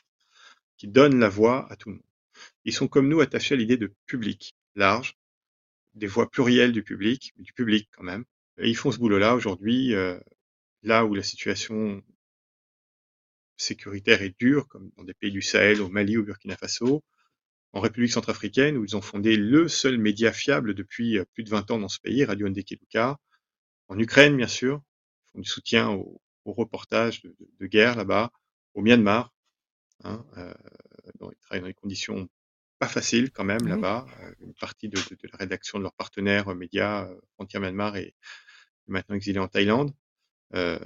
qui 0.77 0.87
donnent 0.87 1.19
la 1.19 1.29
voix 1.29 1.71
à 1.71 1.75
tout 1.75 1.89
le 1.89 1.95
monde. 1.95 2.05
Ils 2.65 2.73
sont 2.73 2.87
comme 2.87 3.09
nous 3.09 3.21
attachés 3.21 3.55
à 3.55 3.57
l'idée 3.57 3.77
de 3.77 3.93
public 4.05 4.55
large, 4.75 5.17
des 5.93 6.07
voix 6.07 6.29
plurielles 6.29 6.71
du 6.71 6.83
public, 6.83 7.33
du 7.37 7.53
public 7.53 7.89
quand 7.91 8.03
même. 8.03 8.25
Et 8.57 8.69
ils 8.69 8.75
font 8.75 8.91
ce 8.91 8.99
boulot-là 8.99 9.35
aujourd'hui, 9.35 9.93
euh, 9.93 10.19
là 10.83 11.05
où 11.05 11.15
la 11.15 11.23
situation 11.23 12.01
sécuritaire 13.57 14.21
est 14.21 14.37
dure, 14.39 14.67
comme 14.67 14.91
dans 14.97 15.03
des 15.03 15.13
pays 15.13 15.31
du 15.31 15.41
Sahel, 15.41 15.81
au 15.81 15.89
Mali, 15.89 16.17
au 16.17 16.23
Burkina 16.23 16.57
Faso, 16.57 17.03
en 17.73 17.79
République 17.79 18.11
centrafricaine, 18.11 18.77
où 18.77 18.83
ils 18.83 18.95
ont 18.97 19.01
fondé 19.01 19.37
le 19.37 19.67
seul 19.67 19.97
média 19.97 20.31
fiable 20.33 20.73
depuis 20.73 21.17
euh, 21.17 21.25
plus 21.33 21.43
de 21.43 21.49
20 21.49 21.71
ans 21.71 21.79
dans 21.79 21.89
ce 21.89 21.99
pays, 21.99 22.25
Radio 22.25 22.49
Ndekeluka, 22.49 23.17
en 23.87 23.99
Ukraine, 23.99 24.37
bien 24.37 24.47
sûr, 24.47 24.81
ils 25.27 25.31
font 25.33 25.39
du 25.39 25.49
soutien 25.49 25.89
au, 25.91 26.21
au 26.45 26.53
reportage 26.53 27.21
de, 27.21 27.35
de, 27.59 27.67
guerre 27.67 27.95
là-bas, 27.95 28.31
au 28.73 28.81
Myanmar, 28.81 29.33
hein, 30.03 30.25
euh, 30.37 30.53
ils 31.05 31.37
travaillent 31.41 31.61
dans 31.61 31.67
des 31.67 31.73
conditions 31.73 32.29
pas 32.81 32.87
facile 32.87 33.29
quand 33.29 33.43
même 33.43 33.67
là-bas. 33.67 34.07
Euh, 34.21 34.33
une 34.39 34.55
partie 34.55 34.89
de, 34.89 34.97
de, 34.97 35.15
de, 35.15 35.29
la 35.31 35.37
rédaction 35.37 35.77
de 35.77 35.83
leurs 35.83 35.93
partenaires 35.93 36.47
euh, 36.47 36.55
médias, 36.55 37.05
euh, 37.05 37.21
Frontier 37.35 37.59
Myanmar, 37.59 37.95
est 37.95 38.15
maintenant 38.87 39.15
exilé 39.15 39.37
en 39.37 39.47
Thaïlande. 39.47 39.93
Euh, 40.55 40.79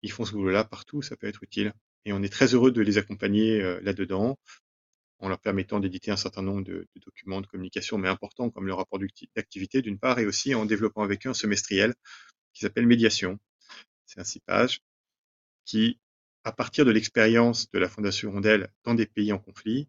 ils 0.00 0.10
font 0.10 0.24
ce 0.24 0.32
boulot-là 0.32 0.64
partout, 0.64 1.02
ça 1.02 1.14
peut 1.14 1.26
être 1.26 1.42
utile. 1.42 1.74
Et 2.06 2.14
on 2.14 2.22
est 2.22 2.32
très 2.32 2.54
heureux 2.54 2.72
de 2.72 2.80
les 2.80 2.96
accompagner 2.96 3.60
là-dedans, 3.82 4.38
en 5.18 5.28
leur 5.28 5.40
permettant 5.40 5.78
d'éditer 5.78 6.10
un 6.10 6.16
certain 6.16 6.42
nombre 6.42 6.62
de, 6.62 6.88
de, 6.94 7.00
documents 7.04 7.42
de 7.42 7.46
communication, 7.46 7.98
mais 7.98 8.08
importants 8.08 8.48
comme 8.48 8.66
le 8.66 8.74
rapport 8.74 8.98
d'activité 9.34 9.82
d'une 9.82 9.98
part, 9.98 10.18
et 10.18 10.24
aussi 10.24 10.54
en 10.54 10.64
développant 10.64 11.02
avec 11.02 11.26
eux 11.26 11.30
un 11.30 11.34
semestriel 11.34 11.94
qui 12.54 12.60
s'appelle 12.60 12.86
Médiation. 12.86 13.38
C'est 14.06 14.20
un 14.20 14.24
six 14.24 14.40
pages 14.40 14.80
qui, 15.64 16.00
à 16.44 16.52
partir 16.52 16.84
de 16.84 16.92
l'expérience 16.92 17.70
de 17.72 17.78
la 17.78 17.88
Fondation 17.88 18.30
Rondelle 18.30 18.68
dans 18.84 18.94
des 18.94 19.06
pays 19.06 19.32
en 19.32 19.38
conflit, 19.38 19.88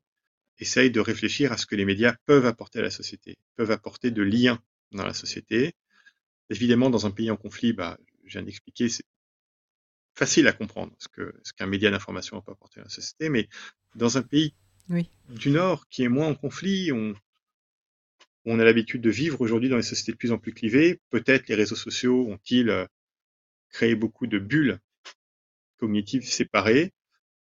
essaye 0.60 0.91
de 0.91 1.00
réfléchir 1.00 1.52
à 1.52 1.58
ce 1.58 1.65
que 1.65 1.76
les 1.76 1.86
médias 1.86 2.15
peuvent 2.26 2.46
apporter 2.46 2.80
à 2.80 2.82
la 2.82 2.89
société, 2.89 3.38
peuvent 3.56 3.72
apporter 3.72 4.12
de 4.12 4.24
liens 4.24 4.60
dans 4.91 5.06
la 5.06 5.13
société. 5.13 5.74
Évidemment, 6.50 6.89
dans 6.89 7.06
un 7.06 7.12
pays 7.12 7.30
en 7.30 7.38
conflit, 7.38 7.74
bah, 7.74 7.98
je 8.26 8.34
viens 8.34 8.43
d'expliquer, 8.43 8.89
c'est 8.89 9.04
facile 10.15 10.48
à 10.48 10.54
comprendre 10.54 10.93
ce 10.98 11.08
que 11.08 11.34
ce 11.43 11.54
qu'un 11.54 11.67
média 11.67 11.91
d'information 11.91 12.41
peut 12.41 12.52
apporter 12.52 12.80
à 12.80 12.84
la 12.84 12.89
société, 12.89 13.30
mais 13.30 13.48
dans 13.96 14.17
un 14.17 14.24
pays 14.24 14.56
oui. 14.89 15.10
du 15.30 15.50
Nord 15.52 15.88
qui 15.89 16.04
est 16.04 16.10
moins 16.10 16.28
en 16.28 16.36
conflit, 16.36 16.91
on, 16.91 17.13
on 18.46 18.60
a 18.60 18.63
l'habitude 18.63 19.02
de 19.02 19.10
vivre 19.10 19.41
aujourd'hui 19.41 19.70
dans 19.70 19.76
les 19.76 19.84
sociétés 19.84 20.13
de 20.13 20.17
plus 20.17 20.32
en 20.32 20.38
plus 20.38 20.54
clivées. 20.54 21.02
Peut-être 21.10 21.48
les 21.50 21.56
réseaux 21.56 21.76
sociaux 21.76 22.28
ont-ils 22.30 22.70
euh, 22.70 22.86
créé 23.70 23.96
beaucoup 23.96 24.26
de 24.26 24.39
bulles 24.39 24.80
cognitives 25.78 26.28
séparées 26.28 26.93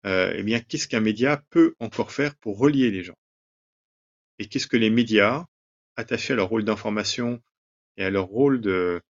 eh 0.05 0.43
bien, 0.43 0.59
qu'est-ce 0.59 0.87
qu'un 0.87 1.01
média 1.01 1.43
peut 1.49 1.75
encore 1.79 2.11
faire 2.11 2.35
pour 2.35 2.57
relier 2.59 2.91
les 2.91 3.03
gens? 3.03 3.17
Et 4.39 4.47
qu'est-ce 4.47 4.67
que 4.67 4.77
les 4.77 4.89
médias, 4.89 5.45
attachés 5.95 6.33
à 6.33 6.35
leur 6.35 6.49
rôle 6.49 6.63
d'information 6.63 7.41
et 7.97 8.03
à 8.03 8.09
leur 8.09 8.25
rôle 8.25 8.61
de... 8.61 9.01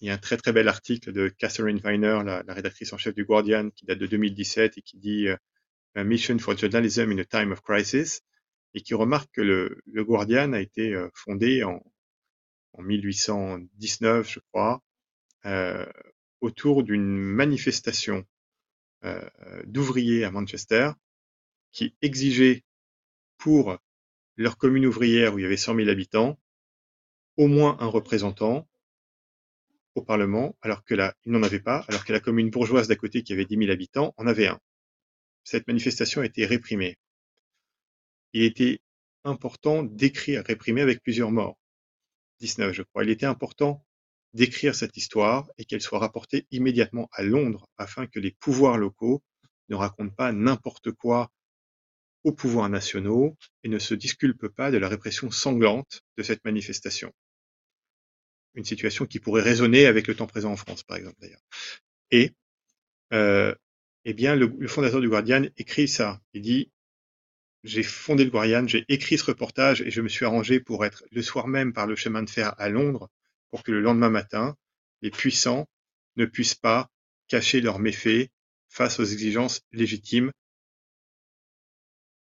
Il 0.00 0.08
y 0.08 0.10
a 0.10 0.14
un 0.14 0.18
très 0.18 0.36
très 0.36 0.52
bel 0.52 0.68
article 0.68 1.12
de 1.12 1.28
Catherine 1.28 1.80
Weiner, 1.82 2.20
la, 2.24 2.42
rédactrice 2.48 2.92
en 2.92 2.98
chef 2.98 3.14
du 3.14 3.24
Guardian, 3.24 3.70
qui 3.70 3.86
date 3.86 3.98
de 3.98 4.06
2017 4.06 4.76
et 4.76 4.82
qui 4.82 4.98
dit 4.98 5.28
euh, 5.28 5.36
A 5.94 6.04
Mission 6.04 6.38
for 6.38 6.56
Journalism 6.56 7.10
in 7.12 7.18
a 7.18 7.24
Time 7.24 7.52
of 7.52 7.62
Crisis, 7.62 8.20
et 8.74 8.82
qui 8.82 8.92
remarque 8.92 9.30
que 9.32 9.40
le, 9.40 9.82
Guardian 10.04 10.52
a 10.52 10.60
été 10.60 10.92
euh, 10.92 11.08
fondé 11.14 11.64
en, 11.64 11.82
en 12.74 12.82
1819, 12.82 14.30
je 14.30 14.40
crois, 14.52 14.82
euh, 15.46 15.86
autour 16.40 16.82
d'une 16.82 17.16
manifestation 17.16 18.24
euh, 19.04 19.28
d'ouvriers 19.64 20.24
à 20.24 20.30
Manchester 20.30 20.90
qui 21.72 21.94
exigeait 22.02 22.64
pour 23.38 23.78
leur 24.36 24.58
commune 24.58 24.86
ouvrière 24.86 25.34
où 25.34 25.38
il 25.38 25.42
y 25.42 25.46
avait 25.46 25.56
100 25.56 25.76
000 25.76 25.88
habitants 25.88 26.38
au 27.36 27.46
moins 27.46 27.76
un 27.80 27.86
représentant 27.86 28.68
au 29.94 30.02
Parlement, 30.02 30.56
alors 30.60 30.84
que 30.84 30.94
là, 30.94 31.14
il 31.24 31.32
n'en 31.32 31.42
avait 31.42 31.60
pas, 31.60 31.84
alors 31.88 32.04
que 32.04 32.12
la 32.12 32.20
commune 32.20 32.50
bourgeoise 32.50 32.86
d'à 32.88 32.96
côté 32.96 33.22
qui 33.22 33.32
avait 33.32 33.46
10 33.46 33.56
000 33.56 33.70
habitants 33.70 34.14
en 34.16 34.26
avait 34.26 34.46
un. 34.46 34.60
Cette 35.42 35.66
manifestation 35.66 36.20
a 36.20 36.26
été 36.26 36.44
réprimée. 36.44 36.98
Il 38.32 38.42
était 38.42 38.80
important 39.24 39.82
d'écrire 39.82 40.44
réprimer 40.44 40.82
avec 40.82 41.02
plusieurs 41.02 41.30
morts. 41.30 41.56
19, 42.40 42.72
je 42.72 42.82
crois. 42.82 43.04
Il 43.04 43.10
était 43.10 43.26
important 43.26 43.84
d'écrire 44.36 44.74
cette 44.74 44.96
histoire 44.96 45.48
et 45.58 45.64
qu'elle 45.64 45.80
soit 45.80 45.98
rapportée 45.98 46.46
immédiatement 46.50 47.08
à 47.12 47.22
Londres 47.22 47.68
afin 47.78 48.06
que 48.06 48.20
les 48.20 48.32
pouvoirs 48.32 48.76
locaux 48.76 49.22
ne 49.70 49.74
racontent 49.74 50.14
pas 50.14 50.30
n'importe 50.30 50.92
quoi 50.92 51.32
aux 52.22 52.32
pouvoirs 52.32 52.68
nationaux 52.68 53.34
et 53.64 53.68
ne 53.68 53.78
se 53.78 53.94
disculpent 53.94 54.48
pas 54.48 54.70
de 54.70 54.76
la 54.76 54.88
répression 54.88 55.30
sanglante 55.30 56.02
de 56.18 56.22
cette 56.22 56.44
manifestation. 56.44 57.12
une 58.54 58.64
situation 58.64 59.04
qui 59.04 59.20
pourrait 59.20 59.42
résonner 59.42 59.86
avec 59.86 60.06
le 60.06 60.14
temps 60.14 60.26
présent 60.26 60.50
en 60.50 60.56
France, 60.56 60.82
par 60.82 60.96
exemple, 60.96 61.16
d'ailleurs. 61.20 61.44
Et, 62.10 62.32
euh, 63.12 63.54
eh 64.06 64.14
bien, 64.14 64.34
le, 64.34 64.46
le, 64.58 64.66
fondateur 64.66 65.00
du 65.02 65.10
Guardian 65.10 65.44
écrit 65.58 65.88
ça. 65.88 66.22
Il 66.32 66.40
dit, 66.40 66.70
j'ai 67.64 67.82
fondé 67.82 68.24
le 68.24 68.30
Guardian, 68.30 68.66
j'ai 68.66 68.86
écrit 68.88 69.18
ce 69.18 69.24
reportage 69.24 69.82
et 69.82 69.90
je 69.90 70.00
me 70.00 70.08
suis 70.08 70.24
arrangé 70.24 70.58
pour 70.58 70.86
être 70.86 71.04
le 71.10 71.20
soir 71.22 71.48
même 71.48 71.72
par 71.74 71.86
le 71.86 71.96
chemin 71.96 72.22
de 72.22 72.30
fer 72.30 72.54
à 72.58 72.70
Londres 72.70 73.10
pour 73.56 73.62
que 73.62 73.72
le 73.72 73.80
lendemain 73.80 74.10
matin, 74.10 74.54
les 75.00 75.10
puissants 75.10 75.66
ne 76.16 76.26
puissent 76.26 76.54
pas 76.54 76.90
cacher 77.26 77.62
leurs 77.62 77.78
méfaits 77.78 78.30
face 78.68 79.00
aux 79.00 79.04
exigences 79.04 79.62
légitimes 79.72 80.30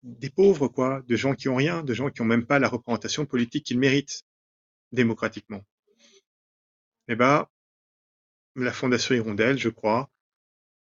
des 0.02 0.28
pauvres, 0.28 0.66
quoi, 0.66 1.02
de 1.06 1.14
gens 1.14 1.36
qui 1.36 1.48
ont 1.48 1.54
rien, 1.54 1.84
de 1.84 1.94
gens 1.94 2.10
qui 2.10 2.20
ont 2.20 2.24
même 2.24 2.46
pas 2.46 2.58
la 2.58 2.66
représentation 2.66 3.26
politique 3.26 3.64
qu'ils 3.64 3.78
méritent 3.78 4.24
démocratiquement. 4.90 5.64
Eh 7.06 7.14
ben, 7.14 7.46
la 8.56 8.72
Fondation 8.72 9.14
Hirondelle, 9.14 9.56
je 9.56 9.68
crois, 9.68 10.10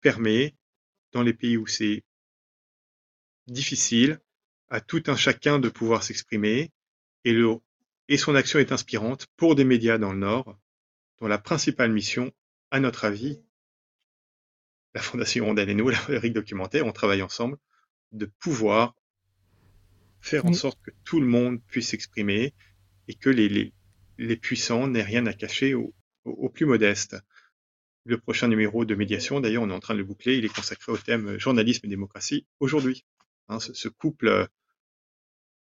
permet, 0.01 0.57
dans 1.13 1.23
les 1.23 1.35
pays 1.35 1.59
où 1.59 1.67
c'est 1.67 2.05
difficile, 3.49 4.19
à 4.71 4.81
tout 4.81 5.03
un 5.09 5.17
chacun 5.17 5.59
de 5.59 5.69
pouvoir 5.69 6.05
s'exprimer 6.05 6.73
et, 7.25 7.35
le, 7.35 7.59
et 8.09 8.17
son 8.17 8.35
action 8.35 8.59
est 8.59 8.73
inspirante 8.73 9.27
pour 9.37 9.55
des 9.55 9.65
médias 9.65 9.99
dans 9.99 10.13
le 10.13 10.19
Nord, 10.19 10.59
dont 11.21 11.29
la 11.29 11.39
principale 11.39 11.93
mission, 11.93 12.33
à 12.71 12.81
notre 12.81 13.05
avis, 13.05 13.41
la 14.95 15.03
Fondation 15.03 15.45
Hirondelle 15.45 15.71
et 15.71 15.75
nous, 15.75 15.89
la 15.91 15.99
fabrique 15.99 16.33
documentaire, 16.33 16.87
on 16.87 16.93
travaille 16.93 17.23
ensemble, 17.23 17.59
de 18.13 18.27
pouvoir 18.27 18.95
faire 20.21 20.47
en 20.47 20.53
sorte 20.53 20.81
que 20.83 20.91
tout 21.05 21.21
le 21.21 21.27
monde 21.27 21.63
puisse 21.67 21.91
s'exprimer 21.91 22.55
et 23.07 23.15
que 23.15 23.31
les, 23.31 23.49
les, 23.49 23.73
les 24.19 24.37
puissants 24.37 24.89
n'aient 24.89 25.03
rien 25.03 25.27
à 25.27 25.33
cacher 25.33 25.75
aux, 25.75 25.95
aux, 26.25 26.49
plus 26.49 26.67
modestes. 26.67 27.17
Le 28.05 28.19
prochain 28.19 28.49
numéro 28.49 28.85
de 28.85 28.95
médiation, 28.95 29.41
d'ailleurs, 29.41 29.63
on 29.63 29.71
est 29.71 29.75
en 29.75 29.81
train 29.81 29.95
de 29.95 29.99
le 29.99 30.05
boucler, 30.05 30.39
il 30.39 30.45
est 30.45 30.55
consacré 30.55 30.93
au 30.93 30.97
thème 30.97 31.39
journalisme 31.39 31.87
et 31.87 31.89
démocratie 31.89 32.47
aujourd'hui. 32.59 33.05
Hein, 33.49 33.61
ce, 33.61 33.73
ce, 33.75 33.89
couple 33.89 34.49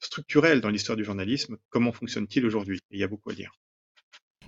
structurel 0.05 0.61
dans 0.61 0.69
l'histoire 0.69 0.95
du 0.95 1.03
journalisme, 1.03 1.57
comment 1.69 1.91
fonctionne-t-il 1.91 2.45
aujourd'hui? 2.45 2.79
Il 2.91 2.99
y 2.99 3.03
a 3.03 3.07
beaucoup 3.07 3.29
à 3.29 3.33
dire. 3.33 3.51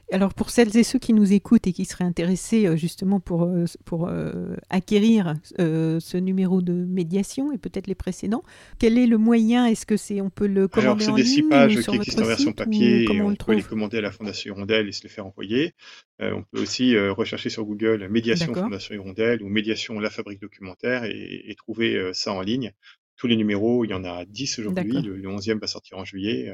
Alors 0.09 0.33
pour 0.33 0.51
celles 0.51 0.77
et 0.77 0.83
ceux 0.83 0.99
qui 0.99 1.11
nous 1.11 1.33
écoutent 1.33 1.67
et 1.67 1.73
qui 1.73 1.83
seraient 1.83 2.05
intéressés 2.05 2.65
euh, 2.65 2.77
justement 2.77 3.19
pour, 3.19 3.43
euh, 3.43 3.65
pour 3.83 4.07
euh, 4.07 4.55
acquérir 4.69 5.33
euh, 5.59 5.99
ce 5.99 6.15
numéro 6.15 6.61
de 6.61 6.71
médiation 6.71 7.51
et 7.51 7.57
peut-être 7.57 7.87
les 7.87 7.95
précédents, 7.95 8.41
quel 8.79 8.97
est 8.97 9.05
le 9.05 9.17
moyen? 9.17 9.65
Est-ce 9.65 9.85
que 9.85 9.97
c'est 9.97 10.21
on 10.21 10.29
peut 10.29 10.47
le 10.47 10.69
commander 10.69 11.03
Alors 11.03 11.17
c'est 11.17 11.21
des 11.21 11.27
six 11.27 11.43
pages 11.43 11.75
qui 11.75 11.93
existent 11.93 12.23
en 12.23 12.25
version 12.25 12.53
papier 12.53 13.03
et 13.03 13.21
on, 13.21 13.31
on 13.31 13.35
peut 13.35 13.53
les 13.53 13.61
commander 13.61 13.97
à 13.97 14.01
la 14.01 14.13
Fondation 14.13 14.55
Hirondelle 14.55 14.87
et 14.87 14.93
se 14.93 15.03
les 15.03 15.09
faire 15.09 15.25
envoyer. 15.25 15.73
Euh, 16.21 16.31
on 16.35 16.43
peut 16.43 16.61
aussi 16.61 16.97
rechercher 16.97 17.49
sur 17.49 17.65
Google 17.65 18.07
médiation 18.07 18.53
Fondation 18.53 18.95
Hirondelle 18.95 19.43
ou 19.43 19.49
médiation 19.49 19.99
La 19.99 20.09
Fabrique 20.09 20.39
Documentaire 20.39 21.03
et, 21.03 21.43
et 21.49 21.55
trouver 21.55 22.11
ça 22.13 22.31
en 22.31 22.39
ligne. 22.39 22.71
Tous 23.17 23.27
les 23.27 23.35
numéros, 23.35 23.83
il 23.83 23.89
y 23.89 23.93
en 23.93 24.03
a 24.03 24.25
10 24.25 24.59
aujourd'hui, 24.59 25.01
le, 25.01 25.17
le 25.17 25.29
11e 25.29 25.59
va 25.59 25.67
sortir 25.67 25.97
en 25.97 26.05
juillet. 26.05 26.53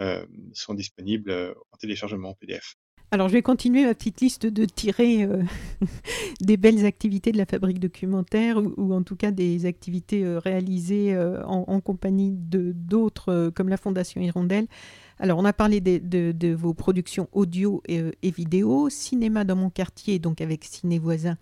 Euh, 0.00 0.24
sont 0.54 0.72
disponibles 0.72 1.30
euh, 1.30 1.52
en 1.72 1.76
téléchargement 1.76 2.30
en 2.30 2.34
PDF. 2.34 2.76
Alors, 3.12 3.28
je 3.28 3.32
vais 3.32 3.42
continuer 3.42 3.84
ma 3.84 3.92
petite 3.92 4.20
liste 4.20 4.46
de 4.46 4.64
tirer 4.64 5.24
euh, 5.24 5.42
des 6.40 6.56
belles 6.56 6.86
activités 6.86 7.32
de 7.32 7.38
la 7.38 7.44
fabrique 7.44 7.80
documentaire 7.80 8.58
ou, 8.58 8.72
ou 8.76 8.94
en 8.94 9.02
tout 9.02 9.16
cas 9.16 9.32
des 9.32 9.66
activités 9.66 10.24
euh, 10.24 10.38
réalisées 10.38 11.12
euh, 11.12 11.44
en, 11.44 11.64
en, 11.66 11.80
compagnie 11.80 12.30
de 12.32 12.70
d'autres 12.72 13.50
comme 13.54 13.68
la 13.68 13.76
Fondation 13.76 14.20
Hirondelle. 14.20 14.68
Alors, 15.18 15.38
on 15.38 15.44
a 15.44 15.52
parlé 15.52 15.80
de, 15.80 15.98
de, 15.98 16.30
de 16.30 16.54
vos 16.54 16.72
productions 16.72 17.28
audio 17.32 17.82
et, 17.88 18.00
et, 18.22 18.30
vidéo, 18.30 18.88
cinéma 18.90 19.42
dans 19.42 19.56
mon 19.56 19.70
quartier, 19.70 20.20
donc 20.20 20.40
avec 20.40 20.64
Ciné 20.64 21.00
Voisin 21.00 21.36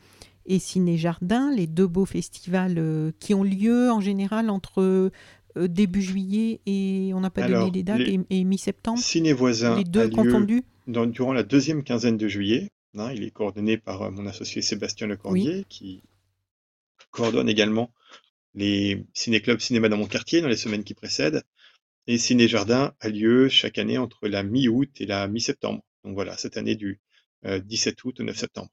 et 0.49 0.59
Ciné 0.59 0.97
Jardin, 0.97 1.53
les 1.55 1.67
deux 1.67 1.87
beaux 1.87 2.07
festivals 2.07 3.13
qui 3.21 3.35
ont 3.35 3.45
lieu 3.45 3.91
en 3.91 4.01
général 4.01 4.51
entre 4.51 5.11
euh, 5.59 5.69
début 5.69 6.03
juillet 6.03 6.61
et 6.67 7.13
on 7.15 7.21
n'a 7.21 7.31
pas 7.31 7.45
Alors, 7.45 7.61
donné 7.61 7.73
les 7.73 7.83
dates 7.83 7.99
les 7.99 8.21
et, 8.31 8.41
et 8.41 8.45
mi-septembre. 8.45 8.99
Ciné 8.99 9.33
voisin 9.33 9.77
les 9.77 9.85
deux 9.85 10.09
confondus. 10.09 10.63
Dans, 10.87 11.07
durant 11.07 11.33
la 11.33 11.43
deuxième 11.43 11.83
quinzaine 11.83 12.17
de 12.17 12.29
juillet. 12.29 12.71
Hein, 12.97 13.13
il 13.13 13.23
est 13.23 13.31
coordonné 13.31 13.77
par 13.77 14.03
euh, 14.03 14.11
mon 14.11 14.27
associé 14.27 14.63
Sébastien 14.63 15.07
Lecordier 15.07 15.57
oui. 15.57 15.65
qui 15.69 16.03
coordonne 17.11 17.49
également 17.49 17.93
les 18.55 19.07
ciné-clubs 19.15 19.61
cinéma 19.61 19.89
dans 19.89 19.97
mon 19.97 20.07
quartier 20.07 20.41
dans 20.41 20.49
les 20.49 20.57
semaines 20.57 20.85
qui 20.85 20.95
précèdent. 20.95 21.43
Et 22.07 22.19
Ciné 22.19 22.49
Jardin 22.49 22.95
a 23.01 23.09
lieu 23.09 23.49
chaque 23.49 23.79
année 23.79 23.99
entre 23.99 24.29
la 24.29 24.43
mi-août 24.43 24.91
et 24.97 25.07
la 25.07 25.29
mi-septembre. 25.29 25.83
Donc 26.05 26.15
voilà, 26.15 26.37
cette 26.37 26.57
année 26.57 26.75
du 26.75 27.01
euh, 27.45 27.61
17 27.61 28.03
août 28.05 28.21
au 28.21 28.23
9 28.23 28.37
septembre. 28.37 28.71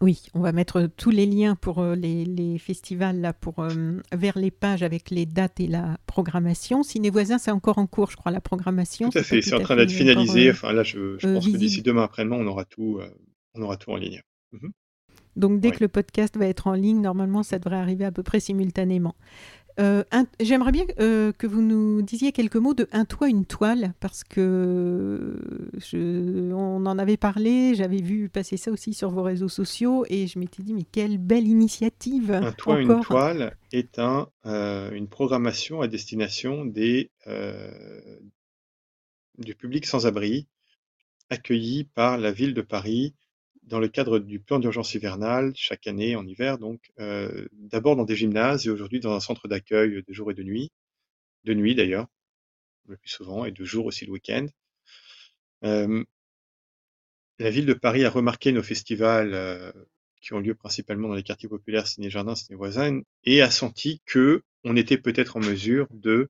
Oui, 0.00 0.22
on 0.34 0.40
va 0.40 0.52
mettre 0.52 0.88
tous 0.96 1.10
les 1.10 1.26
liens 1.26 1.56
pour 1.56 1.80
euh, 1.80 1.96
les, 1.96 2.24
les, 2.24 2.58
festivals 2.58 3.20
là, 3.20 3.32
pour, 3.32 3.58
euh, 3.58 4.00
vers 4.12 4.38
les 4.38 4.50
pages 4.50 4.82
avec 4.82 5.10
les 5.10 5.26
dates 5.26 5.58
et 5.58 5.66
la 5.66 5.98
programmation. 6.06 6.82
Ciné 6.84 7.10
Voisin, 7.10 7.38
c'est 7.38 7.50
encore 7.50 7.78
en 7.78 7.86
cours, 7.86 8.10
je 8.10 8.16
crois, 8.16 8.30
la 8.30 8.40
programmation. 8.40 9.10
Tout 9.10 9.18
à 9.18 9.22
fait, 9.24 9.42
c'est 9.42 9.54
en 9.54 9.60
train 9.60 9.76
d'être 9.76 9.90
finalisé. 9.90 10.50
Encore, 10.50 10.66
euh, 10.66 10.68
enfin, 10.68 10.72
là, 10.72 10.82
je, 10.84 11.18
je 11.18 11.26
pense 11.26 11.44
visible. 11.44 11.52
que 11.52 11.58
d'ici 11.58 11.82
demain 11.82 12.04
après-demain, 12.04 12.36
on, 12.36 12.46
aura 12.46 12.64
tout, 12.64 13.00
on 13.54 13.62
aura 13.62 13.76
tout 13.76 13.90
en 13.90 13.96
ligne. 13.96 14.22
Mmh. 14.52 14.68
Donc, 15.34 15.60
dès 15.60 15.70
que 15.70 15.78
le 15.80 15.88
podcast 15.88 16.36
va 16.36 16.46
être 16.46 16.66
en 16.66 16.72
ligne, 16.72 17.00
normalement, 17.00 17.42
ça 17.42 17.58
devrait 17.58 17.76
arriver 17.76 18.04
à 18.04 18.12
peu 18.12 18.22
près 18.22 18.40
simultanément. 18.40 19.14
Euh, 19.78 20.02
J'aimerais 20.40 20.72
bien 20.72 20.84
euh, 20.98 21.32
que 21.32 21.46
vous 21.46 21.62
nous 21.62 22.02
disiez 22.02 22.32
quelques 22.32 22.56
mots 22.56 22.74
de 22.74 22.88
Un 22.92 23.04
toit, 23.04 23.28
une 23.28 23.44
toile, 23.46 23.94
parce 24.00 24.24
que 24.24 25.40
je, 25.76 26.52
on 26.52 26.84
en 26.86 26.98
avait 26.98 27.16
parlé, 27.16 27.74
j'avais 27.74 28.00
vu 28.00 28.28
passer 28.28 28.56
ça 28.56 28.72
aussi 28.72 28.92
sur 28.92 29.10
vos 29.10 29.22
réseaux 29.22 29.48
sociaux, 29.48 30.04
et 30.08 30.26
je 30.26 30.38
m'étais 30.38 30.62
dit, 30.62 30.74
mais 30.74 30.84
quelle 30.84 31.18
belle 31.18 31.46
initiative 31.46 32.32
Un 32.32 32.52
toit, 32.52 32.74
encore. 32.80 32.96
une 32.98 33.02
toile 33.04 33.56
est 33.72 33.98
un, 33.98 34.28
euh, 34.46 34.90
une 34.90 35.08
programmation 35.08 35.80
à 35.80 35.86
destination 35.86 36.64
des, 36.64 37.10
du 39.38 39.54
public 39.54 39.86
sans-abri, 39.86 40.48
accueilli 41.30 41.84
par 41.84 42.18
la 42.18 42.32
ville 42.32 42.54
de 42.54 42.62
Paris 42.62 43.14
dans 43.68 43.78
le 43.80 43.88
cadre 43.88 44.18
du 44.18 44.40
plan 44.40 44.58
d'urgence 44.58 44.94
hivernale, 44.94 45.52
chaque 45.54 45.86
année 45.86 46.16
en 46.16 46.26
hiver, 46.26 46.58
donc 46.58 46.90
euh, 46.98 47.46
d'abord 47.52 47.96
dans 47.96 48.04
des 48.04 48.16
gymnases 48.16 48.66
et 48.66 48.70
aujourd'hui 48.70 49.00
dans 49.00 49.12
un 49.12 49.20
centre 49.20 49.46
d'accueil 49.46 50.02
de 50.06 50.12
jour 50.12 50.30
et 50.30 50.34
de 50.34 50.42
nuit, 50.42 50.70
de 51.44 51.54
nuit 51.54 51.74
d'ailleurs, 51.74 52.06
le 52.88 52.96
plus 52.96 53.10
souvent, 53.10 53.44
et 53.44 53.52
de 53.52 53.64
jour 53.64 53.86
aussi 53.86 54.06
le 54.06 54.12
week-end. 54.12 54.46
Euh, 55.64 56.04
la 57.38 57.50
ville 57.50 57.66
de 57.66 57.74
Paris 57.74 58.04
a 58.04 58.10
remarqué 58.10 58.52
nos 58.52 58.62
festivals 58.62 59.34
euh, 59.34 59.70
qui 60.20 60.32
ont 60.32 60.40
lieu 60.40 60.54
principalement 60.54 61.08
dans 61.08 61.14
les 61.14 61.22
quartiers 61.22 61.48
populaires, 61.48 61.86
ciné 61.86 62.10
jardin, 62.10 62.34
ciné 62.34 62.56
voisin, 62.56 63.02
et 63.24 63.42
a 63.42 63.50
senti 63.50 64.00
que 64.06 64.42
on 64.64 64.76
était 64.76 64.98
peut-être 64.98 65.36
en 65.36 65.40
mesure 65.40 65.86
de 65.90 66.28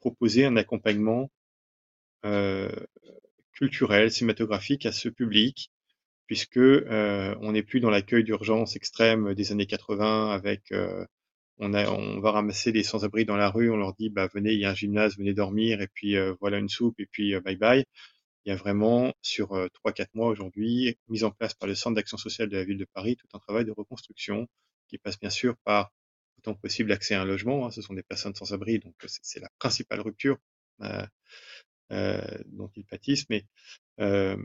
proposer 0.00 0.46
un 0.46 0.56
accompagnement 0.56 1.30
euh, 2.24 2.70
culturel, 3.52 4.10
cinématographique 4.10 4.86
à 4.86 4.92
ce 4.92 5.08
public 5.08 5.70
puisque 6.26 6.58
euh, 6.58 7.34
on 7.40 7.52
n'est 7.52 7.62
plus 7.62 7.80
dans 7.80 7.90
l'accueil 7.90 8.24
d'urgence 8.24 8.76
extrême 8.76 9.34
des 9.34 9.52
années 9.52 9.66
80 9.66 10.30
avec 10.30 10.72
euh, 10.72 11.04
on, 11.58 11.74
a, 11.74 11.88
on 11.90 12.20
va 12.20 12.32
ramasser 12.32 12.72
les 12.72 12.82
sans-abri 12.82 13.24
dans 13.24 13.36
la 13.36 13.50
rue, 13.50 13.70
on 13.70 13.76
leur 13.76 13.94
dit 13.94 14.10
bah 14.10 14.28
venez, 14.34 14.52
il 14.52 14.60
y 14.60 14.64
a 14.64 14.70
un 14.70 14.74
gymnase, 14.74 15.16
venez 15.18 15.34
dormir 15.34 15.80
et 15.80 15.88
puis 15.88 16.16
euh, 16.16 16.34
voilà 16.40 16.58
une 16.58 16.68
soupe 16.68 17.00
et 17.00 17.06
puis 17.06 17.38
bye 17.40 17.56
bye. 17.56 17.84
Il 18.44 18.50
y 18.50 18.52
a 18.52 18.56
vraiment 18.56 19.12
sur 19.22 19.48
trois 19.74 19.92
quatre 19.92 20.14
mois 20.14 20.28
aujourd'hui 20.28 20.96
mis 21.08 21.24
en 21.24 21.32
place 21.32 21.54
par 21.54 21.68
le 21.68 21.74
Centre 21.74 21.96
d'action 21.96 22.16
sociale 22.16 22.48
de 22.48 22.56
la 22.56 22.64
ville 22.64 22.78
de 22.78 22.86
Paris 22.94 23.16
tout 23.16 23.26
un 23.34 23.40
travail 23.40 23.64
de 23.64 23.72
reconstruction 23.72 24.46
qui 24.88 24.98
passe 24.98 25.18
bien 25.18 25.30
sûr 25.30 25.56
par 25.64 25.92
autant 26.38 26.54
possible 26.54 26.90
l'accès 26.90 27.14
à 27.14 27.22
un 27.22 27.24
logement. 27.24 27.66
Hein, 27.66 27.70
ce 27.70 27.82
sont 27.82 27.94
des 27.94 28.02
personnes 28.02 28.34
sans 28.34 28.52
abri, 28.52 28.78
donc 28.78 28.94
c'est 29.06 29.40
la 29.40 29.48
principale 29.58 30.00
rupture 30.00 30.38
euh, 30.82 31.06
euh, 31.92 32.38
dont 32.46 32.70
ils 32.76 32.84
pâtissent, 32.84 33.28
mais 33.30 33.44
euh, 34.00 34.36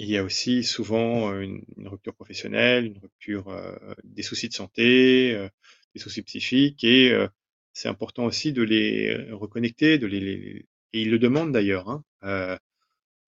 il 0.00 0.08
y 0.08 0.16
a 0.16 0.24
aussi 0.24 0.64
souvent 0.64 1.38
une, 1.40 1.62
rupture 1.84 2.14
professionnelle, 2.14 2.86
une 2.86 2.98
rupture 2.98 3.48
euh, 3.48 3.94
des 4.04 4.22
soucis 4.22 4.48
de 4.48 4.54
santé, 4.54 5.34
euh, 5.34 5.48
des 5.94 6.00
soucis 6.00 6.22
psychiques, 6.22 6.84
et 6.84 7.12
euh, 7.12 7.28
c'est 7.74 7.88
important 7.88 8.24
aussi 8.24 8.52
de 8.54 8.62
les 8.62 9.30
reconnecter, 9.30 9.98
de 9.98 10.06
les, 10.06 10.20
les 10.20 10.66
et 10.92 11.02
ils 11.02 11.10
le 11.10 11.18
demandent 11.18 11.52
d'ailleurs, 11.52 11.88
hein, 11.90 12.02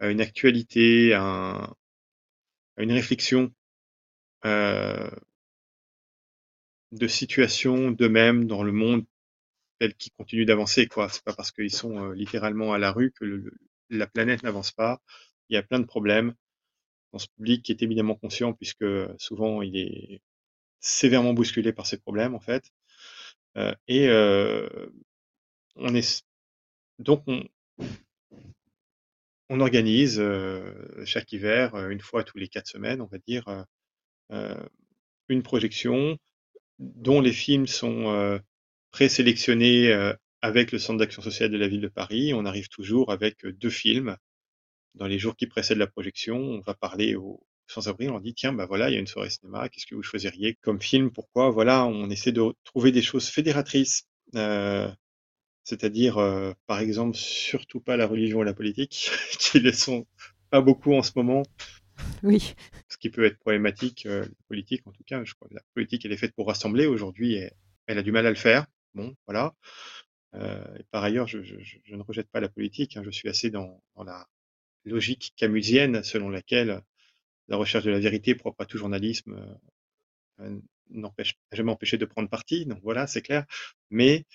à 0.00 0.10
une 0.10 0.20
actualité, 0.20 1.12
à, 1.14 1.22
un, 1.22 1.62
à 2.76 2.82
une 2.82 2.92
réflexion 2.92 3.52
de 4.44 5.10
situation 7.06 7.90
d'eux-mêmes 7.90 8.46
dans 8.46 8.62
le 8.62 8.72
monde 8.72 9.04
tel 9.78 9.94
qu'il 9.94 10.12
continue 10.12 10.44
d'avancer. 10.46 10.86
Quoi, 10.88 11.08
c'est 11.08 11.24
pas 11.24 11.34
parce 11.34 11.52
qu'ils 11.52 11.72
sont 11.72 12.10
littéralement 12.12 12.72
à 12.72 12.78
la 12.78 12.92
rue 12.92 13.12
que 13.12 13.44
la 13.90 14.06
planète 14.06 14.42
n'avance 14.42 14.72
pas. 14.72 15.00
Il 15.48 15.54
y 15.54 15.58
a 15.58 15.62
plein 15.62 15.78
de 15.80 15.86
problèmes 15.86 16.34
dans 17.12 17.18
public 17.36 17.62
qui 17.62 17.72
est 17.72 17.82
éminemment 17.82 18.14
conscient 18.14 18.52
puisque 18.52 18.84
souvent 19.18 19.62
il 19.62 19.76
est 19.76 20.20
sévèrement 20.80 21.34
bousculé 21.34 21.72
par 21.72 21.86
ses 21.86 21.98
problèmes 21.98 22.34
en 22.34 22.40
fait. 22.40 22.70
Euh, 23.56 23.74
et 23.88 24.08
euh, 24.08 24.68
on 25.76 25.94
est 25.94 26.24
donc 26.98 27.22
on, 27.26 27.44
on 29.48 29.60
organise 29.60 30.22
chaque 31.04 31.32
hiver, 31.32 31.76
une 31.90 32.00
fois 32.00 32.24
tous 32.24 32.38
les 32.38 32.48
quatre 32.48 32.68
semaines, 32.68 33.02
on 33.02 33.06
va 33.06 33.18
dire, 33.18 33.66
une 35.28 35.42
projection 35.42 36.16
dont 36.78 37.20
les 37.20 37.32
films 37.32 37.66
sont 37.66 38.40
présélectionnés 38.92 40.12
avec 40.40 40.72
le 40.72 40.78
Centre 40.78 40.98
d'action 40.98 41.22
sociale 41.22 41.50
de 41.50 41.58
la 41.58 41.68
ville 41.68 41.80
de 41.80 41.88
Paris. 41.88 42.32
On 42.34 42.46
arrive 42.46 42.68
toujours 42.68 43.12
avec 43.12 43.46
deux 43.46 43.70
films. 43.70 44.16
Dans 44.94 45.06
les 45.06 45.18
jours 45.18 45.36
qui 45.36 45.46
précèdent 45.46 45.78
la 45.78 45.86
projection, 45.86 46.36
on 46.36 46.60
va 46.60 46.74
parler 46.74 47.14
aux 47.14 47.40
sans-abri, 47.66 48.08
on 48.10 48.20
dit 48.20 48.34
tiens, 48.34 48.52
bah 48.52 48.66
voilà, 48.66 48.90
il 48.90 48.94
y 48.94 48.96
a 48.96 49.00
une 49.00 49.06
soirée 49.06 49.30
cinéma, 49.30 49.68
qu'est-ce 49.68 49.86
que 49.86 49.94
vous 49.94 50.02
choisiriez 50.02 50.54
comme 50.60 50.80
film 50.80 51.10
Pourquoi? 51.10 51.50
Voilà, 51.50 51.86
on 51.86 52.10
essaie 52.10 52.32
de 52.32 52.42
trouver 52.64 52.92
des 52.92 53.02
choses 53.02 53.28
fédératrices. 53.28 54.06
c'est-à-dire, 55.64 56.16
par 56.66 56.80
exemple, 56.80 57.16
surtout 57.16 57.80
pas 57.80 57.96
la 57.96 58.06
religion 58.06 58.42
et 58.42 58.44
la 58.44 58.54
politique, 58.54 59.10
qui 59.38 59.60
ne 59.62 59.72
sont 59.72 60.06
pas 60.50 60.60
beaucoup 60.60 60.92
en 60.92 61.02
ce 61.02 61.12
moment. 61.16 61.42
Oui. 62.22 62.54
Ce 62.88 62.98
qui 62.98 63.08
peut 63.08 63.24
être 63.24 63.38
problématique, 63.38 64.04
la 64.04 64.26
politique 64.48 64.86
en 64.86 64.92
tout 64.92 65.04
cas. 65.04 65.24
Je 65.24 65.34
crois 65.34 65.48
que 65.48 65.54
la 65.54 65.62
politique, 65.74 66.04
elle 66.04 66.12
est 66.12 66.16
faite 66.16 66.34
pour 66.34 66.48
rassembler. 66.48 66.86
Aujourd'hui, 66.86 67.34
elle, 67.34 67.54
elle, 67.86 67.98
a 67.98 68.02
du 68.02 68.12
mal 68.12 68.26
à 68.26 68.30
le 68.30 68.36
faire. 68.36 68.66
Bon, 68.94 69.14
voilà. 69.26 69.54
Euh, 70.34 70.64
par 70.90 71.04
ailleurs, 71.04 71.26
je, 71.26 71.38
ne 71.38 72.02
rejette 72.02 72.30
pas 72.30 72.40
la 72.40 72.48
politique. 72.48 72.96
Hein. 72.96 73.02
je 73.04 73.10
suis 73.10 73.28
assez 73.28 73.50
dans, 73.50 73.82
la 74.04 74.26
logique 74.84 75.32
camusienne 75.36 76.02
selon 76.02 76.28
laquelle 76.28 76.82
la 77.48 77.56
recherche 77.56 77.84
de 77.84 77.90
la 77.90 78.00
vérité 78.00 78.34
propre 78.34 78.62
à 78.62 78.66
tout 78.66 78.78
journalisme 78.78 79.34
euh, 79.34 80.44
euh, 80.44 80.58
n'empêche 80.90 81.34
jamais 81.52 81.72
empêché 81.72 81.98
de 81.98 82.04
prendre 82.04 82.28
parti. 82.28 82.66
Donc 82.66 82.80
voilà, 82.82 83.06
c'est 83.06 83.22
clair. 83.22 83.44
Mais 83.90 84.26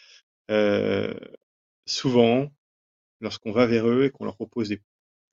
souvent, 1.86 2.52
lorsqu'on 3.22 3.52
va 3.52 3.66
vers 3.66 3.88
eux 3.88 4.06
et 4.06 4.10
qu'on 4.12 4.26
leur 4.26 4.36
propose 4.36 4.70
des, 4.70 4.82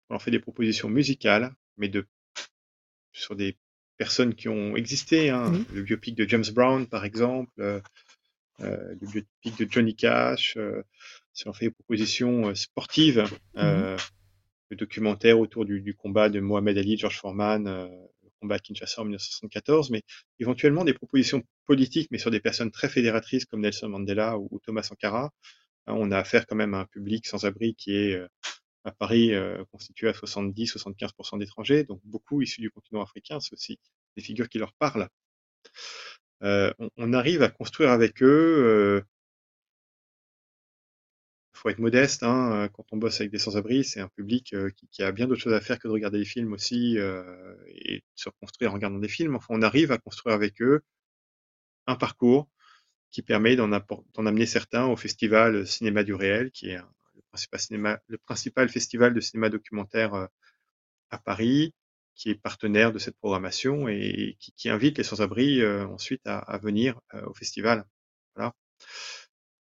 on 0.09 0.15
leur 0.15 0.23
fait 0.23 0.31
des 0.31 0.41
propositions 0.41 0.89
musicales, 0.89 1.55
mais 1.77 1.89
de 1.89 2.07
sur 3.13 3.37
des 3.37 3.57
personnes 3.97 4.35
qui 4.35 4.49
ont 4.49 4.77
existé, 4.77 5.31
hein, 5.31 5.53
le 5.73 5.83
biopic 5.83 6.17
de 6.17 6.29
James 6.29 6.45
Brown 6.53 6.87
par 6.87 7.05
exemple, 7.05 7.83
euh, 8.61 8.95
le 9.01 9.07
biopic 9.07 9.59
de 9.59 9.67
Johnny 9.71 9.97
Cash, 9.97 10.57
euh, 10.57 10.83
si 11.33 11.49
on 11.49 11.53
fait 11.53 11.67
des 11.67 11.71
propositions 11.73 12.49
euh, 12.49 12.55
sportives, 12.55 13.25
mmh 13.55 13.97
le 14.71 14.77
documentaire 14.77 15.39
autour 15.39 15.65
du, 15.65 15.81
du, 15.81 15.95
combat 15.95 16.29
de 16.29 16.41
Mohamed 16.41 16.79
Ali, 16.79 16.97
George 16.97 17.19
Foreman, 17.19 17.65
le 17.65 18.31
combat 18.41 18.57
à 18.57 18.59
Kinshasa 18.59 19.03
en 19.03 19.05
1974, 19.05 19.91
mais 19.91 20.03
éventuellement 20.39 20.85
des 20.85 20.95
propositions 20.95 21.43
politiques, 21.67 22.09
mais 22.11 22.19
sur 22.19 22.31
des 22.31 22.41
personnes 22.41 22.71
très 22.71 22.89
fédératrices 22.89 23.45
comme 23.45 23.61
Nelson 23.61 23.89
Mandela 23.89 24.39
ou, 24.39 24.61
Thomas 24.65 24.83
Sankara. 24.83 25.31
Hein, 25.87 25.95
on 25.97 26.11
a 26.11 26.19
affaire 26.19 26.47
quand 26.47 26.57
même 26.57 26.75
à 26.75 26.81
un 26.81 26.87
public 26.87 27.27
sans 27.27 27.45
abri 27.45 27.75
qui 27.75 27.95
est 27.95 28.21
à 28.85 28.93
Paris 28.93 29.33
constitué 29.71 30.09
à 30.09 30.13
70-75% 30.13 31.39
d'étrangers, 31.39 31.85
donc 31.85 32.01
beaucoup 32.05 32.43
issus 32.43 32.61
du 32.61 32.71
continent 32.71 33.03
africain, 33.03 33.41
c'est 33.41 33.53
aussi 33.53 33.79
des 34.17 34.23
figures 34.23 34.49
qui 34.49 34.59
leur 34.59 34.73
parlent. 34.75 35.09
Euh, 36.43 36.73
on, 36.97 37.13
arrive 37.13 37.43
à 37.43 37.49
construire 37.49 37.91
avec 37.91 38.23
eux. 38.23 39.03
Faut 41.65 41.71
être 41.71 41.79
modeste 41.79 42.23
hein, 42.23 42.69
quand 42.75 42.85
on 42.93 42.99
bosse 42.99 43.21
avec 43.21 43.33
des 43.33 43.39
sans-abri, 43.39 43.85
c'est 43.85 44.01
un 44.01 44.09
public 44.09 44.55
qui, 44.93 45.03
a 45.03 45.11
bien 45.11 45.27
d'autres 45.27 45.41
choses 45.41 45.55
à 45.55 45.61
faire 45.61 45.79
que 45.79 45.89
de 45.89 45.93
regarder 45.93 46.19
des 46.19 46.25
films 46.25 46.53
aussi 46.53 46.99
et 46.99 47.97
de 47.97 48.03
se 48.15 48.29
reconstruire 48.29 48.71
en 48.71 48.75
regardant 48.75 48.99
des 48.99 49.09
films. 49.09 49.35
Enfin, 49.35 49.47
on 49.49 49.63
arrive 49.63 49.91
à 49.91 49.99
construire 49.99 50.35
avec 50.35 50.61
eux 50.61 50.83
un 51.87 51.97
parcours 51.97 52.49
qui 53.11 53.23
permet 53.23 53.57
d'en 53.57 53.73
amener 53.73 54.45
certains 54.45 54.87
au 54.87 54.97
festival 54.97 55.67
Cinéma 55.67 56.05
du 56.05 56.13
réel, 56.13 56.51
qui 56.51 56.69
est 56.69 56.79
le, 57.71 58.19
principal 58.19 58.69
festival 58.69 59.15
de 59.15 59.21
cinéma 59.21 59.49
documentaire 59.49 60.29
à 61.11 61.19
Paris, 61.19 61.75
qui 62.15 62.31
est 62.31 62.35
partenaire 62.35 62.93
de 62.93 62.99
cette 62.99 63.17
programmation 63.17 63.89
et 63.89 64.37
qui, 64.39 64.69
invite 64.69 64.99
les 64.99 65.05
sans-abri 65.05 65.61
euh, 65.61 65.87
ensuite 65.87 66.23
à, 66.27 66.59
venir 66.59 67.01
euh, 67.15 67.27
au 67.27 67.35
festival. 67.35 67.85
Voilà. 68.35 68.55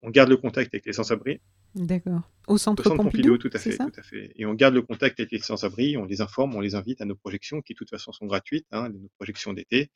On 0.05 0.11
garde 0.11 0.29
le 0.29 0.37
contact 0.37 0.75
avec 0.75 0.85
les 0.87 0.93
sans-abri. 0.93 1.41
D'accord. 1.75 2.31
Au 2.47 2.59
centre, 2.59 2.83
Pompidou, 2.95 3.39
tout 3.39 3.51
à 3.53 3.59
fait, 3.59 3.77
tout 3.77 3.93
à 3.97 4.03
fait. 4.03 4.33
Et 4.37 4.45
on 4.45 4.55
garde 4.55 4.75
le 4.75 4.83
contact 4.83 5.19
avec 5.19 5.33
les 5.33 5.39
sans-abri, 5.39 5.97
on 5.97 6.05
les 6.05 6.21
informe, 6.21 6.55
on 6.55 6.61
les 6.61 6.75
invite 6.75 7.01
à 7.01 7.07
nos 7.07 7.17
projections 7.17 7.63
qui 7.63 7.73
de 7.73 7.79
toute 7.79 7.91
façon 7.91 8.13
sont 8.13 8.27
gratuites, 8.27 8.67
hein, 8.71 8.91
nos 8.91 9.09
projections 9.17 9.55
d'été, 9.55 9.91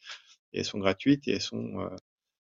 et 0.53 0.61
elles 0.61 0.65
sont 0.65 0.79
gratuites 0.79 1.29
et 1.29 1.33
elles 1.33 1.43
sont 1.43 1.81
euh, 1.81 1.89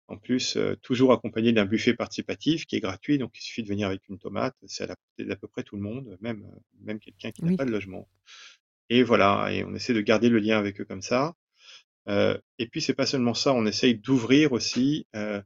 en 0.08 0.18
plus 0.18 0.58
toujours 0.82 1.14
accompagnées 1.14 1.54
d'un 1.54 1.66
buffet 1.66 1.93
participatif 1.93 2.66
qui 2.66 2.76
est 2.76 2.80
gratuit, 2.80 3.20
donc 3.20 3.38
il 3.38 3.41
suffit 3.41 3.64
de 3.64 3.70
venir 3.70 3.88
avec 3.88 4.01
une 4.10 4.18
tomate, 4.18 4.56
c'est 4.66 4.84
à 4.84 4.88
la 4.88 4.95
portée 4.95 5.26
d'à 5.26 5.36
peu 5.36 5.47
près 5.47 5.64
tout 5.64 5.76
le 5.76 5.84
monde, 5.84 6.18
même 6.22 6.43
même 6.82 6.99
quelqu'un 6.99 7.32
qui 7.32 7.45
n'a 7.45 7.56
pas 7.56 7.66
de 7.66 7.72
logement. 7.72 8.10
Et 8.89 9.04
voilà, 9.04 9.49
et 9.51 9.64
on 9.64 9.74
essaie 9.76 9.93
de 9.93 10.01
garder 10.01 10.30
le 10.30 10.39
lien 10.39 10.58
avec 10.58 10.82
eux 10.82 10.86
comme 10.86 11.01
ça. 11.01 11.36
Euh, 12.10 12.38
et 12.60 12.68
puis 12.68 12.82
c'est 12.82 12.93
pas 12.93 13.06
seulement 13.06 13.34
ça, 13.34 13.54
on 13.54 13.66
essaye 13.66 13.95
d'ouvrir 13.95 14.51
aussi 14.51 15.08
euh, 15.16 15.41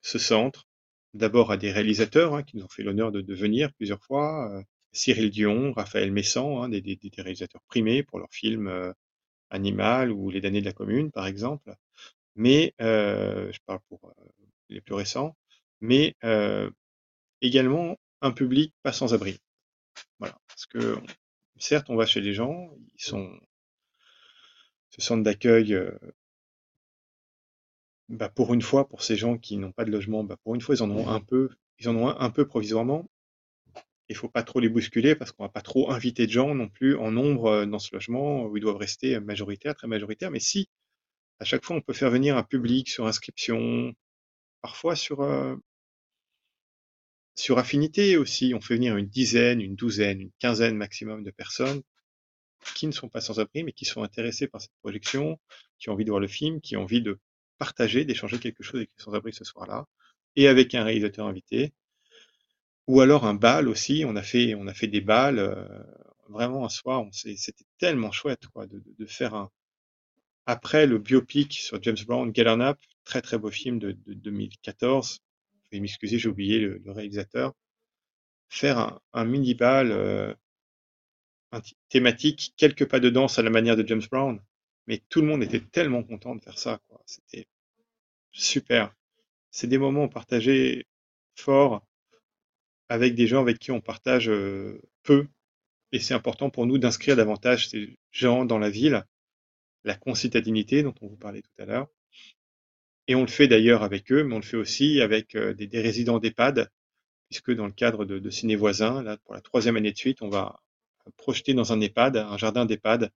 ce 0.00 0.18
centre, 0.18 0.66
d'abord 1.14 1.52
à 1.52 1.56
des 1.56 1.72
réalisateurs 1.72 2.34
hein, 2.34 2.42
qui 2.42 2.56
nous 2.56 2.64
ont 2.64 2.68
fait 2.68 2.82
l'honneur 2.82 3.12
de, 3.12 3.34
venir 3.34 3.72
plusieurs 3.74 4.02
fois, 4.02 4.50
euh, 4.52 4.62
Cyril 4.92 5.30
Dion, 5.30 5.72
Raphaël 5.72 6.12
Messan, 6.12 6.62
hein, 6.62 6.68
des, 6.68 6.80
des, 6.80 6.96
des, 6.96 7.10
réalisateurs 7.22 7.62
primés 7.68 8.02
pour 8.02 8.18
leurs 8.18 8.32
films 8.32 8.94
Animal 9.50 10.10
ou 10.10 10.30
Les 10.30 10.40
damnés 10.40 10.60
de 10.60 10.66
la 10.66 10.72
commune 10.72 11.10
par 11.10 11.26
exemple. 11.26 11.74
Mais 12.36 12.74
je 12.78 13.58
parle 13.66 13.80
pour 13.88 14.12
les 14.70 14.80
plus 14.80 14.94
récents, 14.94 15.36
mais 15.80 16.16
également 17.42 17.98
un 18.22 18.32
public 18.32 18.74
pas 18.82 18.92
sans 18.92 19.12
abri. 19.12 19.38
Voilà, 20.18 20.38
parce 20.48 20.66
que 20.66 20.96
certes, 21.58 21.90
on 21.90 21.96
va 21.96 22.06
chez 22.06 22.20
les 22.20 22.32
gens, 22.32 22.70
ils 22.94 23.02
sont 23.02 23.38
ce 24.90 25.00
centre 25.00 25.22
d'accueil, 25.22 25.74
euh, 25.74 25.90
bah, 28.08 28.28
pour 28.28 28.54
une 28.54 28.62
fois, 28.62 28.88
pour 28.88 29.02
ces 29.02 29.16
gens 29.16 29.38
qui 29.38 29.56
n'ont 29.56 29.72
pas 29.72 29.84
de 29.84 29.90
logement, 29.90 30.24
bah, 30.24 30.36
pour 30.44 30.54
une 30.54 30.60
fois, 30.60 30.74
ils 30.74 30.82
en 30.82 30.90
ont 30.90 31.08
un 31.08 31.20
peu, 31.20 31.50
ils 31.78 31.88
en 31.88 31.96
ont 31.96 32.08
un, 32.08 32.30
peu 32.30 32.46
provisoirement. 32.46 33.08
Il 34.08 34.16
faut 34.16 34.28
pas 34.28 34.42
trop 34.42 34.60
les 34.60 34.68
bousculer 34.68 35.14
parce 35.14 35.32
qu'on 35.32 35.44
va 35.44 35.48
pas 35.48 35.62
trop 35.62 35.90
inviter 35.90 36.26
de 36.26 36.32
gens 36.32 36.54
non 36.54 36.68
plus 36.68 36.96
en 36.96 37.10
nombre 37.10 37.64
dans 37.64 37.78
ce 37.78 37.94
logement 37.94 38.44
où 38.44 38.56
ils 38.56 38.60
doivent 38.60 38.76
rester 38.76 39.18
majoritaires, 39.20 39.74
très 39.74 39.88
majoritaires. 39.88 40.30
Mais 40.30 40.40
si, 40.40 40.68
à 41.40 41.44
chaque 41.44 41.64
fois, 41.64 41.76
on 41.76 41.80
peut 41.80 41.94
faire 41.94 42.10
venir 42.10 42.36
un 42.36 42.42
public 42.42 42.88
sur 42.90 43.06
inscription, 43.06 43.94
parfois 44.60 44.96
sur, 44.96 45.22
euh, 45.22 45.56
sur 47.36 47.58
affinité 47.58 48.16
aussi, 48.16 48.52
on 48.54 48.60
fait 48.60 48.74
venir 48.74 48.96
une 48.96 49.08
dizaine, 49.08 49.60
une 49.60 49.74
douzaine, 49.74 50.20
une 50.20 50.30
quinzaine 50.38 50.76
maximum 50.76 51.24
de 51.24 51.30
personnes 51.30 51.82
qui 52.74 52.86
ne 52.86 52.92
sont 52.92 53.08
pas 53.08 53.20
sans 53.20 53.40
abri, 53.40 53.64
mais 53.64 53.72
qui 53.72 53.84
sont 53.84 54.02
intéressées 54.02 54.46
par 54.46 54.60
cette 54.60 54.74
projection, 54.82 55.38
qui 55.78 55.90
ont 55.90 55.94
envie 55.94 56.04
de 56.04 56.10
voir 56.10 56.20
le 56.20 56.28
film, 56.28 56.60
qui 56.60 56.76
ont 56.76 56.82
envie 56.82 57.02
de 57.02 57.18
partager, 57.64 58.04
d'échanger 58.04 58.40
quelque 58.40 58.64
chose 58.64 58.78
avec 58.80 58.90
les 58.96 59.04
sans-abri 59.04 59.32
ce 59.32 59.44
soir-là, 59.44 59.86
et 60.34 60.48
avec 60.48 60.74
un 60.74 60.82
réalisateur 60.82 61.26
invité. 61.28 61.72
Ou 62.88 63.00
alors 63.00 63.24
un 63.24 63.34
bal 63.34 63.68
aussi, 63.68 64.04
on 64.04 64.16
a 64.16 64.22
fait, 64.22 64.56
on 64.56 64.66
a 64.66 64.74
fait 64.74 64.88
des 64.88 65.00
balles, 65.00 65.38
euh, 65.38 65.64
vraiment 66.28 66.64
un 66.64 66.68
soir, 66.68 67.04
c'était 67.12 67.64
tellement 67.78 68.10
chouette 68.10 68.48
quoi, 68.48 68.66
de, 68.66 68.82
de, 68.98 69.06
faire 69.06 69.34
un... 69.34 69.48
Après 70.46 70.86
le 70.86 70.98
biopic 70.98 71.52
sur 71.52 71.80
James 71.84 72.02
Brown, 72.04 72.32
Up, 72.62 72.78
très 73.04 73.22
très 73.22 73.38
beau 73.38 73.50
film 73.50 73.78
de, 73.78 73.92
de 73.92 74.14
2014, 74.14 75.20
veuillez 75.70 75.80
m'excuser, 75.80 76.18
j'ai 76.18 76.28
oublié 76.28 76.58
le, 76.58 76.82
réalisateur, 76.90 77.52
faire 78.48 78.98
un, 79.12 79.24
mini-bal 79.24 79.92
euh, 79.92 80.34
thématique, 81.88 82.54
quelques 82.56 82.88
pas 82.88 82.98
de 82.98 83.10
danse 83.10 83.38
à 83.38 83.42
la 83.42 83.50
manière 83.50 83.76
de 83.76 83.86
James 83.86 84.02
Brown, 84.10 84.40
mais 84.86 85.00
tout 85.08 85.20
le 85.20 85.28
monde 85.28 85.42
était 85.44 85.60
tellement 85.60 86.02
content 86.02 86.34
de 86.34 86.40
faire 86.40 86.58
ça, 86.58 86.80
C'était 87.06 87.46
super. 88.32 88.94
C'est 89.50 89.66
des 89.66 89.78
moments 89.78 90.08
partagés 90.08 90.86
forts 91.36 91.86
avec 92.88 93.14
des 93.14 93.26
gens 93.26 93.40
avec 93.40 93.58
qui 93.58 93.70
on 93.70 93.80
partage 93.80 94.28
euh, 94.28 94.80
peu, 95.02 95.26
et 95.92 95.98
c'est 95.98 96.14
important 96.14 96.50
pour 96.50 96.66
nous 96.66 96.78
d'inscrire 96.78 97.16
davantage 97.16 97.68
ces 97.68 97.98
gens 98.10 98.44
dans 98.44 98.58
la 98.58 98.70
ville, 98.70 99.04
la 99.84 99.94
concitadinité 99.94 100.82
dont 100.82 100.94
on 101.00 101.08
vous 101.08 101.16
parlait 101.16 101.42
tout 101.42 101.62
à 101.62 101.64
l'heure, 101.64 101.88
et 103.08 103.14
on 103.14 103.22
le 103.22 103.28
fait 103.28 103.48
d'ailleurs 103.48 103.82
avec 103.82 104.12
eux, 104.12 104.24
mais 104.24 104.34
on 104.34 104.38
le 104.38 104.44
fait 104.44 104.56
aussi 104.56 105.00
avec 105.00 105.34
euh, 105.34 105.54
des, 105.54 105.80
résidents 105.80 106.18
d'EHPAD, 106.18 106.70
puisque 107.28 107.52
dans 107.52 107.66
le 107.66 107.72
cadre 107.72 108.04
de, 108.04 108.18
de 108.18 108.30
Ciné 108.30 108.56
Voisin, 108.56 109.02
là, 109.02 109.16
pour 109.18 109.34
la 109.34 109.40
troisième 109.40 109.76
année 109.76 109.92
de 109.92 109.98
suite, 109.98 110.22
on 110.22 110.28
va 110.28 110.60
projeter 111.16 111.54
dans 111.54 111.72
un 111.72 111.80
EHPAD, 111.80 112.16
un 112.16 112.36
jardin 112.36 112.64
d'EHPAD 112.64 113.10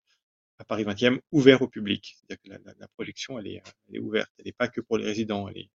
à 0.58 0.64
Paris 0.64 0.84
20e, 0.84 1.20
ouvert 1.32 1.62
au 1.62 1.68
public. 1.68 2.16
C'est-à-dire 2.16 2.42
que 2.42 2.70
la, 2.78 2.88
projection, 2.88 3.38
elle 3.38 3.46
est, 3.48 3.62
elle 3.88 3.96
est 3.96 3.98
ouverte. 3.98 4.30
Elle 4.38 4.46
n'est 4.46 4.52
pas 4.52 4.68
que 4.68 4.80
pour 4.80 4.98
les 4.98 5.04
résidents. 5.04 5.48
Elle 5.48 5.58
est 5.58 5.70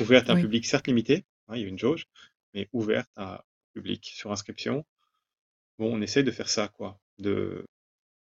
ouverte 0.00 0.28
à 0.30 0.34
un 0.34 0.40
public 0.40 0.66
certes 0.66 0.86
limité, 0.86 1.24
hein, 1.48 1.56
il 1.56 1.62
y 1.62 1.64
a 1.64 1.68
une 1.68 1.78
jauge, 1.78 2.06
mais 2.52 2.68
ouverte 2.72 3.10
à 3.16 3.36
un 3.36 3.40
public 3.72 4.04
sur 4.14 4.32
inscription. 4.32 4.84
Bon, 5.78 5.94
on 5.94 6.00
essaie 6.00 6.22
de 6.22 6.30
faire 6.30 6.48
ça, 6.48 6.68
quoi. 6.68 7.00
De 7.18 7.64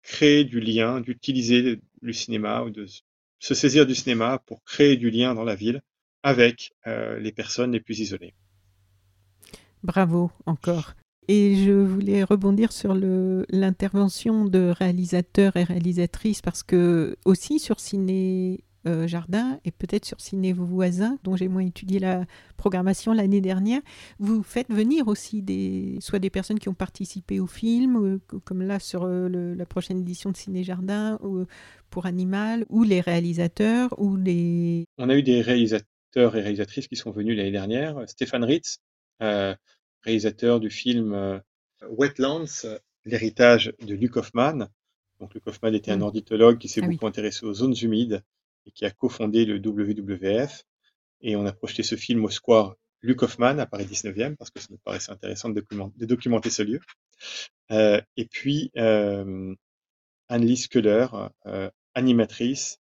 créer 0.01 0.43
du 0.43 0.59
lien, 0.59 1.01
d'utiliser 1.01 1.79
le 2.01 2.13
cinéma 2.13 2.63
ou 2.63 2.69
de 2.69 2.85
se 3.39 3.53
saisir 3.53 3.85
du 3.85 3.95
cinéma 3.95 4.39
pour 4.39 4.63
créer 4.63 4.97
du 4.97 5.09
lien 5.09 5.33
dans 5.33 5.43
la 5.43 5.55
ville 5.55 5.81
avec 6.23 6.73
euh, 6.87 7.19
les 7.19 7.31
personnes 7.31 7.71
les 7.71 7.79
plus 7.79 7.99
isolées. 7.99 8.33
Bravo 9.83 10.31
encore. 10.45 10.93
Et 11.33 11.55
je 11.55 11.71
voulais 11.71 12.25
rebondir 12.25 12.73
sur 12.73 12.93
l'intervention 12.93 14.43
de 14.43 14.73
réalisateurs 14.77 15.55
et 15.55 15.63
réalisatrices 15.63 16.41
parce 16.41 16.61
que 16.61 17.15
aussi 17.23 17.57
sur 17.57 17.79
Ciné 17.79 18.65
euh, 18.85 19.07
Jardin 19.07 19.57
et 19.63 19.71
peut-être 19.71 20.03
sur 20.03 20.19
Ciné 20.19 20.51
Voisin, 20.51 21.17
dont 21.23 21.37
j'ai 21.37 21.47
moins 21.47 21.65
étudié 21.65 21.99
la 21.99 22.25
programmation 22.57 23.13
l'année 23.13 23.39
dernière, 23.39 23.79
vous 24.19 24.43
faites 24.43 24.69
venir 24.69 25.07
aussi 25.07 25.41
des, 25.41 25.99
soit 26.01 26.19
des 26.19 26.29
personnes 26.29 26.59
qui 26.59 26.67
ont 26.67 26.73
participé 26.73 27.39
au 27.39 27.47
film, 27.47 28.19
comme 28.43 28.61
là 28.61 28.79
sur 28.79 29.05
euh, 29.05 29.55
la 29.55 29.65
prochaine 29.65 30.01
édition 30.01 30.31
de 30.31 30.35
Ciné 30.35 30.65
Jardin, 30.65 31.17
ou 31.23 31.45
pour 31.89 32.07
Animal, 32.07 32.65
ou 32.67 32.83
les 32.83 32.99
réalisateurs, 32.99 33.97
ou 33.97 34.17
les... 34.17 34.83
On 34.97 35.07
a 35.07 35.15
eu 35.15 35.23
des 35.23 35.41
réalisateurs 35.41 35.85
et 36.35 36.41
réalisatrices 36.41 36.89
qui 36.89 36.97
sont 36.97 37.11
venus 37.11 37.37
l'année 37.37 37.51
dernière. 37.51 38.03
Stéphane 38.05 38.43
Ritz, 38.43 38.79
euh, 39.21 39.55
réalisateur 40.03 40.59
du 40.59 40.69
film 40.69 41.41
Wetlands, 41.89 42.65
l'héritage 43.05 43.73
de 43.81 43.95
Luc 43.95 44.17
Hoffman. 44.17 44.67
Donc 45.19 45.33
Luc 45.33 45.45
Hoffman 45.47 45.73
était 45.73 45.91
un 45.91 45.97
mm. 45.97 46.03
ornithologue 46.03 46.57
qui 46.57 46.67
s'est 46.67 46.81
ah 46.83 46.87
beaucoup 46.87 47.07
intéressé 47.07 47.45
aux 47.45 47.53
zones 47.53 47.75
humides 47.81 48.23
et 48.65 48.71
qui 48.71 48.85
a 48.85 48.91
cofondé 48.91 49.45
le 49.45 49.57
WWF. 49.57 50.63
Et 51.21 51.35
on 51.35 51.45
a 51.45 51.51
projeté 51.51 51.83
ce 51.83 51.95
film 51.95 52.25
au 52.25 52.29
square 52.29 52.75
Luc 53.01 53.21
Hoffman 53.23 53.57
à 53.59 53.65
Paris 53.65 53.85
19e 53.85 54.35
parce 54.35 54.51
que 54.51 54.59
ça 54.59 54.67
nous 54.69 54.79
paraissait 54.83 55.11
intéressant 55.11 55.49
de, 55.49 55.63
documenter, 56.05 56.49
ce 56.49 56.63
lieu. 56.63 56.79
Euh, 57.71 58.01
et 58.17 58.25
puis 58.25 58.71
euh, 58.77 59.55
Annelise 60.29 60.67
Keller, 60.67 61.07
euh, 61.45 61.69
animatrice, 61.93 62.79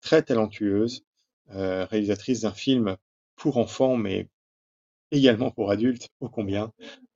très 0.00 0.22
talentueuse, 0.22 1.04
euh, 1.50 1.84
réalisatrice 1.86 2.42
d'un 2.42 2.52
film 2.52 2.96
pour 3.36 3.58
enfants, 3.58 3.96
mais 3.96 4.28
également 5.14 5.50
pour 5.50 5.70
adultes, 5.70 6.08
ô 6.20 6.28
combien. 6.28 6.70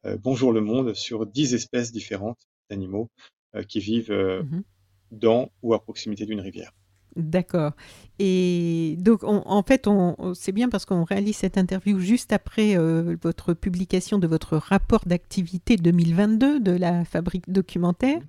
Euh, 0.06 0.16
Bonjour 0.22 0.52
le 0.52 0.60
monde 0.60 0.94
sur 0.94 1.26
dix 1.26 1.54
espèces 1.54 1.92
différentes 1.92 2.40
d'animaux 2.70 3.08
euh, 3.54 3.62
qui 3.62 3.80
vivent 3.80 4.12
mmh 4.12 4.62
dans 5.10 5.48
ou 5.62 5.72
à 5.72 5.82
proximité 5.82 6.26
d'une 6.26 6.42
rivière. 6.42 6.70
D'accord. 7.16 7.72
Et 8.18 8.96
donc, 8.98 9.24
en 9.24 9.62
fait, 9.62 9.88
c'est 10.34 10.52
bien 10.52 10.68
parce 10.68 10.84
qu'on 10.84 11.04
réalise 11.04 11.36
cette 11.36 11.56
interview 11.56 11.98
juste 11.98 12.32
après 12.32 12.76
euh, 12.76 13.16
votre 13.22 13.54
publication 13.54 14.18
de 14.18 14.26
votre 14.26 14.58
rapport 14.58 15.00
d'activité 15.06 15.76
2022 15.76 16.60
de 16.60 16.72
la 16.72 17.06
fabrique 17.06 17.50
documentaire. 17.50 18.20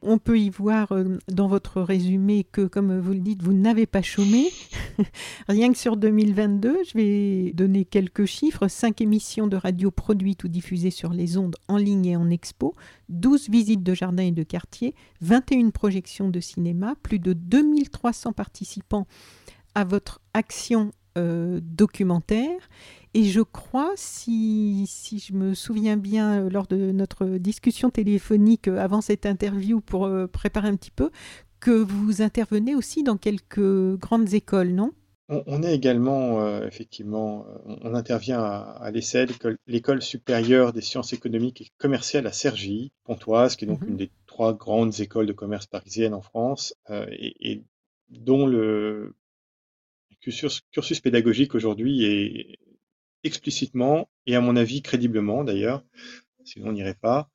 On 0.00 0.18
peut 0.18 0.38
y 0.38 0.48
voir 0.48 0.92
euh, 0.92 1.18
dans 1.26 1.48
votre 1.48 1.82
résumé 1.82 2.44
que, 2.44 2.66
comme 2.66 2.98
vous 3.00 3.12
le 3.12 3.18
dites, 3.18 3.42
vous 3.42 3.52
n'avez 3.52 3.86
pas 3.86 4.02
chômé. 4.02 4.50
Rien 5.48 5.72
que 5.72 5.78
sur 5.78 5.96
2022, 5.96 6.78
je 6.86 6.96
vais 6.96 7.52
donner 7.52 7.84
quelques 7.84 8.24
chiffres. 8.24 8.68
5 8.68 9.00
émissions 9.00 9.48
de 9.48 9.56
radio 9.56 9.90
produites 9.90 10.44
ou 10.44 10.48
diffusées 10.48 10.92
sur 10.92 11.12
les 11.12 11.36
ondes 11.36 11.56
en 11.66 11.76
ligne 11.76 12.06
et 12.06 12.16
en 12.16 12.30
expo, 12.30 12.74
12 13.08 13.50
visites 13.50 13.82
de 13.82 13.94
jardins 13.94 14.24
et 14.24 14.32
de 14.32 14.44
quartiers, 14.44 14.94
21 15.20 15.70
projections 15.70 16.28
de 16.28 16.38
cinéma, 16.38 16.94
plus 17.02 17.18
de 17.18 17.32
2300 17.32 18.32
participants 18.32 19.08
à 19.74 19.84
votre 19.84 20.20
action 20.32 20.92
euh, 21.16 21.60
documentaire 21.62 22.68
et 23.14 23.24
je 23.24 23.40
crois, 23.40 23.92
si, 23.96 24.84
si, 24.86 25.18
je 25.18 25.32
me 25.32 25.54
souviens 25.54 25.96
bien 25.96 26.42
euh, 26.42 26.50
lors 26.50 26.66
de 26.66 26.92
notre 26.92 27.26
discussion 27.38 27.88
téléphonique 27.88 28.68
euh, 28.68 28.78
avant 28.78 29.00
cette 29.00 29.24
interview 29.24 29.80
pour 29.80 30.10
préparer 30.30 30.68
un 30.68 30.76
petit 30.76 30.90
peu, 30.90 31.10
que 31.60 31.70
vous 31.70 32.20
intervenez 32.20 32.74
aussi 32.74 33.02
dans 33.02 33.16
quelques 33.16 33.96
grandes 33.96 34.34
écoles, 34.34 34.70
non? 34.70 34.92
On, 35.30 35.62
est 35.62 35.74
également, 35.74 36.62
effectivement, 36.62 37.44
on, 37.66 37.94
intervient 37.94 38.40
à, 38.40 38.78
à 38.80 38.90
l'école 38.90 40.00
supérieure 40.00 40.72
des 40.72 40.80
sciences 40.80 41.12
économiques 41.12 41.60
et 41.60 41.68
commerciales 41.76 42.26
à 42.26 42.32
Cergy, 42.32 42.92
Pontoise, 43.04 43.56
qui 43.56 43.66
est 43.66 43.68
donc 43.68 43.82
mhm. 43.82 43.88
une 43.88 43.96
des 43.96 44.10
trois 44.26 44.54
grandes 44.54 45.00
écoles 45.00 45.26
de 45.26 45.34
commerce 45.34 45.66
parisiennes 45.66 46.14
en 46.14 46.22
France, 46.22 46.74
et, 46.90 47.52
et, 47.52 47.62
dont 48.08 48.46
le 48.46 49.17
cursus, 50.20 50.62
cursus 50.72 51.00
pédagogique 51.00 51.54
aujourd'hui 51.54 52.04
est, 52.04 52.58
explicitement 53.24 54.08
et 54.26 54.36
à 54.36 54.40
mon 54.40 54.56
avis 54.56 54.82
crédiblement 54.82 55.44
d'ailleurs, 55.44 55.84
sinon 56.44 56.68
on 56.68 56.72
n'irait 56.72 56.94
pas, 56.94 57.28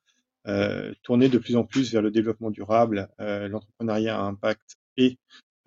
euh, 0.46 0.94
tourner 1.02 1.28
de 1.28 1.38
plus 1.38 1.56
en 1.56 1.64
plus 1.64 1.92
vers 1.92 2.02
le 2.02 2.10
développement 2.10 2.50
durable, 2.50 3.08
euh, 3.20 3.48
l'entrepreneuriat 3.48 4.18
à 4.18 4.22
impact 4.22 4.76
et 4.96 5.18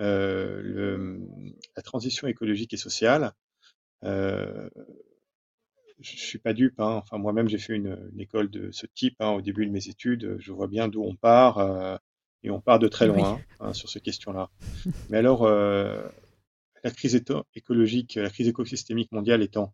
euh, 0.02 0.62
le, 0.64 1.20
la 1.76 1.84
transition 1.84 2.28
écologique 2.28 2.74
et 2.74 2.78
sociale. 2.78 3.34
Euh, 4.04 4.70
je 6.00 6.16
suis 6.16 6.38
pas 6.38 6.54
dupe, 6.54 6.80
hein. 6.80 7.02
enfin 7.02 7.18
moi-même 7.18 7.48
j'ai 7.48 7.58
fait 7.58 7.74
une, 7.74 8.10
une, 8.14 8.20
école 8.20 8.52
de 8.52 8.72
ce 8.72 8.86
type 8.86 9.16
hein, 9.20 9.32
au 9.32 9.42
début 9.42 9.66
de 9.66 9.72
mes 9.72 9.88
études, 9.88 10.38
je 10.40 10.52
vois 10.52 10.68
bien 10.68 10.88
d'où 10.88 11.04
on 11.04 11.16
part 11.16 12.00
et 12.44 12.52
on 12.52 12.62
part 12.62 12.78
de 12.78 12.88
très 12.88 13.08
loin 13.08 13.40
hein, 13.60 13.74
sur 13.74 13.90
ces 13.90 14.00
questions-là. 14.00 14.52
Mais 15.10 15.18
alors, 15.18 15.42
la 16.84 16.92
crise 16.92 17.22
écologique, 17.56 18.16
la 18.16 18.30
crise 18.30 18.48
écosystémique 18.48 19.12
mondiale 19.12 19.42
étant 19.42 19.74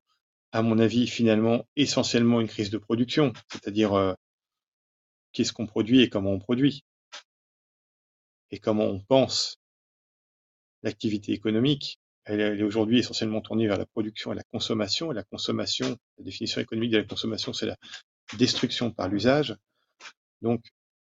à 0.53 0.61
mon 0.61 0.77
avis, 0.77 1.07
finalement, 1.07 1.67
essentiellement 1.75 2.39
une 2.39 2.47
crise 2.47 2.69
de 2.69 2.77
production, 2.77 3.33
c'est-à-dire 3.51 3.93
euh, 3.93 4.13
qu'est-ce 5.31 5.51
qu'on 5.51 5.65
produit 5.65 6.01
et 6.01 6.09
comment 6.09 6.31
on 6.31 6.39
produit, 6.39 6.85
et 8.51 8.59
comment 8.59 8.85
on 8.85 8.99
pense? 8.99 9.57
L'activité 10.83 11.31
économique. 11.31 11.97
Elle, 12.25 12.39
est 12.39 12.63
aujourd'hui 12.63 12.99
essentiellement 12.99 13.41
tournée 13.41 13.67
vers 13.67 13.79
la 13.79 13.87
production 13.87 14.31
et 14.31 14.35
la 14.35 14.43
consommation, 14.43 15.11
et 15.11 15.15
la 15.15 15.23
consommation, 15.23 15.97
la 16.19 16.23
définition 16.23 16.61
économique 16.61 16.91
de 16.91 16.97
la 16.99 17.03
consommation, 17.03 17.51
c'est 17.51 17.65
la 17.65 17.77
destruction 18.37 18.91
par 18.91 19.09
l'usage. 19.09 19.55
Donc, 20.41 20.63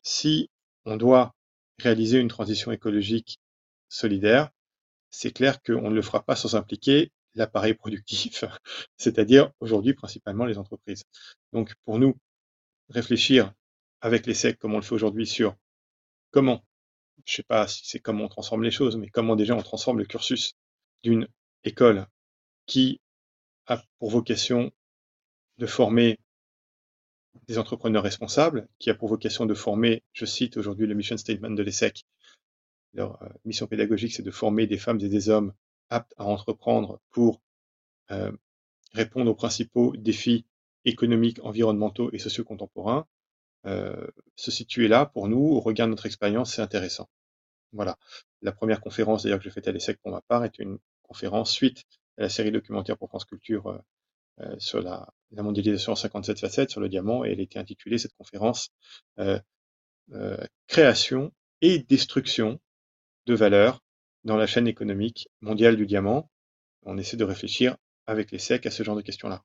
si 0.02 0.50
on 0.86 0.96
doit 0.96 1.36
réaliser 1.80 2.20
une 2.20 2.30
transition 2.30 2.72
écologique 2.72 3.40
solidaire, 3.90 4.50
c'est 5.16 5.32
clair 5.32 5.62
qu'on 5.62 5.90
ne 5.90 5.96
le 5.96 6.02
fera 6.02 6.24
pas 6.24 6.36
sans 6.36 6.56
impliquer 6.56 7.12
l'appareil 7.36 7.74
productif, 7.74 8.44
c'est-à-dire 8.98 9.52
aujourd'hui 9.60 9.94
principalement 9.94 10.46
les 10.46 10.58
entreprises. 10.58 11.04
Donc 11.54 11.74
pour 11.86 12.00
nous, 12.00 12.18
réfléchir 12.90 13.54
avec 14.02 14.26
les 14.26 14.34
SEC 14.34 14.60
comme 14.60 14.74
on 14.74 14.78
le 14.78 14.84
fait 14.84 14.94
aujourd'hui 14.94 15.26
sur 15.26 15.56
comment, 16.32 16.64
je 17.26 17.32
ne 17.32 17.36
sais 17.38 17.44
pas 17.44 17.68
si 17.68 17.88
c'est 17.88 18.00
comment 18.00 18.26
on 18.26 18.28
transforme 18.28 18.64
les 18.64 18.72
choses, 18.72 18.98
mais 18.98 19.10
comment 19.10 19.36
déjà 19.36 19.56
on 19.56 19.62
transforme 19.62 20.00
le 20.00 20.06
cursus 20.06 20.54
d'une 21.04 21.28
école 21.64 22.08
qui 22.66 23.00
a 23.68 23.82
pour 24.00 24.12
vocation 24.12 24.72
de 25.58 25.66
former 25.66 26.20
des 27.48 27.58
entrepreneurs 27.58 28.04
responsables, 28.04 28.68
qui 28.80 28.90
a 28.90 28.96
pour 28.96 29.10
vocation 29.10 29.46
de 29.46 29.54
former, 29.54 30.04
je 30.14 30.26
cite 30.26 30.58
aujourd'hui 30.58 30.88
le 30.88 30.94
mission 30.94 31.18
statement 31.18 31.52
de 31.52 31.64
l'ESSEC, 31.64 32.06
leur 32.96 33.22
euh, 33.22 33.30
mission 33.44 33.68
pédagogique, 33.68 34.14
c'est 34.14 34.24
de 34.24 34.32
former 34.32 34.68
des 34.68 34.78
femmes 34.78 35.00
et 35.02 35.10
des 35.10 35.30
hommes 35.30 35.54
aptes 35.90 36.14
à 36.18 36.26
entreprendre 36.26 37.00
pour 37.12 37.42
euh, 38.12 38.32
répondre 38.94 39.30
aux 39.30 39.36
principaux 39.36 39.96
défis 39.96 40.46
économiques, 40.86 41.40
environnementaux 41.44 42.10
et 42.14 42.20
sociaux 42.20 42.44
contemporains, 42.44 43.06
euh, 43.66 44.08
se 44.36 44.52
situer 44.52 44.88
là, 44.88 45.06
pour 45.06 45.28
nous, 45.28 45.40
au 45.40 45.60
regard 45.60 45.88
de 45.88 45.92
notre 45.92 46.06
expérience, 46.06 46.54
c'est 46.54 46.62
intéressant. 46.62 47.10
Voilà. 47.74 47.98
La 48.42 48.52
première 48.52 48.80
conférence, 48.80 49.24
d'ailleurs, 49.24 49.40
que 49.40 49.44
j'ai 49.44 49.52
faite 49.52 49.68
à 49.68 49.72
l'ESSEC 49.72 50.00
pour 50.02 50.12
ma 50.12 50.22
part, 50.22 50.46
est 50.46 50.60
une 50.60 50.78
conférence 51.04 51.52
suite 51.52 51.84
à 52.18 52.24
la 52.24 52.30
série 52.30 52.52
documentaire 52.52 52.98
pour 52.98 53.10
France 53.10 53.26
Culture 53.26 53.68
euh, 53.68 53.80
euh 54.42 54.56
sur 54.60 54.82
la, 54.82 55.10
la, 55.32 55.44
mondialisation 55.44 55.94
en 55.94 55.96
57 55.96 56.40
facettes, 56.40 56.70
sur 56.70 56.82
le 56.82 56.90
diamant, 56.90 57.26
et 57.26 57.32
elle 57.32 57.40
était 57.40 57.60
intitulée, 57.60 57.98
cette 57.98 58.14
conférence, 58.14 58.70
euh, 59.20 59.40
Création 60.68 61.34
et 61.62 61.80
destruction 61.80 62.60
de 63.26 63.34
valeurs 63.34 63.82
dans 64.24 64.38
la 64.38 64.48
chaîne 64.48 64.68
économique 64.68 65.30
mondiale 65.42 65.78
du 65.78 65.86
diamant. 65.86 66.30
On 66.84 66.98
essaie 66.98 67.18
de 67.18 67.24
réfléchir 67.24 67.78
avec 68.08 68.32
les 68.32 68.40
SEC 68.40 68.66
à 68.66 68.72
ce 68.72 68.84
genre 68.84 68.96
de 68.96 69.02
questions-là. 69.02 69.44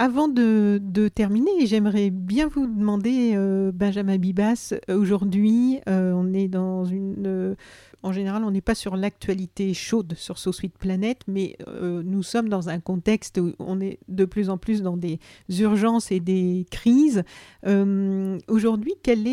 Avant 0.00 0.28
de, 0.28 0.80
terminer, 1.12 1.66
j'aimerais 1.66 2.10
bien 2.10 2.46
vous 2.46 2.68
demander, 2.68 3.32
euh, 3.34 3.72
Benjamin 3.74 4.16
Bibas, 4.16 4.74
aujourd'hui, 4.88 5.80
euh, 5.88 6.12
on 6.12 6.32
est 6.34 6.46
dans 6.46 6.84
une 6.84 7.56
en 8.02 8.12
général, 8.12 8.44
on 8.44 8.52
n'est 8.52 8.60
pas 8.60 8.76
sur 8.76 8.96
l'actualité 8.96 9.74
chaude 9.74 10.14
sur 10.14 10.38
Sweet 10.38 10.78
Planet, 10.78 11.20
mais 11.26 11.56
euh, 11.66 12.02
nous 12.04 12.22
sommes 12.22 12.48
dans 12.48 12.68
un 12.68 12.78
contexte 12.78 13.38
où 13.38 13.54
on 13.58 13.80
est 13.80 13.98
de 14.06 14.24
plus 14.24 14.50
en 14.50 14.56
plus 14.56 14.82
dans 14.82 14.96
des 14.96 15.18
urgences 15.58 16.12
et 16.12 16.20
des 16.20 16.64
crises. 16.70 17.24
Euh, 17.66 18.38
aujourd'hui, 18.46 18.94
quel, 19.02 19.24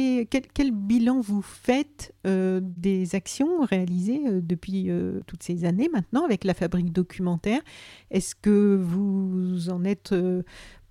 bilan 0.71 1.21
vous 1.21 1.43
faites 1.43 2.15
euh, 2.25 2.59
des 2.63 3.13
actions 3.13 3.61
réalisées 3.61 4.41
depuis 4.41 4.89
toutes 5.27 5.43
ces 5.43 5.65
années 5.65 5.89
maintenant 5.93 6.25
avec 6.25 6.43
la 6.43 6.55
fabrique 6.55 6.91
documentaire? 6.91 7.61
Est-ce 8.09 8.33
que 8.33 8.79
vous 8.81 9.69
en 9.69 9.83
êtes 9.83 10.15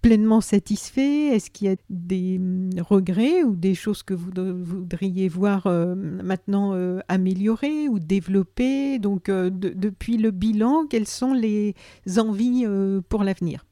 pleinement 0.04 0.42
satisfait? 0.42 1.28
Est-ce 1.28 1.50
qu'il 1.50 1.68
y 1.68 1.70
a 1.70 1.76
des 1.88 2.36
hum, 2.36 2.68
regrets 2.78 3.42
ou 3.42 3.56
des 3.56 3.74
choses 3.74 4.02
que 4.02 4.12
vous 4.12 4.30
voudriez 4.62 5.28
voir 5.28 5.66
euh, 5.66 5.94
maintenant 5.94 6.74
euh, 6.74 7.00
améliorées 7.08 7.88
ou 7.88 7.98
développées? 7.98 8.98
Donc, 8.98 9.30
euh, 9.30 9.48
depuis 9.50 10.18
le 10.18 10.30
bilan, 10.30 10.86
quelles 10.86 11.08
sont 11.08 11.32
les 11.32 11.74
envies 12.18 12.66
pour 13.08 13.24
l'avenir? 13.24 13.64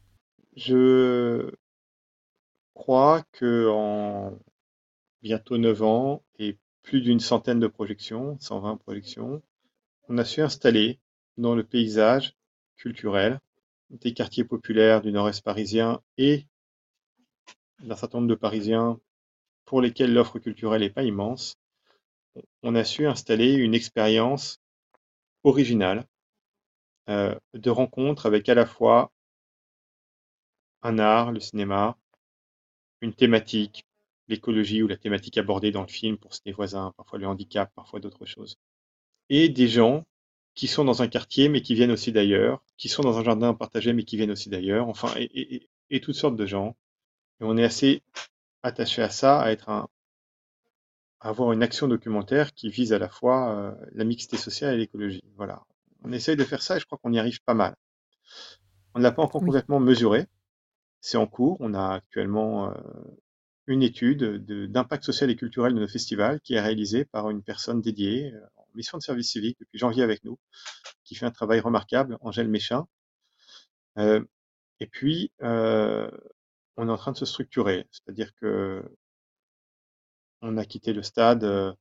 Je 0.56 1.50
crois 2.72 3.22
que 3.32 3.68
en 3.68 4.38
bientôt 5.22 5.58
9 5.58 5.82
ans 5.82 6.22
et 6.38 6.56
plus 6.82 7.02
d'une 7.02 7.20
centaine 7.20 7.60
de 7.60 7.66
projections, 7.66 8.38
120 8.40 8.78
projections, 8.78 9.42
on 10.08 10.16
a 10.16 10.24
su 10.24 10.40
installer 10.40 10.98
dans 11.36 11.54
le 11.54 11.62
paysage 11.62 12.34
culturel 12.76 13.38
des 13.92 14.14
quartiers 14.14 14.44
populaires 14.44 15.02
du 15.02 15.12
nord-est 15.12 15.42
parisien 15.42 16.00
et 16.16 16.46
d'un 17.80 17.96
certain 17.96 18.18
nombre 18.18 18.30
de 18.30 18.34
Parisiens 18.34 18.98
pour 19.64 19.80
lesquels 19.80 20.12
l'offre 20.12 20.38
culturelle 20.38 20.80
n'est 20.80 20.90
pas 20.90 21.04
immense, 21.04 21.56
on 22.62 22.74
a 22.74 22.84
su 22.84 23.06
installer 23.06 23.52
une 23.52 23.74
expérience 23.74 24.60
originale 25.44 26.06
euh, 27.08 27.34
de 27.54 27.70
rencontre 27.70 28.26
avec 28.26 28.48
à 28.48 28.54
la 28.54 28.66
fois 28.66 29.12
un 30.82 30.98
art, 30.98 31.32
le 31.32 31.40
cinéma, 31.40 31.96
une 33.00 33.14
thématique, 33.14 33.84
l'écologie 34.28 34.82
ou 34.82 34.88
la 34.88 34.96
thématique 34.96 35.36
abordée 35.36 35.70
dans 35.70 35.82
le 35.82 35.88
film 35.88 36.16
pour 36.16 36.34
ses 36.34 36.52
voisins, 36.52 36.92
parfois 36.96 37.18
le 37.18 37.26
handicap, 37.26 37.70
parfois 37.74 38.00
d'autres 38.00 38.26
choses, 38.26 38.56
et 39.28 39.48
des 39.48 39.68
gens 39.68 40.04
qui 40.54 40.68
sont 40.68 40.84
dans 40.84 41.02
un 41.02 41.08
quartier 41.08 41.48
mais 41.48 41.62
qui 41.62 41.74
viennent 41.74 41.90
aussi 41.90 42.12
d'ailleurs, 42.12 42.62
qui 42.76 42.88
sont 42.88 43.02
dans 43.02 43.18
un 43.18 43.24
jardin 43.24 43.54
partagé 43.54 43.92
mais 43.92 44.04
qui 44.04 44.16
viennent 44.16 44.30
aussi 44.30 44.50
d'ailleurs, 44.50 44.88
enfin, 44.88 45.12
et, 45.18 46.00
toutes 46.00 46.14
sortes 46.14 46.36
de 46.36 46.46
gens. 46.46 46.76
Et 47.40 47.44
on 47.44 47.56
est 47.56 47.64
assez 47.64 48.02
attaché 48.62 49.02
à 49.02 49.10
ça, 49.10 49.40
à 49.40 49.50
être 49.50 49.68
un, 49.68 49.88
avoir 51.20 51.52
une 51.52 51.62
action 51.62 51.88
documentaire 51.88 52.52
qui 52.54 52.68
vise 52.70 52.92
à 52.92 52.98
la 52.98 53.08
fois 53.08 53.54
euh, 53.54 53.72
la 53.92 54.04
mixité 54.04 54.36
sociale 54.36 54.74
et 54.74 54.78
l'écologie. 54.78 55.22
Voilà. 55.36 55.62
On 56.04 56.12
essaye 56.12 56.36
de 56.36 56.44
faire 56.44 56.62
ça 56.62 56.76
et 56.76 56.80
je 56.80 56.86
crois 56.86 56.98
qu'on 56.98 57.12
y 57.12 57.18
arrive 57.18 57.42
pas 57.44 57.54
mal. 57.54 57.76
On 58.94 58.98
ne 58.98 59.04
l'a 59.04 59.12
pas 59.12 59.22
encore 59.22 59.40
complètement 59.40 59.80
mesuré. 59.80 60.26
C'est 61.00 61.16
en 61.16 61.26
cours. 61.26 61.56
On 61.60 61.74
a 61.74 61.94
actuellement 61.94 62.70
euh, 62.70 62.74
une 63.66 63.82
étude 63.82 64.44
d'impact 64.70 65.04
social 65.04 65.30
et 65.30 65.36
culturel 65.36 65.74
de 65.74 65.80
nos 65.80 65.88
festivals 65.88 66.40
qui 66.40 66.54
est 66.54 66.60
réalisée 66.60 67.04
par 67.04 67.30
une 67.30 67.42
personne 67.42 67.80
dédiée 67.80 68.32
euh, 68.32 68.40
mission 68.74 68.98
de 68.98 69.02
service 69.02 69.30
civique 69.30 69.58
depuis 69.60 69.78
janvier 69.78 70.02
avec 70.02 70.24
nous, 70.24 70.38
qui 71.04 71.14
fait 71.14 71.26
un 71.26 71.30
travail 71.30 71.60
remarquable, 71.60 72.18
Angèle 72.20 72.48
Méchin. 72.48 72.86
et 73.98 74.86
puis, 74.90 75.32
on 75.40 76.88
est 76.88 76.90
en 76.90 76.96
train 76.96 77.12
de 77.12 77.18
se 77.18 77.26
structurer, 77.26 77.86
c'est-à-dire 77.90 78.34
que 78.34 78.82
on 80.42 80.56
a 80.58 80.64
quitté 80.64 80.92
le 80.92 81.02
stade, 81.02 81.44
euh, 81.44 81.72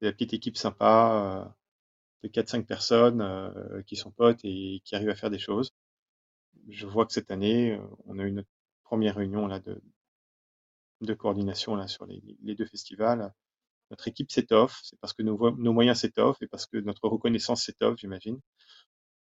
la 0.00 0.12
petite 0.12 0.34
équipe 0.34 0.56
sympa 0.56 1.46
euh, 1.46 2.28
de 2.28 2.28
4-5 2.28 2.66
personnes 2.66 3.22
euh, 3.22 3.82
qui 3.84 3.96
sont 3.96 4.10
potes 4.10 4.40
et 4.44 4.82
qui 4.84 4.94
arrivent 4.96 5.08
à 5.08 5.14
faire 5.14 5.30
des 5.30 5.38
choses. 5.38 5.72
Je 6.68 6.86
vois 6.86 7.06
que 7.06 7.12
cette 7.12 7.30
année, 7.30 7.80
on 8.06 8.18
a 8.18 8.24
eu 8.24 8.32
notre 8.32 8.48
première 8.82 9.16
réunion 9.16 9.48
de, 11.00 11.14
coordination 11.14 11.86
sur 11.86 12.06
les, 12.06 12.20
deux 12.54 12.66
festivals. 12.66 13.32
Notre 13.90 14.08
équipe 14.08 14.30
s'étoffe, 14.30 14.80
c'est 14.82 14.98
parce 15.00 15.12
que 15.12 15.22
nos, 15.22 15.72
moyens 15.72 16.00
s'étoffent 16.00 16.42
et 16.42 16.46
parce 16.46 16.66
que 16.66 16.78
notre 16.78 17.08
reconnaissance 17.08 17.64
s'étoffe, 17.64 17.98
j'imagine. 17.98 18.38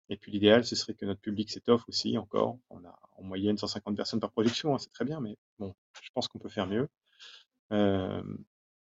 Et 0.09 0.18
puis 0.18 0.32
l'idéal, 0.32 0.65
ce 0.65 0.76
serait 0.76 0.93
que 0.93 1.05
notre 1.05 1.22
public 1.22 1.49
s'étoffe 1.49 1.84
aussi 1.88 2.18
encore. 2.18 2.57
On 2.70 2.84
a 2.86 2.97
en 3.18 3.24
moyenne 3.24 3.57
150 3.57 3.95
personnes 3.95 4.20
par 4.20 4.32
projection, 4.32 4.74
hein, 4.74 4.78
c'est 4.78 4.91
très 4.91 5.05
bien, 5.05 5.20
mais 5.20 5.38
bon, 5.59 5.74
je 6.01 6.09
pense 6.13 6.28
qu'on 6.28 6.39
peut 6.39 6.49
faire 6.49 6.68
mieux. 6.68 6.88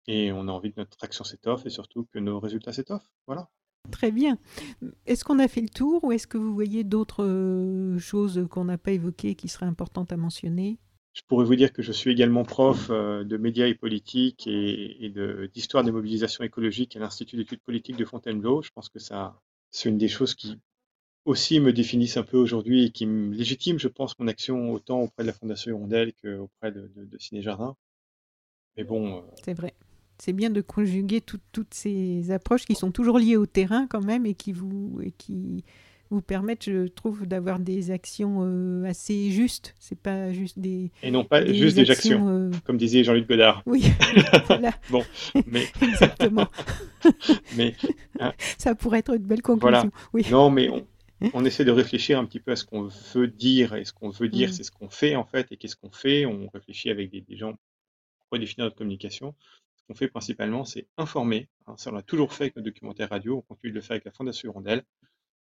Et 0.06 0.32
on 0.32 0.48
a 0.48 0.52
envie 0.52 0.72
que 0.72 0.80
notre 0.80 1.02
action 1.02 1.24
s'étoffe 1.24 1.64
et 1.66 1.70
surtout 1.70 2.06
que 2.12 2.18
nos 2.18 2.40
résultats 2.40 2.72
s'étoffent. 2.72 3.08
Voilà. 3.26 3.48
Très 3.90 4.10
bien. 4.10 4.38
Est-ce 5.06 5.24
qu'on 5.24 5.38
a 5.38 5.48
fait 5.48 5.60
le 5.60 5.68
tour 5.68 6.04
ou 6.04 6.12
est-ce 6.12 6.26
que 6.26 6.38
vous 6.38 6.54
voyez 6.54 6.84
d'autres 6.84 7.96
choses 7.98 8.46
qu'on 8.50 8.64
n'a 8.64 8.78
pas 8.78 8.92
évoquées 8.92 9.34
qui 9.34 9.48
seraient 9.48 9.66
importantes 9.66 10.12
à 10.12 10.16
mentionner? 10.16 10.78
Je 11.14 11.22
pourrais 11.28 11.44
vous 11.44 11.54
dire 11.54 11.72
que 11.72 11.80
je 11.80 11.92
suis 11.92 12.10
également 12.10 12.44
prof 12.44 12.88
euh, 12.90 13.22
de 13.24 13.36
médias 13.36 13.66
et 13.66 13.74
politique 13.74 14.46
et, 14.46 15.12
d'histoire 15.54 15.84
des 15.84 15.92
mobilisations 15.92 16.44
écologiques 16.44 16.96
à 16.96 16.98
l'Institut 16.98 17.36
d'études 17.36 17.60
politiques 17.60 17.96
de 17.96 18.04
Fontainebleau. 18.04 18.62
Je 18.62 18.70
pense 18.74 18.88
que 18.88 18.98
ça, 18.98 19.40
c'est 19.70 19.88
une 19.88 19.96
des 19.98 20.08
choses 20.08 20.34
qui 20.34 20.58
aussi 21.24 21.60
me 21.60 21.72
définissent 21.72 22.16
un 22.16 22.24
peu 22.24 22.36
aujourd'hui 22.36 22.86
et 22.86 22.90
qui 22.90 23.06
me 23.06 23.32
légitime, 23.32 23.78
je 23.78 23.88
pense, 23.88 24.18
mon 24.18 24.26
action 24.26 24.72
autant 24.72 25.00
auprès 25.02 25.22
de 25.22 25.28
la 25.28 25.32
Fondation 25.32 25.70
Hirondelle 25.70 26.12
qu'auprès 26.20 26.72
de, 26.72 26.90
de, 26.96 27.18
Ciné 27.18 27.42
Jardin. 27.42 27.76
Mais 28.76 28.84
bon. 28.84 29.18
Euh, 29.18 29.22
c'est 29.44 29.54
vrai 29.54 29.72
c'est 30.18 30.32
bien 30.32 30.50
de 30.50 30.60
conjuguer 30.60 31.20
toutes 31.20 31.74
ces 31.74 32.30
approches 32.30 32.64
qui 32.64 32.74
sont 32.74 32.92
toujours 32.92 33.18
liées 33.18 33.36
au 33.36 33.46
terrain 33.46 33.86
quand 33.88 34.04
même 34.04 34.26
et 34.26 34.34
qui 34.34 34.52
vous, 34.52 35.00
et 35.02 35.10
qui 35.10 35.64
vous 36.14 36.22
permettent, 36.22 36.64
je 36.64 36.86
trouve, 36.86 37.26
d'avoir 37.26 37.58
des 37.58 37.90
actions 37.90 38.40
euh, 38.42 38.84
assez 38.84 39.30
justes. 39.30 39.74
C'est 39.78 39.98
pas 39.98 40.32
juste 40.32 40.58
des. 40.58 40.90
Et 41.02 41.10
non 41.10 41.24
pas 41.24 41.44
juste 41.44 41.76
des 41.76 41.90
actions, 41.90 42.28
euh, 42.28 42.50
comme 42.64 42.76
disait 42.76 43.04
Jean-Luc 43.04 43.28
Godard. 43.28 43.62
Oui, 43.66 43.84
voilà. 44.46 44.70
bon, 44.90 45.04
mais. 45.46 45.66
Exactement. 45.82 46.48
mais. 47.56 47.74
Hein. 48.20 48.32
Ça 48.58 48.74
pourrait 48.74 49.00
être 49.00 49.14
une 49.14 49.24
belle 49.24 49.42
conclusion. 49.42 49.90
Oui. 50.12 50.24
Non, 50.30 50.50
mais 50.50 50.68
on, 50.68 50.86
on 51.34 51.44
essaie 51.44 51.64
de 51.64 51.72
réfléchir 51.72 52.18
un 52.18 52.24
petit 52.24 52.40
peu 52.40 52.52
à 52.52 52.56
ce 52.56 52.64
qu'on 52.64 52.88
veut 53.14 53.28
dire. 53.28 53.74
Et 53.74 53.84
ce 53.84 53.92
qu'on 53.92 54.10
veut 54.10 54.28
dire, 54.28 54.50
mm. 54.50 54.52
c'est 54.52 54.62
ce 54.62 54.70
qu'on 54.70 54.88
fait, 54.88 55.16
en 55.16 55.24
fait. 55.24 55.50
Et 55.50 55.56
qu'est-ce 55.56 55.76
qu'on 55.76 55.90
fait? 55.90 56.26
On 56.26 56.48
réfléchit 56.52 56.90
avec 56.90 57.10
des, 57.10 57.20
des 57.20 57.36
gens 57.36 57.52
pour 57.52 58.28
redéfinir 58.32 58.64
notre 58.66 58.76
communication 58.76 59.34
qu'on 59.86 59.94
fait 59.94 60.08
principalement, 60.08 60.64
c'est 60.64 60.86
informer. 60.96 61.48
Hein, 61.66 61.74
ça, 61.76 61.90
on 61.90 61.94
l'a 61.94 62.02
toujours 62.02 62.32
fait 62.32 62.44
avec 62.44 62.56
nos 62.56 62.62
documentaires 62.62 63.10
radio. 63.10 63.38
On 63.38 63.42
continue 63.42 63.72
de 63.72 63.76
le 63.76 63.82
faire 63.82 63.92
avec 63.92 64.04
la 64.04 64.12
Fondation 64.12 64.50
Hirondelle. 64.50 64.84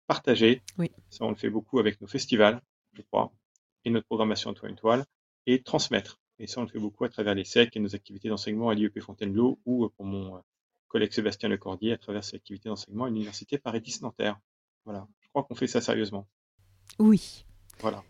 Partager. 0.08 0.62
Oui. 0.78 0.92
Ça, 1.10 1.26
on 1.26 1.30
le 1.30 1.36
fait 1.36 1.50
beaucoup 1.50 1.80
avec 1.80 2.02
nos 2.02 2.08
festivals, 2.08 2.62
je 2.94 3.02
crois, 3.02 3.32
et 3.86 3.90
notre 3.90 4.06
programmation 4.08 4.54
Toile 4.54 4.72
une 4.72 4.78
toile. 4.78 5.06
Et 5.46 5.62
transmettre. 5.62 6.20
Et 6.40 6.48
ça, 6.48 6.60
on 6.60 6.64
le 6.64 6.70
fait 6.70 6.80
beaucoup 6.80 7.06
à 7.06 7.10
travers 7.10 7.34
les 7.34 7.46
SEC 7.46 7.76
et 7.76 7.80
nos 7.80 7.96
activités 7.96 8.28
d'enseignement 8.28 8.70
à 8.70 8.74
l'IEP 8.74 9.00
Fontainebleau 9.00 9.60
ou 9.66 9.86
euh, 9.86 9.90
pour 9.96 10.06
mon 10.06 10.36
euh, 10.36 10.40
collègue 10.90 11.14
Sébastien 11.14 11.48
Lecordier 11.48 11.94
à 11.94 11.98
travers 11.98 12.24
ses 12.24 12.36
activités 12.36 12.68
d'enseignement 12.68 13.06
à 13.06 13.10
l'Université 13.10 13.58
Paris 13.58 13.80
10 13.80 14.02
Nanterre. 14.02 14.38
Voilà. 14.84 15.08
Je 15.22 15.30
crois 15.30 15.44
qu'on 15.44 15.56
fait 15.56 15.68
ça 15.68 15.80
sérieusement. 15.80 16.28
Oui, 17.00 17.46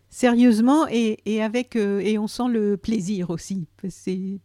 Sérieusement 0.09 0.87
et, 0.89 1.41
avec 1.41 1.75
euh, 1.75 1.99
et 1.99 2.17
on 2.17 2.27
sent 2.27 2.47
le 2.49 2.77
plaisir 2.77 3.29
aussi. 3.29 3.67
C'est 3.89 4.39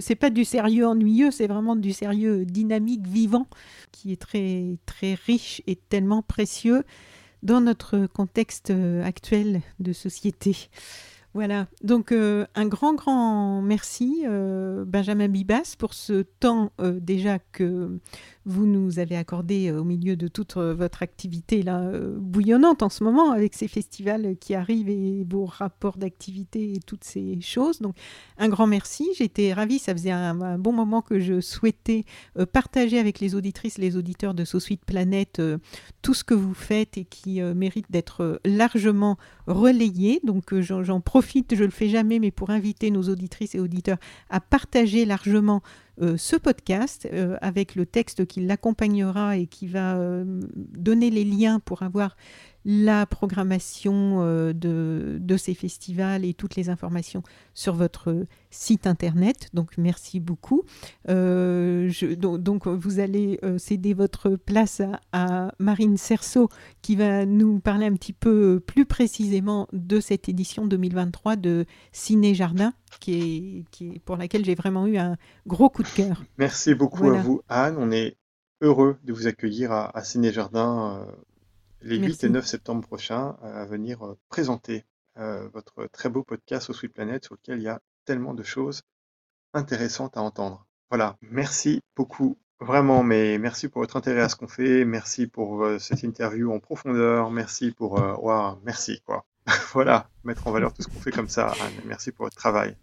c'est 0.00 0.14
pas 0.16 0.30
du 0.30 0.44
sérieux 0.44 0.86
ennuyeux, 0.86 1.30
c'est 1.30 1.46
vraiment 1.46 1.76
du 1.76 1.92
sérieux 1.92 2.44
dynamique, 2.44 3.06
vivant, 3.06 3.46
qui 3.92 4.12
est 4.12 4.20
très 4.20 4.78
très 4.84 5.14
riche 5.14 5.62
et 5.66 5.76
tellement 5.76 6.22
précieux 6.22 6.82
dans 7.42 7.60
notre 7.60 8.06
contexte 8.06 8.70
euh, 8.70 9.04
actuel 9.04 9.62
de 9.78 9.92
société. 9.92 10.68
Voilà, 11.34 11.66
donc 11.84 12.12
euh, 12.12 12.46
un 12.54 12.66
grand, 12.66 12.94
grand 12.94 13.60
merci, 13.62 14.24
Benjamin 14.86 15.28
Bibas, 15.28 15.76
pour 15.78 15.94
ce 15.94 16.22
temps 16.22 16.72
déjà 16.78 17.38
que 17.38 18.00
vous 18.46 18.64
nous 18.64 19.00
avez 19.00 19.16
accordé 19.16 19.68
euh, 19.68 19.80
au 19.80 19.84
milieu 19.84 20.16
de 20.16 20.28
toute 20.28 20.56
euh, 20.56 20.72
votre 20.72 21.02
activité 21.02 21.62
là, 21.62 21.80
euh, 21.80 22.16
bouillonnante 22.16 22.82
en 22.82 22.88
ce 22.88 23.02
moment 23.02 23.32
avec 23.32 23.54
ces 23.54 23.66
festivals 23.66 24.36
qui 24.38 24.54
arrivent 24.54 24.88
et 24.88 25.26
vos 25.28 25.44
rapports 25.44 25.98
d'activité 25.98 26.72
et 26.72 26.78
toutes 26.78 27.02
ces 27.02 27.38
choses. 27.40 27.80
Donc 27.80 27.96
un 28.38 28.48
grand 28.48 28.68
merci. 28.68 29.08
J'étais 29.18 29.52
ravie. 29.52 29.80
Ça 29.80 29.92
faisait 29.92 30.12
un, 30.12 30.58
bon 30.58 30.72
moment 30.72 31.02
que 31.02 31.18
je 31.18 31.40
souhaitais 31.40 32.04
partager 32.52 32.98
avec 32.98 33.18
les 33.18 33.34
auditrices, 33.34 33.78
les 33.78 33.96
auditeurs 33.96 34.32
de 34.32 34.44
Suite 34.44 34.84
Planète 34.84 35.42
tout 36.02 36.14
ce 36.14 36.22
que 36.22 36.34
vous 36.34 36.54
faites 36.54 36.96
et 36.96 37.04
qui 37.04 37.42
mérite 37.42 37.90
d'être 37.90 38.40
largement 38.44 39.18
relayé. 39.46 40.20
Donc 40.24 40.58
j'en 40.60 41.00
profite, 41.00 41.56
je 41.56 41.64
le 41.64 41.70
fais 41.70 41.88
jamais, 41.88 42.20
mais 42.20 42.30
pour 42.30 42.50
inviter 42.50 42.90
nos 42.90 43.02
auditrices 43.02 43.54
et 43.54 43.60
auditeurs 43.60 43.98
à 44.30 44.40
partager 44.40 45.04
largement 45.04 45.62
euh, 46.02 46.16
ce 46.18 46.36
podcast 46.36 47.08
euh, 47.10 47.38
avec 47.40 47.74
le 47.74 47.86
texte 47.86 48.26
qui 48.26 48.40
l'accompagnera 48.40 49.38
et 49.38 49.46
qui 49.46 49.66
va 49.66 49.96
euh, 49.96 50.24
donner 50.56 51.08
les 51.08 51.24
liens 51.24 51.58
pour 51.58 51.82
avoir 51.82 52.16
la 52.68 53.06
programmation 53.06 54.20
de, 54.52 55.18
de, 55.20 55.36
ces 55.36 55.54
festivals 55.54 56.24
et 56.24 56.34
toutes 56.34 56.56
les 56.56 56.68
informations 56.68 57.22
sur 57.54 57.74
votre 57.74 58.26
site 58.50 58.88
internet. 58.88 59.50
Donc 59.54 59.78
merci 59.78 60.18
beaucoup. 60.18 60.64
Je, 61.06 62.14
donc, 62.14 62.66
vous 62.66 62.98
allez 62.98 63.38
céder 63.58 63.94
votre 63.94 64.30
place 64.30 64.82
à, 65.12 65.52
Marine 65.60 65.96
Cerceau 65.96 66.48
qui 66.82 66.96
va 66.96 67.24
nous 67.24 67.60
parler 67.60 67.86
un 67.86 67.94
petit 67.94 68.12
peu 68.12 68.60
plus 68.60 68.84
précisément 68.84 69.68
de 69.72 70.00
cette 70.00 70.28
édition 70.28 70.66
2023 70.66 71.36
de 71.36 71.66
Ciné 71.92 72.34
Jardin 72.34 72.72
qui 73.00 73.64
est, 73.80 73.98
pour 74.00 74.16
laquelle 74.16 74.44
j'ai 74.44 74.54
vraiment 74.54 74.86
eu 74.86 74.96
un 74.96 75.16
gros 75.46 75.68
coup 75.68 75.82
de 75.82 75.88
cœur. 75.88 76.24
Merci 76.38 76.74
beaucoup 76.74 77.08
à 77.10 77.20
vous, 77.20 77.42
Anne. 77.48 77.76
On 77.78 77.90
est 77.90 78.16
heureux 78.60 78.96
de 79.04 79.12
vous 79.12 79.26
accueillir 79.26 79.72
à, 79.72 80.02
Ciné 80.02 80.32
Jardin 80.32 81.06
euh, 81.86 81.90
les 81.90 81.98
8 81.98 82.24
et 82.24 82.28
9 82.28 82.46
septembre 82.46 82.82
prochains 82.82 83.36
euh, 83.42 83.62
à 83.62 83.64
venir 83.64 84.04
euh, 84.04 84.18
présenter 84.28 84.84
votre 85.54 85.86
très 85.92 86.10
beau 86.10 86.22
podcast 86.22 86.68
au 86.68 86.74
Sweet 86.74 86.92
Planet 86.92 87.24
sur 87.24 87.36
lequel 87.36 87.56
il 87.56 87.62
y 87.62 87.68
a 87.68 87.80
tellement 88.04 88.34
de 88.34 88.42
choses 88.42 88.82
intéressantes 89.54 90.18
à 90.18 90.20
entendre. 90.20 90.66
Voilà, 90.90 91.16
merci 91.22 91.80
beaucoup. 91.96 92.36
Vraiment, 92.60 93.02
mais 93.02 93.38
merci 93.38 93.68
pour 93.68 93.80
votre 93.80 93.96
intérêt 93.96 94.20
à 94.20 94.28
ce 94.28 94.36
qu'on 94.36 94.46
fait. 94.46 94.84
Merci 94.84 95.26
pour 95.26 95.66
cette 95.78 96.02
interview 96.02 96.52
en 96.52 96.60
profondeur. 96.60 97.30
Merci 97.30 97.70
pour. 97.70 97.92
Wow, 98.22 98.60
merci, 98.62 99.00
quoi. 99.06 99.24
voilà, 99.72 100.10
mettre 100.22 100.46
en 100.48 100.52
valeur 100.52 100.74
tout 100.74 100.82
ce 100.82 100.88
qu'on 100.88 101.00
fait 101.00 101.12
comme 101.12 101.30
ça. 101.30 101.46
Anne. 101.46 101.72
Merci 101.86 102.12
pour 102.12 102.26
votre 102.26 102.36
travail 102.36 102.76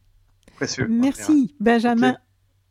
précieux. 0.56 0.88
Merci, 0.88 1.56
Benjamin. 1.60 2.18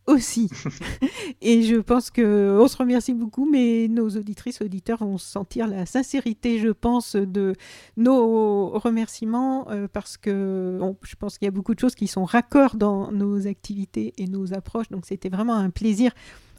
Aussi. 0.07 0.51
et 1.41 1.63
je 1.63 1.77
pense 1.77 2.11
que 2.11 2.59
on 2.61 2.69
se 2.69 2.77
remercie 2.77 3.15
beaucoup, 3.15 3.49
mais 3.49 3.89
nos 3.89 4.09
auditrices, 4.11 4.61
auditeurs 4.61 4.99
vont 4.99 5.19
sentir 5.19 5.67
la 5.67 5.87
sincérité, 5.87 6.59
je 6.59 6.69
pense, 6.69 7.17
de 7.17 7.55
nos 7.97 8.71
remerciements, 8.71 9.71
euh, 9.71 9.89
parce 9.93 10.17
que 10.17 10.79
je 11.03 11.15
pense 11.17 11.39
qu'il 11.39 11.47
y 11.47 11.49
a 11.49 11.53
beaucoup 11.53 11.75
de 11.75 11.81
choses 11.81 11.95
qui 11.95 12.07
sont 12.07 12.25
raccords 12.25 12.77
dans 12.77 13.13
nos 13.13 13.47
activités 13.47 14.13
et 14.19 14.27
nos 14.27 14.55
approches. 14.55 14.89
Donc 14.91 15.07
c'était 15.07 15.29
vraiment 15.29 15.55
un 15.55 15.71
plaisir 15.71 16.13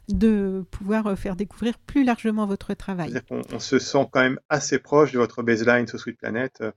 de 0.08 0.64
pouvoir 0.70 1.18
faire 1.18 1.34
découvrir 1.34 1.78
plus 1.78 2.04
largement 2.04 2.46
votre 2.46 2.74
travail. 2.74 3.20
On, 3.30 3.58
se 3.58 3.78
sent 3.78 4.06
quand 4.12 4.20
même 4.20 4.38
assez 4.50 4.78
proche 4.78 5.12
de 5.12 5.18
votre 5.18 5.42
baseline 5.42 5.86
sur 5.86 5.98
Sweet 5.98 6.18
Planet, 6.18 6.60
euh, 6.60 6.72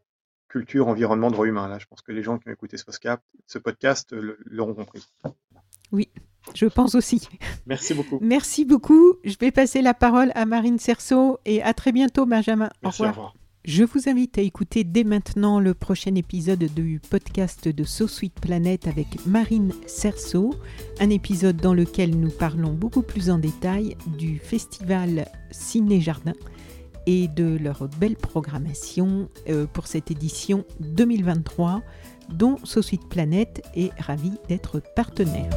culture, 0.48 0.88
environnement, 0.88 1.30
droit 1.30 1.46
humain. 1.46 1.68
Là, 1.68 1.78
je 1.78 1.86
pense 1.88 2.02
que 2.02 2.14
les 2.14 2.24
gens 2.24 2.38
qui 2.38 2.48
ont 2.48 2.54
écouté 2.54 2.78
ce 2.78 3.58
podcast 3.60 4.16
l'auront 4.46 4.76
compris. 4.76 5.06
Oui, 5.92 6.10
je 6.54 6.66
pense 6.66 6.96
aussi. 6.96 7.28
Merci 7.66 7.94
beaucoup. 7.94 8.20
Merci 8.22 8.66
beaucoup. 8.66 9.16
Je 9.24 9.36
vais 9.40 9.52
passer 9.52 9.82
la 9.82 9.94
parole 9.94 10.32
à 10.36 10.46
Marine 10.46 10.80
Cerceau 10.80 11.40
et 11.46 11.62
à 11.62 11.74
très 11.74 11.92
bientôt, 11.92 12.26
Benjamin. 12.26 12.70
au 12.84 12.90
revoir. 12.90 13.34
Je 13.68 13.84
vous 13.84 14.08
invite 14.08 14.38
à 14.38 14.42
écouter 14.42 14.86
dès 14.86 15.04
maintenant 15.04 15.60
le 15.60 15.74
prochain 15.74 16.16
épisode 16.16 16.74
du 16.74 17.02
podcast 17.02 17.68
de 17.68 17.84
So 17.84 18.08
Sweet 18.08 18.40
Planet 18.40 18.88
avec 18.88 19.08
Marine 19.26 19.74
Cerceau, 19.88 20.54
un 21.02 21.10
épisode 21.10 21.58
dans 21.58 21.74
lequel 21.74 22.18
nous 22.18 22.30
parlons 22.30 22.72
beaucoup 22.72 23.02
plus 23.02 23.30
en 23.30 23.38
détail 23.38 23.98
du 24.18 24.40
festival 24.40 25.28
Ciné 25.52 26.00
Jardin 26.00 26.32
et 27.08 27.28
de 27.28 27.58
leur 27.62 27.90
belle 28.00 28.16
programmation 28.16 29.28
euh, 29.50 29.66
pour 29.66 29.88
cette 29.88 30.12
édition 30.12 30.64
2023 30.80 31.82
dont 32.30 32.56
So 32.64 32.82
Sweet 32.82 33.10
Planet 33.10 33.62
est 33.76 33.92
ravi 34.00 34.32
d'être 34.48 34.82
partenaire. 34.96 35.50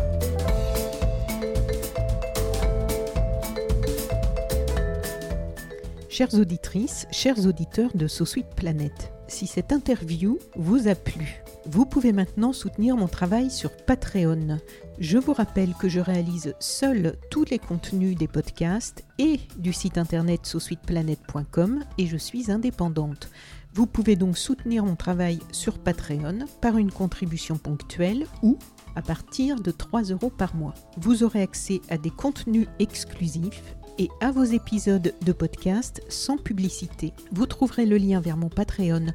Chères 6.10 6.34
auditrices, 6.34 7.06
chers 7.12 7.46
auditeurs 7.46 7.92
de 7.94 8.08
So 8.08 8.24
Sweet 8.24 8.48
Planet, 8.56 9.12
si 9.28 9.46
cette 9.46 9.70
interview 9.70 10.40
vous 10.56 10.88
a 10.88 10.96
plu, 10.96 11.40
vous 11.66 11.86
pouvez 11.86 12.12
maintenant 12.12 12.52
soutenir 12.52 12.96
mon 12.96 13.06
travail 13.06 13.48
sur 13.48 13.70
Patreon. 13.76 14.58
Je 14.98 15.18
vous 15.18 15.32
rappelle 15.32 15.72
que 15.74 15.88
je 15.88 16.00
réalise 16.00 16.52
seul 16.58 17.14
tous 17.30 17.44
les 17.44 17.60
contenus 17.60 18.16
des 18.16 18.26
podcasts 18.26 19.04
et 19.18 19.38
du 19.56 19.72
site 19.72 19.98
internet 19.98 20.46
sosweetplanet.com 20.46 21.84
et 21.96 22.06
je 22.06 22.16
suis 22.16 22.50
indépendante. 22.50 23.30
Vous 23.72 23.86
pouvez 23.86 24.16
donc 24.16 24.36
soutenir 24.36 24.84
mon 24.84 24.96
travail 24.96 25.38
sur 25.52 25.78
Patreon 25.78 26.40
par 26.60 26.76
une 26.76 26.90
contribution 26.90 27.56
ponctuelle 27.56 28.26
ou 28.42 28.58
à 28.96 29.02
partir 29.02 29.60
de 29.60 29.70
3 29.70 30.02
euros 30.02 30.30
par 30.30 30.56
mois. 30.56 30.74
Vous 30.96 31.22
aurez 31.22 31.40
accès 31.40 31.80
à 31.88 31.98
des 31.98 32.10
contenus 32.10 32.66
exclusifs 32.80 33.76
et 34.00 34.08
à 34.20 34.32
vos 34.32 34.44
épisodes 34.44 35.12
de 35.20 35.32
podcast 35.32 36.02
sans 36.08 36.38
publicité. 36.38 37.12
Vous 37.32 37.44
trouverez 37.44 37.84
le 37.84 37.98
lien 37.98 38.18
vers 38.20 38.38
mon 38.38 38.48
Patreon 38.48 39.08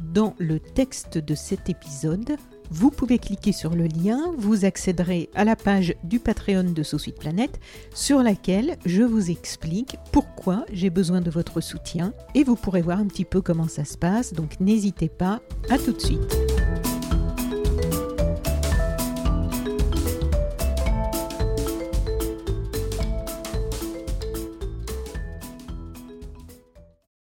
dans 0.00 0.36
le 0.38 0.60
texte 0.60 1.18
de 1.18 1.34
cet 1.34 1.68
épisode. 1.68 2.36
Vous 2.70 2.90
pouvez 2.90 3.18
cliquer 3.18 3.50
sur 3.50 3.74
le 3.74 3.86
lien, 3.86 4.32
vous 4.38 4.64
accéderez 4.64 5.28
à 5.34 5.44
la 5.44 5.56
page 5.56 5.94
du 6.04 6.20
Patreon 6.20 6.70
de 6.70 6.82
Sous 6.84 7.10
Planète 7.18 7.58
sur 7.92 8.22
laquelle 8.22 8.76
je 8.86 9.02
vous 9.02 9.28
explique 9.28 9.96
pourquoi 10.12 10.64
j'ai 10.72 10.90
besoin 10.90 11.20
de 11.20 11.30
votre 11.30 11.60
soutien 11.60 12.14
et 12.36 12.44
vous 12.44 12.56
pourrez 12.56 12.82
voir 12.82 13.00
un 13.00 13.06
petit 13.06 13.24
peu 13.24 13.40
comment 13.40 13.68
ça 13.68 13.84
se 13.84 13.98
passe. 13.98 14.34
Donc 14.34 14.60
n'hésitez 14.60 15.08
pas, 15.08 15.40
à 15.68 15.78
tout 15.78 15.92
de 15.92 16.00
suite. 16.00 16.47